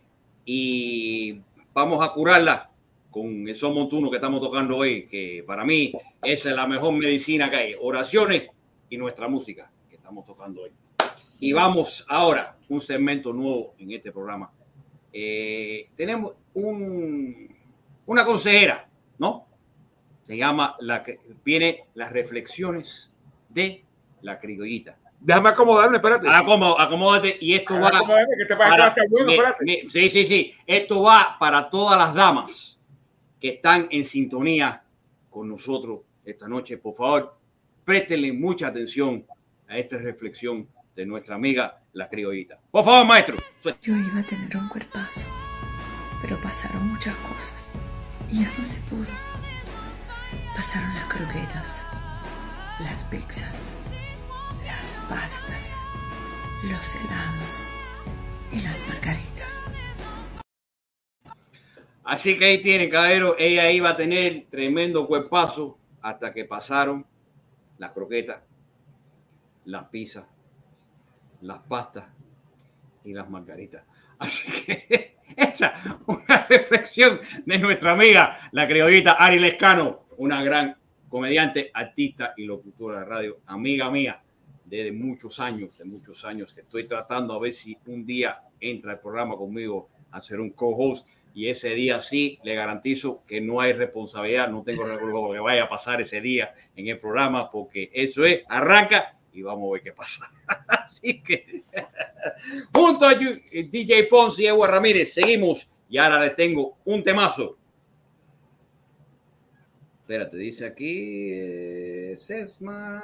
y 0.50 1.42
vamos 1.74 2.02
a 2.02 2.10
curarla 2.10 2.70
con 3.10 3.46
el 3.46 3.54
son 3.54 3.74
montuno 3.74 4.08
que 4.08 4.16
estamos 4.16 4.40
tocando 4.40 4.78
hoy, 4.78 5.06
que 5.06 5.44
para 5.46 5.62
mí 5.62 5.92
esa 6.22 6.48
es 6.48 6.56
la 6.56 6.66
mejor 6.66 6.94
medicina 6.94 7.50
que 7.50 7.56
hay, 7.56 7.74
oraciones 7.78 8.48
y 8.88 8.96
nuestra 8.96 9.28
música 9.28 9.70
que 9.90 9.96
estamos 9.96 10.24
tocando 10.24 10.62
hoy. 10.62 10.70
Y 11.40 11.52
vamos 11.52 12.06
ahora, 12.08 12.56
un 12.70 12.80
segmento 12.80 13.30
nuevo 13.34 13.74
en 13.78 13.92
este 13.92 14.10
programa. 14.10 14.50
Eh, 15.12 15.90
tenemos 15.94 16.32
un, 16.54 17.54
una 18.06 18.24
consejera, 18.24 18.88
¿no? 19.18 19.46
Se 20.22 20.34
llama, 20.34 20.76
la 20.80 21.02
que 21.02 21.20
viene 21.44 21.84
las 21.92 22.10
reflexiones 22.10 23.12
de 23.50 23.84
la 24.22 24.38
criollita. 24.38 24.96
Déjame 25.20 25.48
acomodarme, 25.50 25.96
espérate. 25.96 26.28
Acomo- 26.28 26.76
Acomódate 26.78 27.36
y 27.40 27.54
esto 27.54 27.78
va 27.80 27.88
Acomódame, 27.88 28.26
que 28.38 28.44
te 28.46 28.54
va 28.54 28.66
a 28.66 28.68
para- 28.70 28.94
bueno, 29.10 29.30
espérate. 29.32 29.64
mi- 29.64 29.88
sí, 29.88 30.08
sí, 30.10 30.24
sí. 30.24 30.52
Esto 30.66 31.02
va 31.02 31.36
para 31.38 31.68
todas 31.68 31.98
las 31.98 32.14
damas 32.14 32.80
que 33.40 33.48
están 33.50 33.88
en 33.90 34.04
sintonía 34.04 34.82
con 35.30 35.48
nosotros 35.48 36.00
esta 36.24 36.48
noche. 36.48 36.78
Por 36.78 36.94
favor, 36.94 37.36
préstenle 37.84 38.32
mucha 38.32 38.68
atención 38.68 39.24
a 39.68 39.76
esta 39.78 39.98
reflexión 39.98 40.68
de 40.94 41.06
nuestra 41.06 41.34
amiga 41.34 41.80
la 41.92 42.08
criollita. 42.08 42.58
Por 42.70 42.84
favor, 42.84 43.06
maestro. 43.06 43.36
Yo 43.82 43.94
iba 43.96 44.20
a 44.20 44.22
tener 44.22 44.56
un 44.56 44.68
cuerpazo, 44.68 45.26
pero 46.22 46.36
pasaron 46.40 46.86
muchas 46.88 47.14
cosas 47.16 47.70
y 48.28 48.42
ya 48.42 48.52
no 48.58 48.64
se 48.64 48.80
pudo. 48.82 49.06
Pasaron 50.54 50.92
las 50.94 51.04
croquetas, 51.04 51.86
las 52.80 53.04
pizzas, 53.04 53.70
las 54.68 55.00
pastas, 55.08 55.76
los 56.62 56.94
helados 56.96 57.66
y 58.52 58.60
las 58.60 58.86
margaritas. 58.86 59.64
Así 62.04 62.38
que 62.38 62.44
ahí 62.44 62.60
tienen, 62.60 62.90
caballero. 62.90 63.34
Ella 63.38 63.70
iba 63.70 63.90
a 63.90 63.96
tener 63.96 64.46
tremendo 64.50 65.06
cuerpazo 65.06 65.78
hasta 66.02 66.34
que 66.34 66.44
pasaron 66.44 67.06
las 67.78 67.92
croquetas, 67.92 68.42
las 69.64 69.84
pizzas, 69.84 70.26
las 71.40 71.60
pastas 71.60 72.04
y 73.04 73.14
las 73.14 73.28
margaritas. 73.30 73.84
Así 74.18 74.52
que 74.66 75.16
esa 75.36 75.72
una 76.06 76.46
reflexión 76.46 77.20
de 77.46 77.58
nuestra 77.58 77.92
amiga, 77.92 78.36
la 78.52 78.68
criollita 78.68 79.12
Ari 79.12 79.38
Lescano, 79.38 80.08
una 80.18 80.42
gran 80.42 80.76
comediante, 81.08 81.70
artista 81.72 82.34
y 82.36 82.44
locutora 82.44 83.00
de 83.00 83.04
radio, 83.06 83.40
amiga 83.46 83.90
mía 83.90 84.22
desde 84.68 84.92
muchos 84.92 85.40
años, 85.40 85.78
de 85.78 85.84
muchos 85.84 86.24
años, 86.24 86.52
que 86.52 86.60
estoy 86.62 86.86
tratando 86.86 87.34
a 87.34 87.38
ver 87.38 87.52
si 87.52 87.76
un 87.86 88.04
día 88.04 88.40
entra 88.60 88.92
el 88.92 88.98
programa 88.98 89.36
conmigo 89.36 89.88
a 90.10 90.20
ser 90.20 90.40
un 90.40 90.50
co-host 90.50 91.06
y 91.34 91.48
ese 91.48 91.70
día 91.74 92.00
sí 92.00 92.38
le 92.42 92.54
garantizo 92.54 93.20
que 93.26 93.40
no 93.40 93.60
hay 93.60 93.72
responsabilidad, 93.72 94.48
no 94.48 94.62
tengo 94.62 94.84
lo 94.84 95.32
que 95.32 95.38
vaya 95.38 95.64
a 95.64 95.68
pasar 95.68 96.00
ese 96.00 96.20
día 96.20 96.54
en 96.74 96.88
el 96.88 96.98
programa 96.98 97.50
porque 97.50 97.90
eso 97.92 98.24
es, 98.24 98.42
arranca 98.48 99.16
y 99.32 99.42
vamos 99.42 99.68
a 99.68 99.72
ver 99.74 99.82
qué 99.82 99.92
pasa. 99.92 100.30
Así 100.66 101.22
que 101.22 101.62
junto 102.74 103.06
a 103.06 103.12
Yu- 103.14 103.40
DJ 103.70 104.04
Ponce 104.04 104.42
y 104.42 104.46
Ewa 104.46 104.66
Ramírez 104.66 105.12
seguimos 105.14 105.68
y 105.88 105.98
ahora 105.98 106.24
les 106.24 106.34
tengo 106.34 106.76
un 106.84 107.02
temazo. 107.02 107.56
Espérate, 110.08 110.38
dice 110.38 110.64
aquí 110.64 111.28
eh, 111.34 112.14
Sesma, 112.16 112.98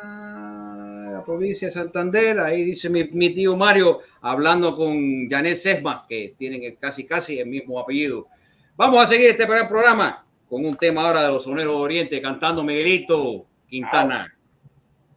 la 1.13 1.23
provincia 1.23 1.69
de 1.69 1.73
Santander. 1.73 2.41
Ahí 2.41 2.65
dice 2.65 2.89
mi, 2.89 3.05
mi 3.05 3.29
tío 3.29 3.59
Mario 3.59 4.01
hablando 4.23 4.75
con 4.75 5.29
Janet 5.29 5.59
Sesma, 5.59 6.07
que 6.09 6.35
tienen 6.39 6.77
casi 6.77 7.05
casi 7.05 7.39
el 7.39 7.47
mismo 7.47 7.79
apellido. 7.79 8.29
Vamos 8.75 9.05
a 9.05 9.07
seguir 9.07 9.29
este 9.29 9.45
primer 9.45 9.69
programa 9.69 10.25
con 10.49 10.65
un 10.65 10.79
tema 10.79 11.03
ahora 11.03 11.25
de 11.25 11.29
los 11.29 11.45
soneros 11.45 11.75
de 11.77 11.83
Oriente 11.83 12.23
cantando 12.23 12.65
Miguelito 12.65 13.45
Quintana. 13.69 14.35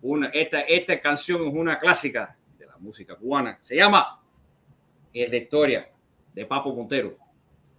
Una, 0.01 0.27
esta, 0.33 0.59
esta 0.59 0.99
canción 0.99 1.47
es 1.47 1.53
una 1.53 1.79
clásica 1.79 2.35
de 2.59 2.65
la 2.65 2.77
música 2.79 3.15
cubana. 3.15 3.59
Se 3.61 3.77
llama 3.77 4.21
El 5.13 5.31
de 5.31 5.37
Historia 5.37 5.89
de 6.33 6.45
Papo 6.45 6.75
Montero. 6.75 7.17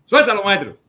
Suéltalo, 0.06 0.42
maestro. 0.44 0.87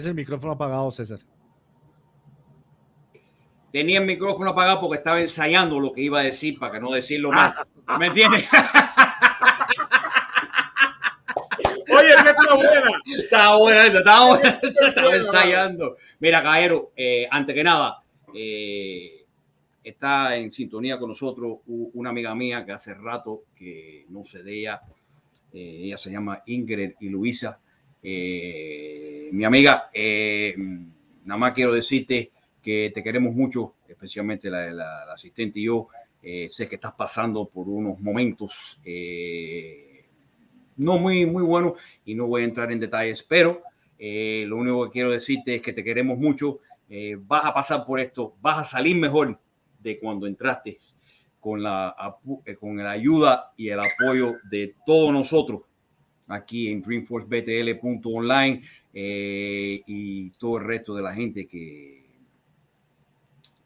Tienes 0.00 0.12
el 0.12 0.14
micrófono 0.14 0.54
apagado, 0.54 0.90
César. 0.90 1.18
Tenía 3.70 3.98
el 3.98 4.06
micrófono 4.06 4.48
apagado 4.48 4.80
porque 4.80 4.96
estaba 4.96 5.20
ensayando 5.20 5.78
lo 5.78 5.92
que 5.92 6.00
iba 6.00 6.20
a 6.20 6.22
decir 6.22 6.58
para 6.58 6.72
que 6.72 6.80
no 6.80 6.90
decirlo 6.90 7.30
mal. 7.30 7.54
¿Me 7.98 8.06
entiendes? 8.06 8.48
Oye, 11.94 12.08
esa 12.08 12.30
está 12.30 12.54
buena. 12.54 12.90
Estaba 13.04 13.58
buena, 13.58 13.86
estaba 13.86 14.26
buena, 14.28 14.48
esta, 14.62 14.88
estaba 14.88 15.14
ensayando. 15.14 15.96
Mira, 16.18 16.42
caballero, 16.42 16.92
eh, 16.96 17.28
antes 17.30 17.54
que 17.54 17.62
nada, 17.62 18.02
eh, 18.34 19.26
está 19.84 20.34
en 20.34 20.50
sintonía 20.50 20.98
con 20.98 21.10
nosotros 21.10 21.58
una 21.66 22.08
amiga 22.08 22.34
mía 22.34 22.64
que 22.64 22.72
hace 22.72 22.94
rato 22.94 23.42
que 23.54 24.06
no 24.08 24.24
sé 24.24 24.42
de 24.42 24.60
ella. 24.60 24.80
Eh, 25.52 25.80
ella 25.82 25.98
se 25.98 26.10
llama 26.10 26.40
Ingrid 26.46 26.92
y 27.00 27.10
Luisa. 27.10 27.60
Eh, 28.02 29.28
mi 29.32 29.44
amiga, 29.44 29.90
eh, 29.92 30.54
nada 31.24 31.38
más 31.38 31.52
quiero 31.52 31.72
decirte 31.72 32.32
que 32.62 32.90
te 32.94 33.02
queremos 33.02 33.34
mucho, 33.34 33.74
especialmente 33.88 34.50
la, 34.50 35.04
asistente 35.12 35.60
y 35.60 35.64
yo. 35.64 35.88
Eh, 36.22 36.48
sé 36.48 36.68
que 36.68 36.74
estás 36.74 36.92
pasando 36.92 37.48
por 37.48 37.66
unos 37.66 37.98
momentos 37.98 38.78
eh, 38.84 40.04
no 40.76 40.98
muy, 40.98 41.24
muy 41.24 41.42
buenos 41.42 41.80
y 42.04 42.14
no 42.14 42.26
voy 42.26 42.42
a 42.42 42.44
entrar 42.44 42.70
en 42.70 42.78
detalles, 42.78 43.22
pero 43.22 43.62
lo 43.98 44.56
único 44.56 44.84
que 44.84 44.92
quiero 44.92 45.10
decirte 45.10 45.56
es 45.56 45.62
que 45.62 45.72
te 45.72 45.84
queremos 45.84 46.18
mucho. 46.18 46.60
vas 47.20 47.44
a 47.44 47.54
pasar 47.54 47.84
por 47.84 48.00
esto, 48.00 48.34
vas 48.40 48.58
a 48.58 48.64
salir 48.64 48.96
mejor 48.96 49.38
de 49.78 49.98
cuando 49.98 50.26
entraste 50.26 50.76
con 51.38 51.62
la, 51.62 51.94
con 52.58 52.76
la 52.76 52.90
ayuda 52.90 53.52
y 53.56 53.68
el 53.68 53.80
apoyo 53.80 54.36
de 54.50 54.74
todos 54.86 55.12
nosotros 55.12 55.69
aquí 56.30 56.68
en 56.68 56.80
dreamforcebtl.online 56.80 58.62
eh, 58.94 59.82
y 59.86 60.30
todo 60.30 60.56
el 60.58 60.64
resto 60.64 60.94
de 60.94 61.02
la 61.02 61.12
gente 61.12 61.46
que, 61.46 62.04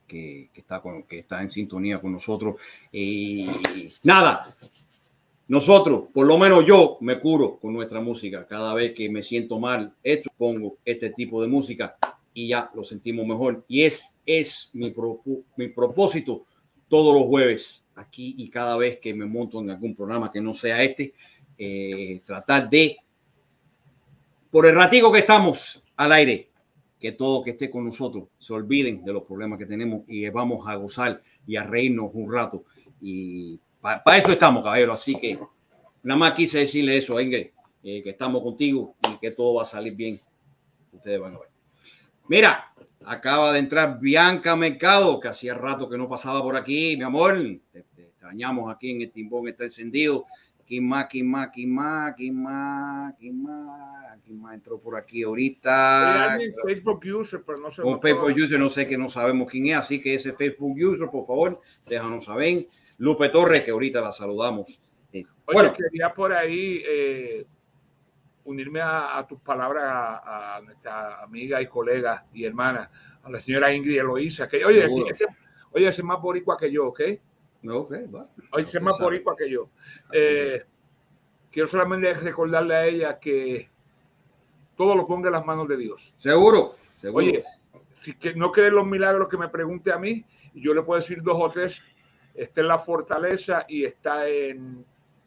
que, 0.07 0.51
que 0.53 0.61
está, 0.61 0.81
con, 0.81 1.05
que 1.05 1.21
está 1.21 1.41
en 1.43 1.51
sintonía 1.51 2.01
con 2.01 2.13
nosotros. 2.13 2.57
Y 2.93 3.47
nada, 4.03 4.45
nosotros, 5.49 6.05
por 6.13 6.27
lo 6.27 6.39
menos 6.39 6.65
yo, 6.67 6.99
me 7.01 7.19
curo 7.21 7.59
con 7.59 7.73
nuestra 7.73 8.01
música. 8.01 8.47
Cada 8.47 8.75
vez 8.75 8.93
que 8.95 9.09
me 9.09 9.23
siento 9.23 9.59
mal, 9.59 9.95
hecho, 10.03 10.31
pongo 10.37 10.79
este 10.85 11.11
tipo 11.11 11.41
de 11.43 11.49
música 11.49 11.97
y 12.33 12.49
ya 12.49 12.71
lo 12.75 12.83
sentimos 12.83 13.27
mejor. 13.27 13.65
Y 13.69 13.83
es, 13.83 14.17
es 14.27 14.71
mi, 14.73 14.91
propo- 14.93 15.45
mi 15.57 15.69
propósito 15.69 16.45
todos 16.89 17.15
los 17.15 17.27
jueves, 17.29 17.85
aquí 17.95 18.35
y 18.39 18.51
cada 18.51 18.77
vez 18.77 18.99
que 18.99 19.15
me 19.15 19.25
monto 19.25 19.61
en 19.61 19.71
algún 19.71 19.95
programa 19.95 20.31
que 20.31 20.41
no 20.41 20.53
sea 20.53 20.83
este, 20.83 21.15
eh, 21.59 22.21
tratar 22.27 22.69
de, 22.69 22.97
por 24.51 24.67
el 24.67 24.75
ratico 24.75 25.13
que 25.13 25.21
estamos 25.21 25.83
al 25.97 26.13
aire, 26.13 26.51
que 26.99 27.13
todo 27.13 27.43
que 27.43 27.51
esté 27.51 27.71
con 27.71 27.85
nosotros 27.85 28.29
se 28.39 28.53
olviden 28.53 29.05
de 29.05 29.13
los 29.13 29.25
problemas 29.25 29.59
que 29.59 29.67
tenemos 29.67 30.03
y 30.09 30.29
vamos 30.31 30.67
a 30.67 30.75
gozar 30.77 31.21
y 31.47 31.57
a 31.57 31.65
reírnos 31.65 32.11
un 32.15 32.33
rato. 32.33 32.65
Y 33.01 33.61
para 33.81 34.17
eso 34.17 34.33
estamos, 34.33 34.65
caballero. 34.65 34.93
Así 34.93 35.15
que 35.17 35.39
nada 36.03 36.19
más 36.19 36.33
quise 36.33 36.61
decirle 36.61 36.97
eso 36.97 37.21
Ingrid, 37.21 37.49
eh, 37.83 38.03
que 38.03 38.11
estamos 38.11 38.43
contigo 38.43 38.95
y 39.13 39.19
que 39.19 39.31
todo 39.31 39.57
va 39.57 39.63
a 39.63 39.67
salir 39.67 39.95
bien. 39.95 40.17
Ustedes 40.93 41.21
van 41.21 41.35
a 41.35 41.39
ver. 41.41 41.49
Mira, 42.29 42.73
acaba 43.05 43.53
de 43.53 43.59
entrar 43.59 44.01
Bianca 44.01 44.57
Mercado, 44.57 45.21
que 45.21 45.29
hacía 45.29 45.55
rato 45.55 45.89
que 45.89 45.99
no 45.99 46.09
pasaba 46.09 46.43
por 46.43 46.57
aquí, 46.57 46.97
mi 46.97 47.05
amor. 47.05 47.39
Extrañamos 47.75 48.73
aquí 48.73 48.93
en 48.93 49.03
el 49.03 49.11
timbón, 49.11 49.49
está 49.49 49.65
encendido. 49.65 50.25
¿Quién 50.67 50.89
más, 50.89 51.07
quién 51.11 51.31
más, 51.31 51.51
quién 51.53 51.75
más, 51.75 52.15
quién 52.17 52.43
más, 52.43 53.15
quién 53.19 53.43
más? 53.43 54.19
¿Quién 54.25 54.41
más 54.41 54.55
entró 54.55 54.81
por 54.81 54.97
aquí 54.97 55.23
ahorita? 55.23 56.39
Facebook 56.65 57.03
user, 57.05 57.43
pero 57.45 57.59
no 57.59 57.71
sé. 57.71 57.83
Un 57.83 58.01
Facebook 58.01 58.33
user, 58.33 58.59
no 58.59 58.71
sé 58.71 58.89
que 58.89 58.97
no 58.97 59.09
sabemos 59.09 59.51
quién 59.51 59.67
es, 59.67 59.77
así 59.77 60.01
que 60.01 60.15
ese 60.15 60.33
Facebook 60.33 60.75
user, 60.77 61.09
por 61.11 61.27
favor, 61.27 61.61
déjanos 61.89 62.25
saber. 62.25 62.59
Lupe 62.99 63.29
Torres, 63.29 63.63
que 63.63 63.73
ahorita 63.73 64.01
la 64.01 64.13
saludamos. 64.13 64.81
Eh, 65.13 65.23
Oye, 65.45 65.55
Bueno, 65.55 65.75
quería 65.75 66.15
por 66.15 66.33
ahí 66.33 66.83
eh, 66.89 67.47
unirme 68.45 68.81
a, 68.81 69.19
a 69.19 69.27
tus 69.27 69.41
palabras 69.41 69.85
a, 69.87 70.57
a 70.57 70.61
nuestra 70.63 71.23
amiga 71.23 71.61
y 71.61 71.67
colega 71.67 72.25
y 72.33 72.45
hermana, 72.45 72.91
a 73.23 73.31
la 73.31 73.41
señora 73.41 73.73
Ingrid 73.75 73.99
Eloísa, 73.99 74.49
que 74.49 74.65
oye, 74.65 74.87
ese, 74.87 75.27
oye, 75.73 75.89
ese 75.89 76.01
es 76.01 76.05
más 76.05 76.21
boricua 76.21 76.57
que 76.57 76.71
yo, 76.73 76.87
¿ok? 76.87 77.01
Ok, 77.71 77.93
va. 78.15 78.25
Ese 78.59 78.79
es 78.79 78.83
más 78.83 78.99
boricua 78.99 79.37
que 79.37 79.51
yo. 79.51 79.71
Eh, 80.13 80.63
quiero 81.51 81.67
solamente 81.67 82.13
recordarle 82.15 82.75
a 82.75 82.87
ella 82.87 83.19
que 83.19 83.69
todo 84.77 84.95
lo 84.95 85.07
ponga 85.07 85.29
en 85.29 85.35
las 85.35 85.47
manos 85.47 85.69
de 85.69 85.77
Dios. 85.77 86.15
Seguro, 86.19 86.75
seguro. 86.99 87.25
Oye, 87.25 87.45
si 88.03 88.15
que 88.15 88.35
no 88.35 88.53
cree 88.53 88.69
en 88.69 88.75
los 88.75 88.87
milagros 88.87 89.29
que 89.29 89.37
me 89.37 89.49
pregunte 89.49 89.93
a 89.93 89.99
mí, 89.99 90.25
yo 90.55 90.75
le 90.75 90.83
puedo 90.83 91.01
decir 91.01 91.23
dos 91.23 91.37
o 91.39 91.49
tres. 91.49 91.83
Está 92.35 92.63
en 92.63 92.69
la 92.69 92.79
fortaleza 92.79 93.65
y 93.69 93.85
está 93.85 94.29
en, 94.29 94.85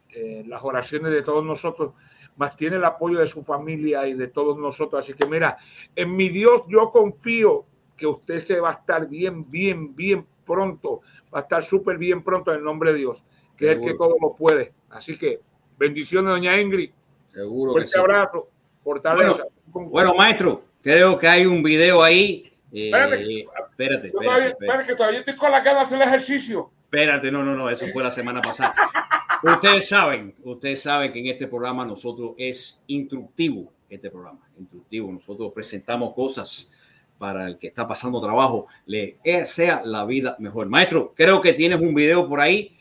en 0.10 0.50
las 0.50 0.64
oraciones 0.64 1.12
de 1.12 1.22
todos 1.22 1.44
nosotros, 1.44 1.94
más 2.36 2.56
tiene 2.56 2.76
el 2.76 2.86
apoyo 2.86 3.20
de 3.20 3.28
su 3.28 3.44
familia 3.44 4.08
y 4.08 4.14
de 4.14 4.28
todos 4.28 4.58
nosotros. 4.58 5.04
Así 5.04 5.14
que 5.14 5.26
mira, 5.26 5.58
en 5.96 6.16
mi 6.16 6.30
Dios 6.30 6.64
yo 6.68 6.90
confío 6.90 7.66
que 7.96 8.06
usted 8.06 8.40
se 8.40 8.60
va 8.60 8.70
a 8.70 8.74
estar 8.74 9.08
bien, 9.08 9.42
bien, 9.50 9.96
bien 9.96 10.26
pronto. 10.48 11.02
Va 11.34 11.40
a 11.40 11.42
estar 11.44 11.64
súper 11.64 11.98
bien 11.98 12.24
pronto 12.24 12.52
en 12.52 12.60
el 12.60 12.64
nombre 12.64 12.94
de 12.94 13.00
Dios, 13.00 13.24
que 13.58 13.66
es 13.66 13.72
el 13.74 13.82
que 13.82 13.90
Seguro. 13.90 14.08
todo 14.08 14.18
lo 14.22 14.36
puede. 14.36 14.74
Así 14.90 15.18
que 15.18 15.42
bendiciones, 15.78 16.32
doña 16.32 16.60
Ingrid. 16.60 16.92
seguro 17.30 17.76
que 17.76 17.86
sí. 17.86 18.00
abrazo. 18.00 18.48
Fortaleza. 18.84 19.44
Bueno, 19.68 20.16
maestro, 20.16 20.64
creo 20.82 21.20
que 21.20 21.28
hay 21.28 21.46
un 21.46 21.62
video 21.62 22.02
ahí. 22.02 22.52
Eh, 22.72 22.88
Espérame. 22.88 23.46
espérate, 23.70 24.08
Yo 24.12 24.20
todavía, 24.20 24.48
espérate, 24.48 24.48
espérate. 24.48 24.48
espérate, 24.52 24.86
que 24.88 24.96
todavía 24.96 25.20
estoy 25.20 25.36
con 25.36 25.52
la 25.52 25.64
cara 25.64 25.80
de 25.80 25.84
hacer 25.86 26.02
ejercicio. 26.02 26.72
Espérate, 26.86 27.32
no, 27.32 27.44
no, 27.44 27.54
no, 27.54 27.70
eso 27.70 27.86
fue 27.92 28.02
la 28.02 28.10
semana 28.10 28.42
pasada. 28.42 28.74
Ustedes 29.44 29.88
saben, 29.90 30.34
ustedes 30.44 30.82
saben 30.82 31.12
que 31.12 31.20
en 31.20 31.28
este 31.28 31.48
programa 31.48 31.86
nosotros 31.86 32.32
es 32.38 32.82
instructivo, 32.88 33.72
este 33.90 34.10
programa, 34.10 34.40
instructivo. 34.58 35.12
Nosotros 35.12 35.52
presentamos 35.54 36.14
cosas 36.14 36.72
para 37.18 37.48
el 37.48 37.58
que 37.58 37.68
está 37.68 37.88
pasando 37.88 38.22
trabajo, 38.22 38.68
le 38.86 39.18
sea 39.46 39.82
la 39.84 40.06
vida 40.06 40.36
mejor. 40.40 40.68
Maestro, 40.68 41.14
creo 41.16 41.42
que 41.42 41.54
tienes 41.54 41.80
un 41.80 41.94
video 41.94 42.28
por 42.28 42.40
ahí 42.40 42.72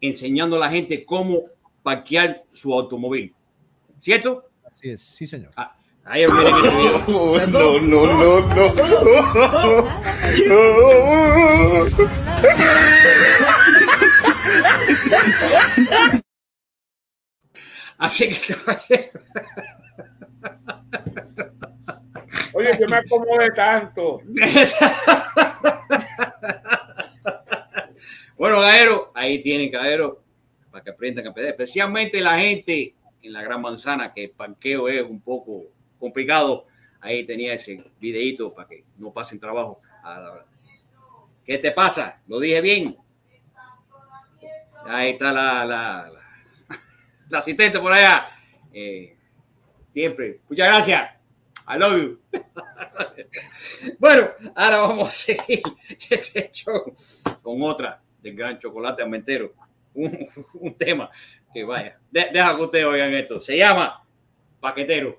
enseñando 0.00 0.56
a 0.56 0.60
la 0.60 0.70
gente 0.70 1.04
cómo 1.04 1.44
parquear 1.82 2.44
su 2.48 2.72
automóvil. 2.72 3.34
¿Cierto? 3.98 4.48
Así 4.64 4.90
es, 4.90 5.00
sí, 5.00 5.26
señor. 5.26 5.52
Ahí 6.04 6.22
este 6.22 6.36
video. 6.36 7.04
no, 7.48 7.80
no, 7.80 8.06
no, 8.06 8.66
Así 17.98 18.28
que, 18.28 18.54
caballero, 18.54 19.20
Oye, 22.56 22.70
que 22.78 22.86
me 22.86 22.96
acomode 22.96 23.50
tanto. 23.52 24.20
Bueno, 28.38 28.60
Gaero, 28.60 29.12
ahí 29.14 29.40
tienen, 29.40 29.70
Gaero, 29.70 30.22
para 30.70 30.84
que 30.84 30.90
aprendan 30.90 31.26
a 31.26 31.32
pedir. 31.32 31.48
Especialmente 31.48 32.20
la 32.20 32.38
gente 32.38 32.94
en 33.22 33.32
la 33.32 33.42
Gran 33.42 33.62
Manzana, 33.62 34.12
que 34.12 34.24
el 34.24 34.30
parqueo 34.30 34.90
es 34.90 35.02
un 35.02 35.22
poco 35.22 35.64
complicado. 35.98 36.66
Ahí 37.00 37.24
tenía 37.24 37.54
ese 37.54 37.82
videito 37.98 38.52
para 38.52 38.68
que 38.68 38.84
no 38.98 39.10
pasen 39.10 39.40
trabajo. 39.40 39.80
¿Qué 41.46 41.56
te 41.56 41.70
pasa? 41.72 42.20
¿Lo 42.26 42.38
dije 42.38 42.60
bien? 42.60 42.94
Ahí 44.84 45.12
está 45.12 45.32
la, 45.32 45.64
la, 45.64 46.10
la, 46.12 46.76
la 47.30 47.38
asistente 47.38 47.78
por 47.78 47.94
allá. 47.94 48.26
Eh, 48.70 49.16
siempre. 49.90 50.40
Muchas 50.46 50.68
gracias. 50.68 51.15
I 51.68 51.78
love 51.78 51.96
you. 52.00 52.20
bueno, 53.98 54.28
ahora 54.54 54.78
vamos 54.78 55.08
a 55.08 55.10
seguir 55.10 55.62
este 56.10 56.50
show 56.52 56.94
con 57.42 57.62
otra 57.62 58.00
del 58.20 58.36
gran 58.36 58.58
chocolate 58.58 59.02
amentero. 59.02 59.52
Un, 59.94 60.28
un 60.54 60.74
tema 60.74 61.10
que 61.52 61.64
vaya. 61.64 61.98
De- 62.10 62.30
deja 62.32 62.54
que 62.54 62.62
ustedes 62.62 62.84
oigan 62.84 63.14
esto. 63.14 63.40
Se 63.40 63.56
llama 63.56 64.04
Paquetero. 64.60 65.18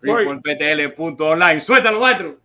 Freeforptl.online. 0.00 1.60
Suéltalo, 1.60 2.00
maestro. 2.00 2.38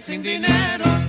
Sin 0.00 0.22
dinero. 0.22 1.03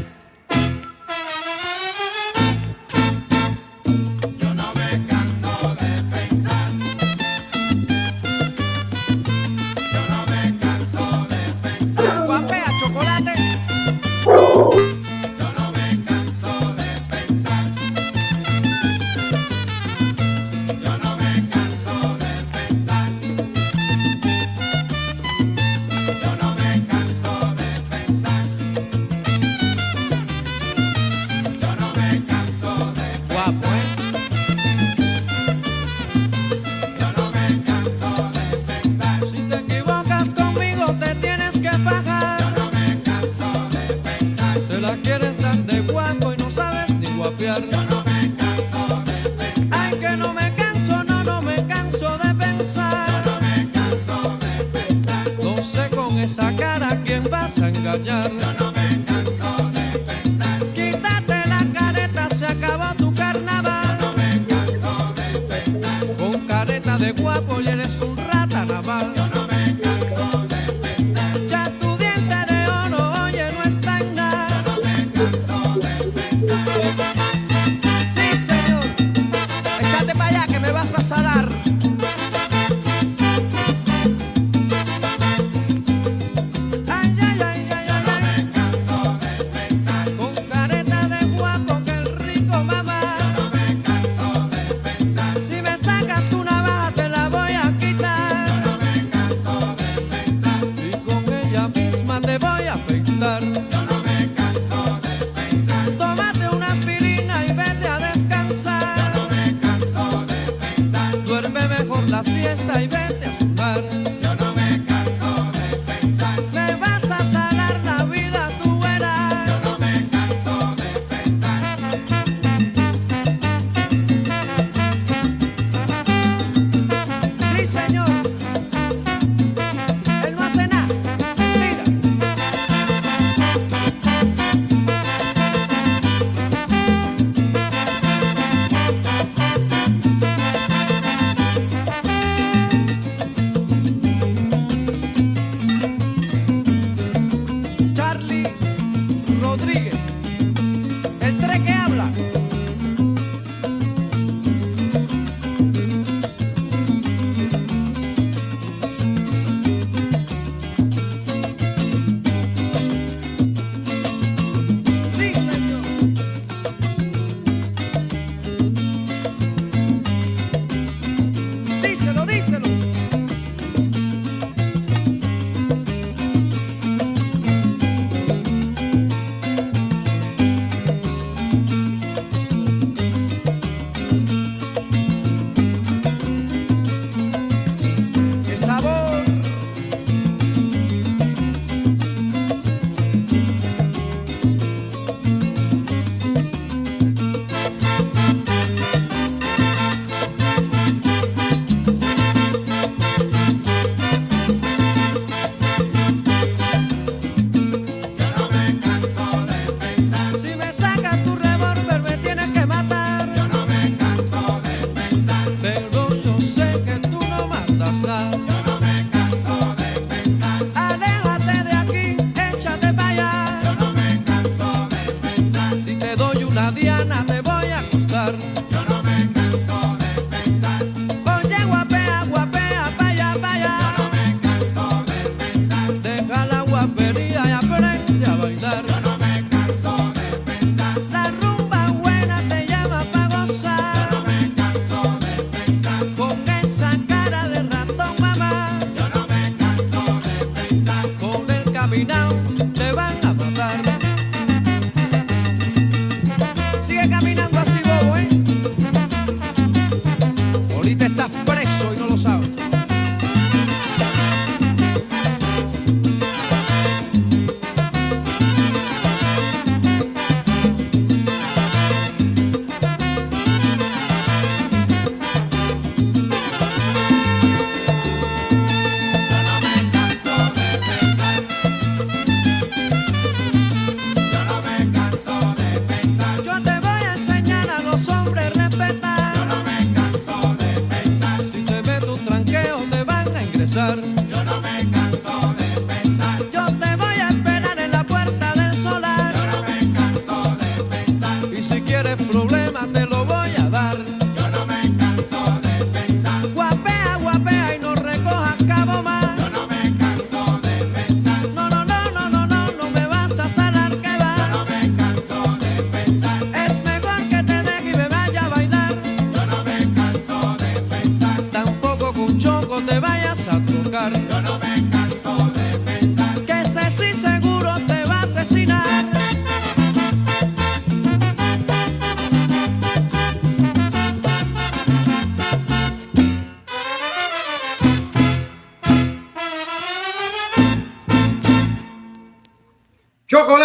Ahorita 260.86 261.08
estás 261.08 261.32
preso 261.48 261.94
y 261.96 261.98
no 261.98 262.10
lo 262.10 262.16
sabes. 262.16 262.65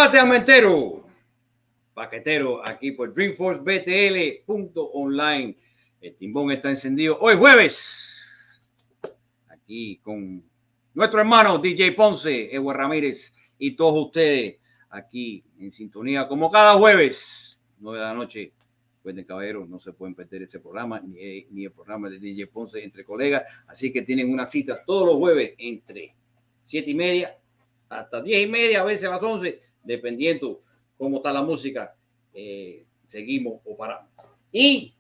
Chocolate 0.00 0.18
Amentero, 0.18 1.04
paquetero, 1.92 2.66
aquí 2.66 2.92
por 2.92 3.12
DreamforceBTL.online. 3.12 5.58
El 6.00 6.16
timbón 6.16 6.50
está 6.50 6.70
encendido 6.70 7.18
hoy 7.20 7.36
jueves. 7.36 8.58
Aquí 9.48 9.98
con 9.98 10.42
nuestro 10.94 11.20
hermano 11.20 11.58
DJ 11.58 11.92
Ponce, 11.92 12.48
Ewa 12.50 12.72
Ramírez 12.72 13.34
y 13.58 13.76
todos 13.76 14.06
ustedes 14.06 14.56
aquí 14.88 15.44
en 15.58 15.70
sintonía 15.70 16.26
como 16.26 16.50
cada 16.50 16.78
jueves, 16.78 17.62
9 17.78 17.98
de 17.98 18.04
la 18.04 18.14
noche. 18.14 18.54
Recuerden, 18.96 19.26
caballeros, 19.26 19.68
no 19.68 19.78
se 19.78 19.92
pueden 19.92 20.14
perder 20.14 20.44
ese 20.44 20.60
programa, 20.60 20.98
ni, 21.00 21.44
ni 21.50 21.66
el 21.66 21.72
programa 21.72 22.08
de 22.08 22.18
DJ 22.18 22.46
Ponce 22.46 22.82
entre 22.82 23.04
colegas. 23.04 23.42
Así 23.66 23.92
que 23.92 24.00
tienen 24.00 24.32
una 24.32 24.46
cita 24.46 24.82
todos 24.82 25.04
los 25.04 25.16
jueves 25.16 25.52
entre 25.58 26.16
7 26.62 26.90
y 26.90 26.94
media 26.94 27.36
hasta 27.90 28.22
10 28.22 28.46
y 28.46 28.50
media, 28.50 28.80
a 28.80 28.84
veces 28.84 29.06
a 29.06 29.10
las 29.10 29.22
11, 29.22 29.60
dependiendo 29.82 30.60
cómo 30.96 31.16
está 31.16 31.32
la 31.32 31.42
música, 31.42 31.96
eh, 32.32 32.84
seguimos 33.06 33.60
o 33.64 33.76
paramos. 33.76 34.10
Y 34.52 34.94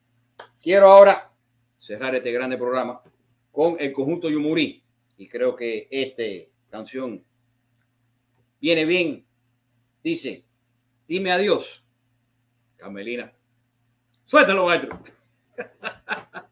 quiero 0.62 0.86
ahora 0.86 1.32
cerrar 1.76 2.14
este 2.14 2.32
grande 2.32 2.56
programa 2.56 3.02
con 3.50 3.76
el 3.78 3.92
conjunto 3.92 4.28
Yumurí. 4.28 4.82
Y 5.16 5.28
creo 5.28 5.54
que 5.54 5.88
esta 5.90 6.22
canción 6.70 7.24
viene 8.60 8.84
bien. 8.84 9.26
Dice, 10.02 10.44
dime 11.06 11.32
adiós, 11.32 11.84
Camelina. 12.76 13.32
Suéltalo, 14.24 14.66
maestro. 14.66 14.98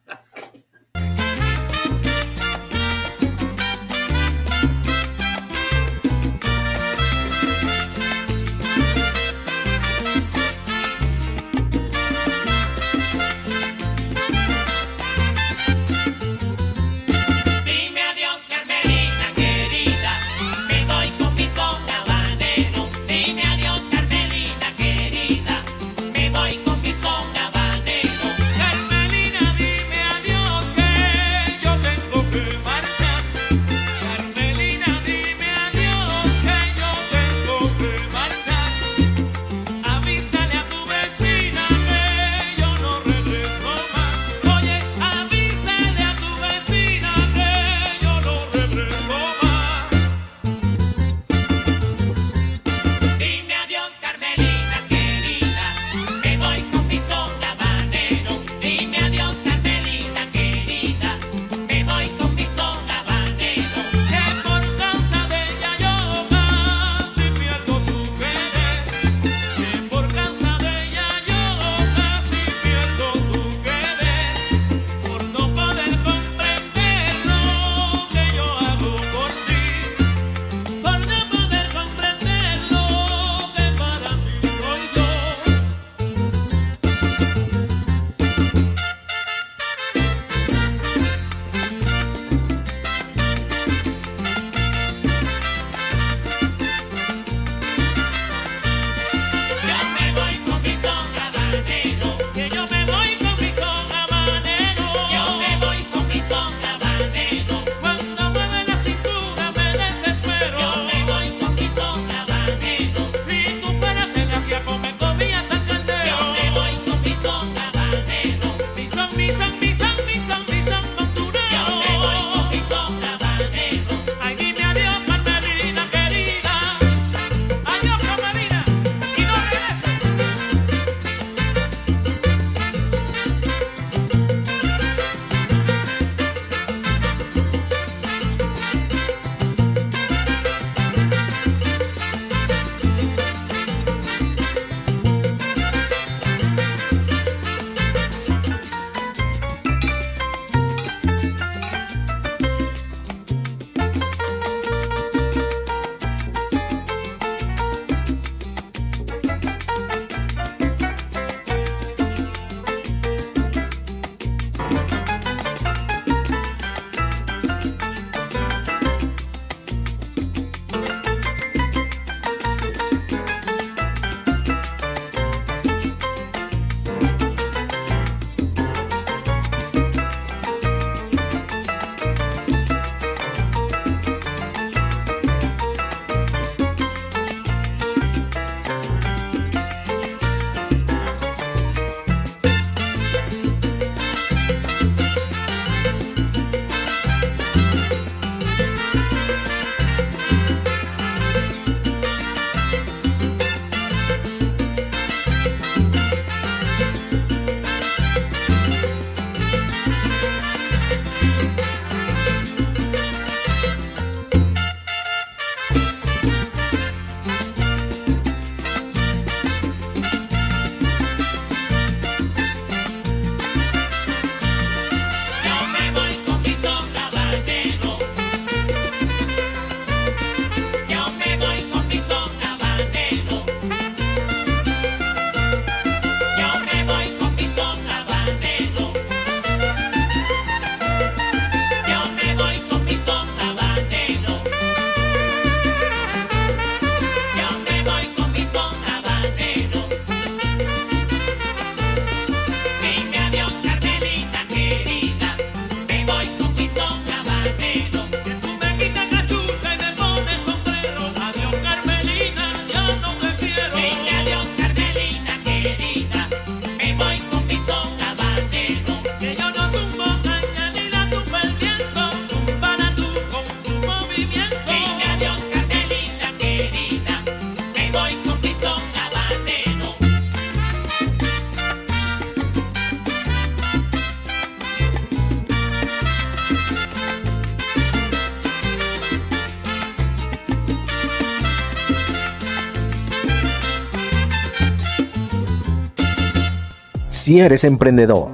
Si 297.29 297.39
eres 297.39 297.63
emprendedor, 297.63 298.31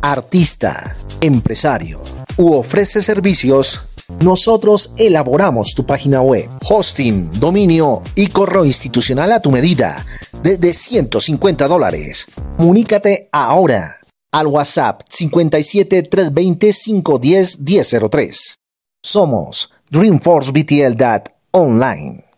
artista, 0.00 0.96
empresario 1.20 2.00
u 2.38 2.54
ofreces 2.54 3.04
servicios, 3.04 3.82
nosotros 4.22 4.94
elaboramos 4.96 5.74
tu 5.74 5.84
página 5.84 6.22
web, 6.22 6.48
hosting, 6.66 7.30
dominio 7.38 8.02
y 8.14 8.28
correo 8.28 8.64
institucional 8.64 9.32
a 9.32 9.42
tu 9.42 9.50
medida 9.50 10.06
desde 10.42 10.72
150 10.72 11.68
dólares. 11.68 12.26
Comunícate 12.56 13.28
ahora 13.32 14.00
al 14.32 14.46
WhatsApp 14.46 15.02
57 15.10 16.02
320 16.04 16.72
510 16.72 17.58
1003. 17.60 18.54
Somos 19.02 19.74
Dreamforce 19.90 20.52
BTL 20.52 21.04
Online. 21.50 22.31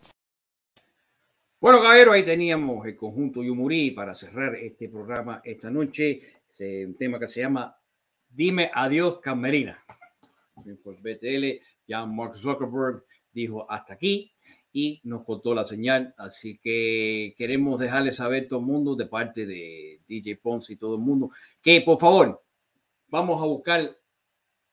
Bueno, 1.61 1.81
caballero, 1.81 2.11
ahí 2.11 2.23
teníamos 2.23 2.85
el 2.85 2.97
conjunto 2.97 3.41
Yumurí 3.41 3.91
para 3.91 4.13
cerrar 4.13 4.55
este 4.55 4.89
programa 4.89 5.41
esta 5.43 5.71
noche. 5.71 6.19
Es 6.49 6.85
un 6.85 6.97
tema 6.97 7.17
que 7.17 7.29
se 7.29 7.39
llama 7.39 7.75
Dime 8.27 8.69
Adiós, 8.73 9.19
Camerina. 9.21 9.81
BTL, 10.55 11.61
ya 11.87 12.05
Mark 12.05 12.35
Zuckerberg 12.35 13.05
dijo 13.31 13.69
hasta 13.71 13.93
aquí 13.93 14.33
y 14.73 14.99
nos 15.05 15.23
cortó 15.23 15.55
la 15.55 15.63
señal. 15.63 16.13
Así 16.17 16.59
que 16.61 17.33
queremos 17.37 17.79
dejarles 17.79 18.17
saber 18.17 18.49
todo 18.49 18.59
el 18.59 18.65
mundo 18.65 18.95
de 18.95 19.05
parte 19.05 19.45
de 19.45 20.01
DJ 20.07 20.35
Ponce 20.35 20.73
y 20.73 20.77
todo 20.77 20.95
el 20.95 21.01
mundo 21.01 21.29
que 21.61 21.81
por 21.81 21.97
favor 21.97 22.43
vamos 23.07 23.41
a 23.41 23.45
buscar 23.45 23.97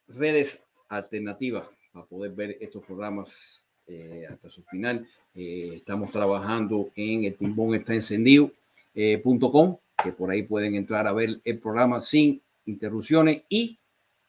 redes 0.09 0.66
alternativas 0.88 1.70
para 1.92 2.06
poder 2.06 2.32
ver 2.32 2.59
estos 2.60 2.84
programas 2.84 3.61
eh, 3.93 4.27
hasta 4.28 4.48
su 4.48 4.62
final. 4.62 5.06
Eh, 5.35 5.74
estamos 5.77 6.10
trabajando 6.10 6.90
en 6.97 7.24
el 7.24 7.35
timbón 7.35 7.74
está 7.74 7.94
encendido 7.94 8.51
eh, 8.94 9.20
com, 9.23 9.77
que 10.02 10.12
por 10.12 10.31
ahí 10.31 10.43
pueden 10.43 10.74
entrar 10.74 11.06
a 11.06 11.12
ver 11.12 11.40
el 11.44 11.59
programa 11.59 12.01
sin 12.01 12.40
interrupciones 12.66 13.43
y 13.48 13.78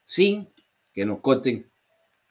sin 0.04 0.48
que 0.92 1.04
nos 1.04 1.20
corten 1.20 1.66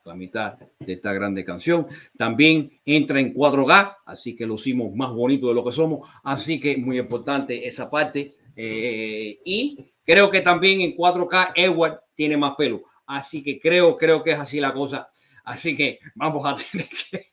la 0.05 0.15
mitad 0.15 0.57
de 0.79 0.93
esta 0.93 1.13
grande 1.13 1.45
canción. 1.45 1.87
También 2.17 2.79
entra 2.85 3.19
en 3.19 3.33
4K, 3.33 3.97
así 4.05 4.35
que 4.35 4.45
lo 4.45 4.55
hicimos 4.55 4.93
más 4.93 5.11
bonito 5.13 5.47
de 5.47 5.53
lo 5.53 5.63
que 5.63 5.71
somos. 5.71 6.09
Así 6.23 6.59
que 6.59 6.77
muy 6.77 6.99
importante 6.99 7.65
esa 7.65 7.89
parte. 7.89 8.35
Eh, 8.55 9.39
y 9.45 9.93
creo 10.05 10.29
que 10.29 10.41
también 10.41 10.81
en 10.81 10.95
4K 10.95 11.53
Edward 11.55 12.01
tiene 12.15 12.37
más 12.37 12.55
pelo. 12.55 12.81
Así 13.05 13.43
que 13.43 13.59
creo, 13.59 13.97
creo 13.97 14.23
que 14.23 14.31
es 14.31 14.39
así 14.39 14.59
la 14.59 14.73
cosa. 14.73 15.09
Así 15.43 15.75
que 15.75 15.99
vamos 16.15 16.45
a 16.45 16.55
tener 16.55 16.89
que. 16.89 17.27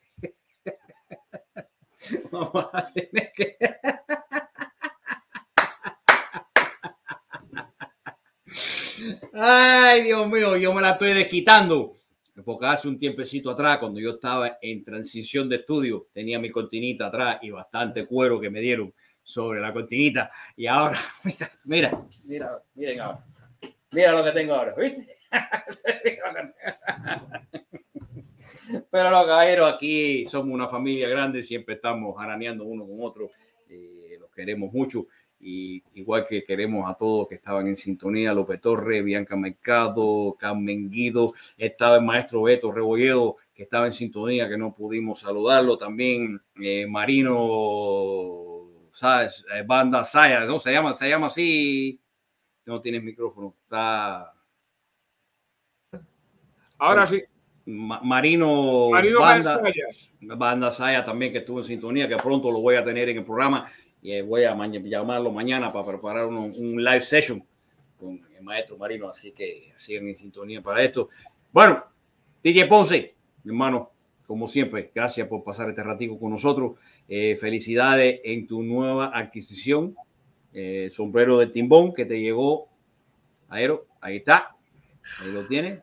vamos 2.31 2.67
a 2.73 2.93
tener 2.93 3.31
que. 3.35 3.57
Ay, 9.33 10.03
Dios 10.03 10.27
mío, 10.27 10.57
yo 10.57 10.73
me 10.73 10.81
la 10.81 10.91
estoy 10.91 11.13
desquitando. 11.13 11.95
Porque 12.43 12.65
hace 12.65 12.87
un 12.87 12.97
tiempecito 12.97 13.51
atrás, 13.51 13.77
cuando 13.77 13.99
yo 13.99 14.11
estaba 14.11 14.57
en 14.61 14.83
transición 14.83 15.47
de 15.47 15.57
estudio, 15.57 16.07
tenía 16.11 16.39
mi 16.39 16.49
cortinita 16.49 17.07
atrás 17.07 17.37
y 17.41 17.51
bastante 17.51 18.05
cuero 18.05 18.39
que 18.39 18.49
me 18.49 18.59
dieron 18.59 18.93
sobre 19.21 19.61
la 19.61 19.71
cortinita. 19.71 20.31
Y 20.55 20.67
ahora, 20.67 20.97
mira, 21.23 21.51
mira, 21.65 22.05
mira, 22.25 22.49
miren 22.73 23.01
ahora. 23.01 23.25
Mira 23.91 24.13
lo 24.13 24.23
que 24.23 24.31
tengo 24.31 24.55
ahora, 24.55 24.73
¿viste? 24.75 25.05
Pero 28.89 29.09
los 29.09 29.25
caballeros 29.25 29.73
aquí 29.73 30.25
somos 30.25 30.53
una 30.53 30.67
familia 30.67 31.09
grande, 31.09 31.43
siempre 31.43 31.75
estamos 31.75 32.15
araneando 32.21 32.65
uno 32.65 32.85
con 32.85 32.97
otro, 33.01 33.31
eh, 33.69 34.17
los 34.19 34.31
queremos 34.31 34.71
mucho 34.73 35.07
y 35.43 35.83
igual 35.93 36.27
que 36.27 36.43
queremos 36.43 36.89
a 36.89 36.93
todos 36.93 37.27
que 37.27 37.35
estaban 37.35 37.67
en 37.67 37.75
sintonía, 37.75 38.33
López 38.33 38.61
Torres, 38.61 39.03
Bianca 39.03 39.35
Mercado, 39.35 40.35
Carmen 40.39 40.89
Guido, 40.89 41.33
estaba 41.57 41.95
el 41.95 42.03
maestro 42.03 42.43
Beto 42.43 42.71
Rebolledo, 42.71 43.35
que 43.53 43.63
estaba 43.63 43.87
en 43.87 43.91
sintonía, 43.91 44.47
que 44.47 44.57
no 44.57 44.73
pudimos 44.73 45.21
saludarlo, 45.21 45.77
también 45.77 46.39
eh, 46.61 46.85
Marino 46.85 48.51
¿sabes? 48.91 49.45
Eh, 49.53 49.63
Banda 49.65 50.03
Saya, 50.03 50.41
¿no? 50.45 50.59
Se 50.59 50.71
llama, 50.71 50.93
se 50.93 51.09
llama 51.09 51.27
así, 51.27 51.99
no 52.65 52.79
tienes 52.79 53.03
micrófono, 53.03 53.55
está... 53.63 54.31
Ahora 56.77 57.05
sí. 57.05 57.21
Ma- 57.65 58.01
Marino, 58.03 58.89
Marino 58.91 59.19
Banda. 59.19 59.61
Banda 60.21 60.71
Saya 60.71 61.03
también 61.03 61.31
que 61.31 61.39
estuvo 61.39 61.59
en 61.59 61.65
sintonía, 61.65 62.07
que 62.07 62.17
pronto 62.17 62.51
lo 62.51 62.59
voy 62.61 62.75
a 62.75 62.83
tener 62.83 63.09
en 63.09 63.17
el 63.17 63.23
programa 63.23 63.65
y 64.01 64.13
eh, 64.13 64.21
voy 64.23 64.43
a 64.45 64.55
ma- 64.55 64.67
llamarlo 64.67 65.31
mañana 65.31 65.71
para 65.71 65.85
preparar 65.85 66.25
un, 66.27 66.37
un 66.37 66.83
live 66.83 67.01
session 67.01 67.43
con 67.99 68.19
el 68.35 68.43
maestro 68.43 68.77
Marino, 68.77 69.07
así 69.07 69.31
que 69.31 69.71
sigan 69.75 70.07
en 70.07 70.15
sintonía 70.15 70.61
para 70.61 70.81
esto. 70.83 71.09
Bueno, 71.51 71.83
DJ 72.43 72.65
Ponce, 72.65 73.15
mi 73.43 73.51
hermano, 73.51 73.91
como 74.25 74.47
siempre, 74.47 74.91
gracias 74.95 75.27
por 75.27 75.43
pasar 75.43 75.69
este 75.69 75.83
ratico 75.83 76.17
con 76.19 76.31
nosotros. 76.31 76.79
Eh, 77.07 77.35
felicidades 77.35 78.21
en 78.23 78.47
tu 78.47 78.63
nueva 78.63 79.11
adquisición, 79.15 79.95
eh, 80.53 80.87
sombrero 80.89 81.37
de 81.37 81.47
timbón 81.47 81.93
que 81.93 82.05
te 82.05 82.19
llegó. 82.19 82.69
Aero, 83.49 83.85
ahí 83.99 84.17
está, 84.17 84.55
ahí 85.19 85.31
lo 85.31 85.45
tienes. 85.45 85.81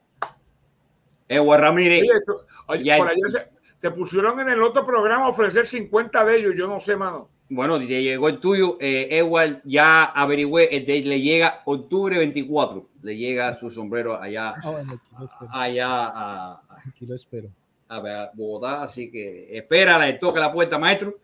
Edward 1.28 1.60
Ramírez. 1.60 2.02
Oye, 2.02 2.12
esto- 2.18 2.46
oye, 2.66 2.84
Ya- 2.84 2.96
por 2.98 3.08
allá 3.08 3.28
se, 3.30 3.48
se 3.80 3.90
pusieron 3.90 4.40
en 4.40 4.48
el 4.48 4.62
otro 4.62 4.84
programa 4.86 5.26
a 5.26 5.28
ofrecer 5.28 5.66
50 5.66 6.24
de 6.24 6.36
ellos, 6.38 6.54
yo 6.56 6.66
no 6.66 6.80
sé, 6.80 6.96
mano. 6.96 7.28
Bueno, 7.50 7.80
ya 7.80 7.98
llegó 7.98 8.28
el 8.28 8.40
tuyo. 8.40 8.76
Eh, 8.80 9.08
Edward 9.10 9.62
ya 9.64 10.04
averigüé, 10.04 10.68
de- 10.86 11.02
le 11.02 11.20
llega 11.20 11.62
octubre 11.64 12.18
24. 12.18 12.86
Le 13.02 13.16
llega 13.16 13.54
su 13.54 13.70
sombrero 13.70 14.20
allá, 14.20 14.54
bueno, 14.62 14.92
aquí 14.92 15.16
lo 15.18 15.24
espero. 15.24 15.50
allá 15.52 15.86
a, 15.88 16.62
Aquí 16.86 17.06
lo 17.06 17.14
espero. 17.14 17.48
a 17.88 18.30
Bogotá. 18.34 18.82
Así 18.82 19.10
que 19.10 19.56
espera, 19.56 19.98
le 19.98 20.14
toca 20.14 20.40
la 20.40 20.52
puerta, 20.52 20.78
maestro. 20.78 21.14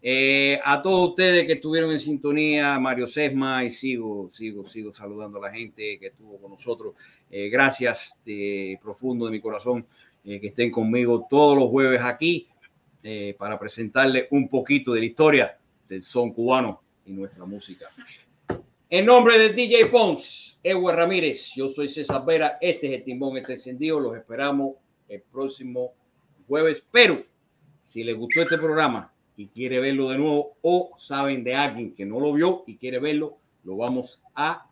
Eh, 0.00 0.60
a 0.64 0.80
todos 0.80 1.10
ustedes 1.10 1.46
que 1.46 1.54
estuvieron 1.54 1.90
en 1.90 1.98
sintonía, 1.98 2.78
Mario 2.78 3.08
Sesma, 3.08 3.64
y 3.64 3.70
sigo, 3.70 4.30
sigo, 4.30 4.64
sigo 4.64 4.92
saludando 4.92 5.38
a 5.38 5.48
la 5.48 5.52
gente 5.52 5.98
que 5.98 6.08
estuvo 6.08 6.40
con 6.40 6.52
nosotros. 6.52 6.94
Eh, 7.30 7.48
gracias 7.48 8.20
de 8.24 8.78
profundo 8.80 9.26
de 9.26 9.32
mi 9.32 9.40
corazón 9.40 9.86
eh, 10.24 10.40
que 10.40 10.48
estén 10.48 10.70
conmigo 10.70 11.26
todos 11.28 11.56
los 11.56 11.68
jueves 11.68 12.02
aquí 12.02 12.48
eh, 13.02 13.34
para 13.38 13.58
presentarles 13.58 14.26
un 14.30 14.48
poquito 14.48 14.92
de 14.92 15.00
la 15.00 15.06
historia 15.06 15.58
del 15.88 16.02
son 16.02 16.32
cubano 16.32 16.82
y 17.06 17.12
nuestra 17.12 17.46
música. 17.46 17.86
En 18.90 19.06
nombre 19.06 19.38
de 19.38 19.54
DJ 19.54 19.86
Pons, 19.86 20.58
Edward 20.62 20.96
Ramírez, 20.96 21.54
yo 21.54 21.68
soy 21.68 21.88
César 21.88 22.24
Vera, 22.26 22.58
este 22.60 22.88
es 22.88 22.92
el 22.94 23.04
Timbón 23.04 23.36
este 23.36 23.52
encendido, 23.52 24.00
los 24.00 24.16
esperamos 24.16 24.76
el 25.08 25.22
próximo 25.22 25.94
jueves, 26.46 26.84
pero 26.90 27.22
si 27.84 28.02
les 28.02 28.16
gustó 28.16 28.42
este 28.42 28.58
programa 28.58 29.12
y 29.38 29.46
quiere 29.46 29.78
verlo 29.78 30.10
de 30.10 30.18
nuevo 30.18 30.56
o 30.62 30.90
saben 30.96 31.44
de 31.44 31.54
alguien 31.54 31.94
que 31.94 32.04
no 32.04 32.18
lo 32.18 32.32
vio 32.32 32.64
y 32.66 32.76
quiere 32.76 32.98
verlo, 32.98 33.38
lo 33.62 33.76
vamos 33.76 34.20
a 34.34 34.68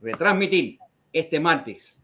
retransmitir 0.00 0.78
este 1.12 1.40
martes 1.40 2.00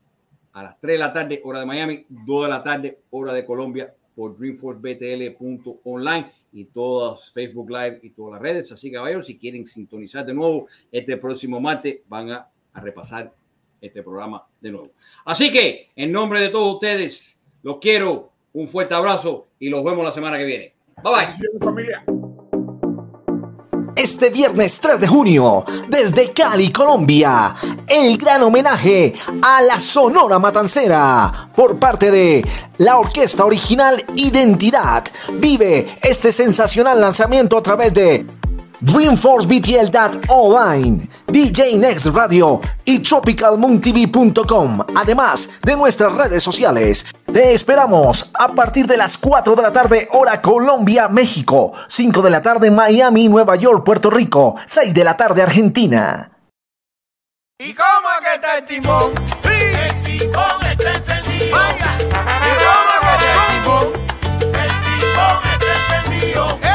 a 0.53 0.65
las 0.65 0.81
3 0.81 0.95
de 0.95 0.99
la 0.99 1.13
tarde, 1.13 1.41
hora 1.45 1.61
de 1.61 1.67
Miami, 1.67 2.05
2 2.09 2.43
de 2.43 2.49
la 2.49 2.65
tarde, 2.65 2.99
hora 3.11 3.33
de 3.33 3.47
Colombia, 3.47 3.95
por 4.17 4.37
dreamforcebtl.online 4.37 6.33
y 6.53 6.65
todas 6.65 7.31
Facebook 7.31 7.71
Live 7.71 8.01
y 8.03 8.11
todas 8.11 8.33
las 8.33 8.43
redes. 8.43 8.73
Así 8.73 8.89
que, 8.91 8.97
caballeros, 8.97 9.27
si 9.27 9.39
quieren 9.39 9.65
sintonizar 9.65 10.27
de 10.27 10.35
nuevo 10.35 10.67
este 10.91 11.17
próximo 11.17 11.61
martes, 11.61 12.01
van 12.09 12.33
a, 12.33 12.51
a 12.73 12.81
repasar 12.81 13.33
este 13.81 14.03
programa 14.03 14.45
de 14.61 14.73
nuevo. 14.73 14.91
Así 15.25 15.53
que, 15.53 15.91
en 15.95 16.11
nombre 16.11 16.41
de 16.41 16.49
todos 16.49 16.75
ustedes, 16.75 17.41
los 17.63 17.79
quiero, 17.79 18.33
un 18.53 18.67
fuerte 18.67 18.95
abrazo 18.95 19.47
y 19.61 19.69
los 19.69 19.85
vemos 19.85 20.05
la 20.05 20.11
semana 20.11 20.37
que 20.39 20.45
viene. 20.45 20.80
Bye 21.03 21.13
bye. 21.13 21.61
familia. 21.61 22.05
Este 23.97 24.31
viernes 24.31 24.81
3 24.81 25.01
de 25.01 25.07
junio, 25.07 25.65
desde 25.89 26.33
Cali, 26.33 26.73
Colombia, 26.73 27.55
el 27.87 28.17
gran 28.17 28.43
homenaje 28.43 29.15
a 29.43 29.61
la 29.63 29.79
Sonora 29.79 30.39
Matancera 30.39 31.51
por 31.55 31.79
parte 31.79 32.11
de 32.11 32.47
la 32.79 32.99
orquesta 32.99 33.45
original 33.45 34.03
Identidad. 34.17 35.05
Vive 35.35 35.99
este 36.03 36.33
sensacional 36.33 37.01
lanzamiento 37.01 37.59
a 37.59 37.63
través 37.63 37.93
de 37.93 38.27
Dreamforce 38.81 39.47
BTL 39.47 39.95
Online, 40.29 41.07
DJ 41.27 41.77
Next 41.77 42.07
Radio 42.07 42.63
y 42.83 43.01
TropicalMoonTV.com, 43.01 44.81
además 44.97 45.51
de 45.63 45.77
nuestras 45.77 46.15
redes 46.15 46.43
sociales. 46.43 47.05
Te 47.31 47.53
esperamos 47.53 48.31
a 48.33 48.49
partir 48.49 48.87
de 48.87 48.97
las 48.97 49.19
4 49.19 49.55
de 49.55 49.63
la 49.63 49.71
tarde, 49.71 50.09
hora 50.13 50.41
Colombia, 50.41 51.09
México, 51.09 51.75
5 51.89 52.23
de 52.23 52.31
la 52.31 52.41
tarde, 52.41 52.71
Miami, 52.71 53.29
Nueva 53.29 53.57
York, 53.57 53.85
Puerto 53.85 54.09
Rico, 54.09 54.57
6 54.65 54.95
de 54.95 55.05
la 55.05 55.15
tarde, 55.15 55.43
Argentina. 55.43 56.31
¿Y 57.59 57.75
cómo 57.75 58.09
que 58.23 58.35
está 58.35 58.57
el 58.57 58.65
timón? 58.65 59.13
Sí, 59.43 59.51
el 59.51 60.01
timón 60.01 60.67
está 60.71 60.95
encendido. 60.95 61.55
Vaya, 61.55 61.99
¿y 61.99 62.53
cómo 62.65 62.95
que 63.03 63.13
está 63.13 63.47
el 63.47 63.63
timón? 63.63 63.87
El 64.55 64.71
timón 64.81 65.41
está 65.53 66.01
encendido. 66.01 66.70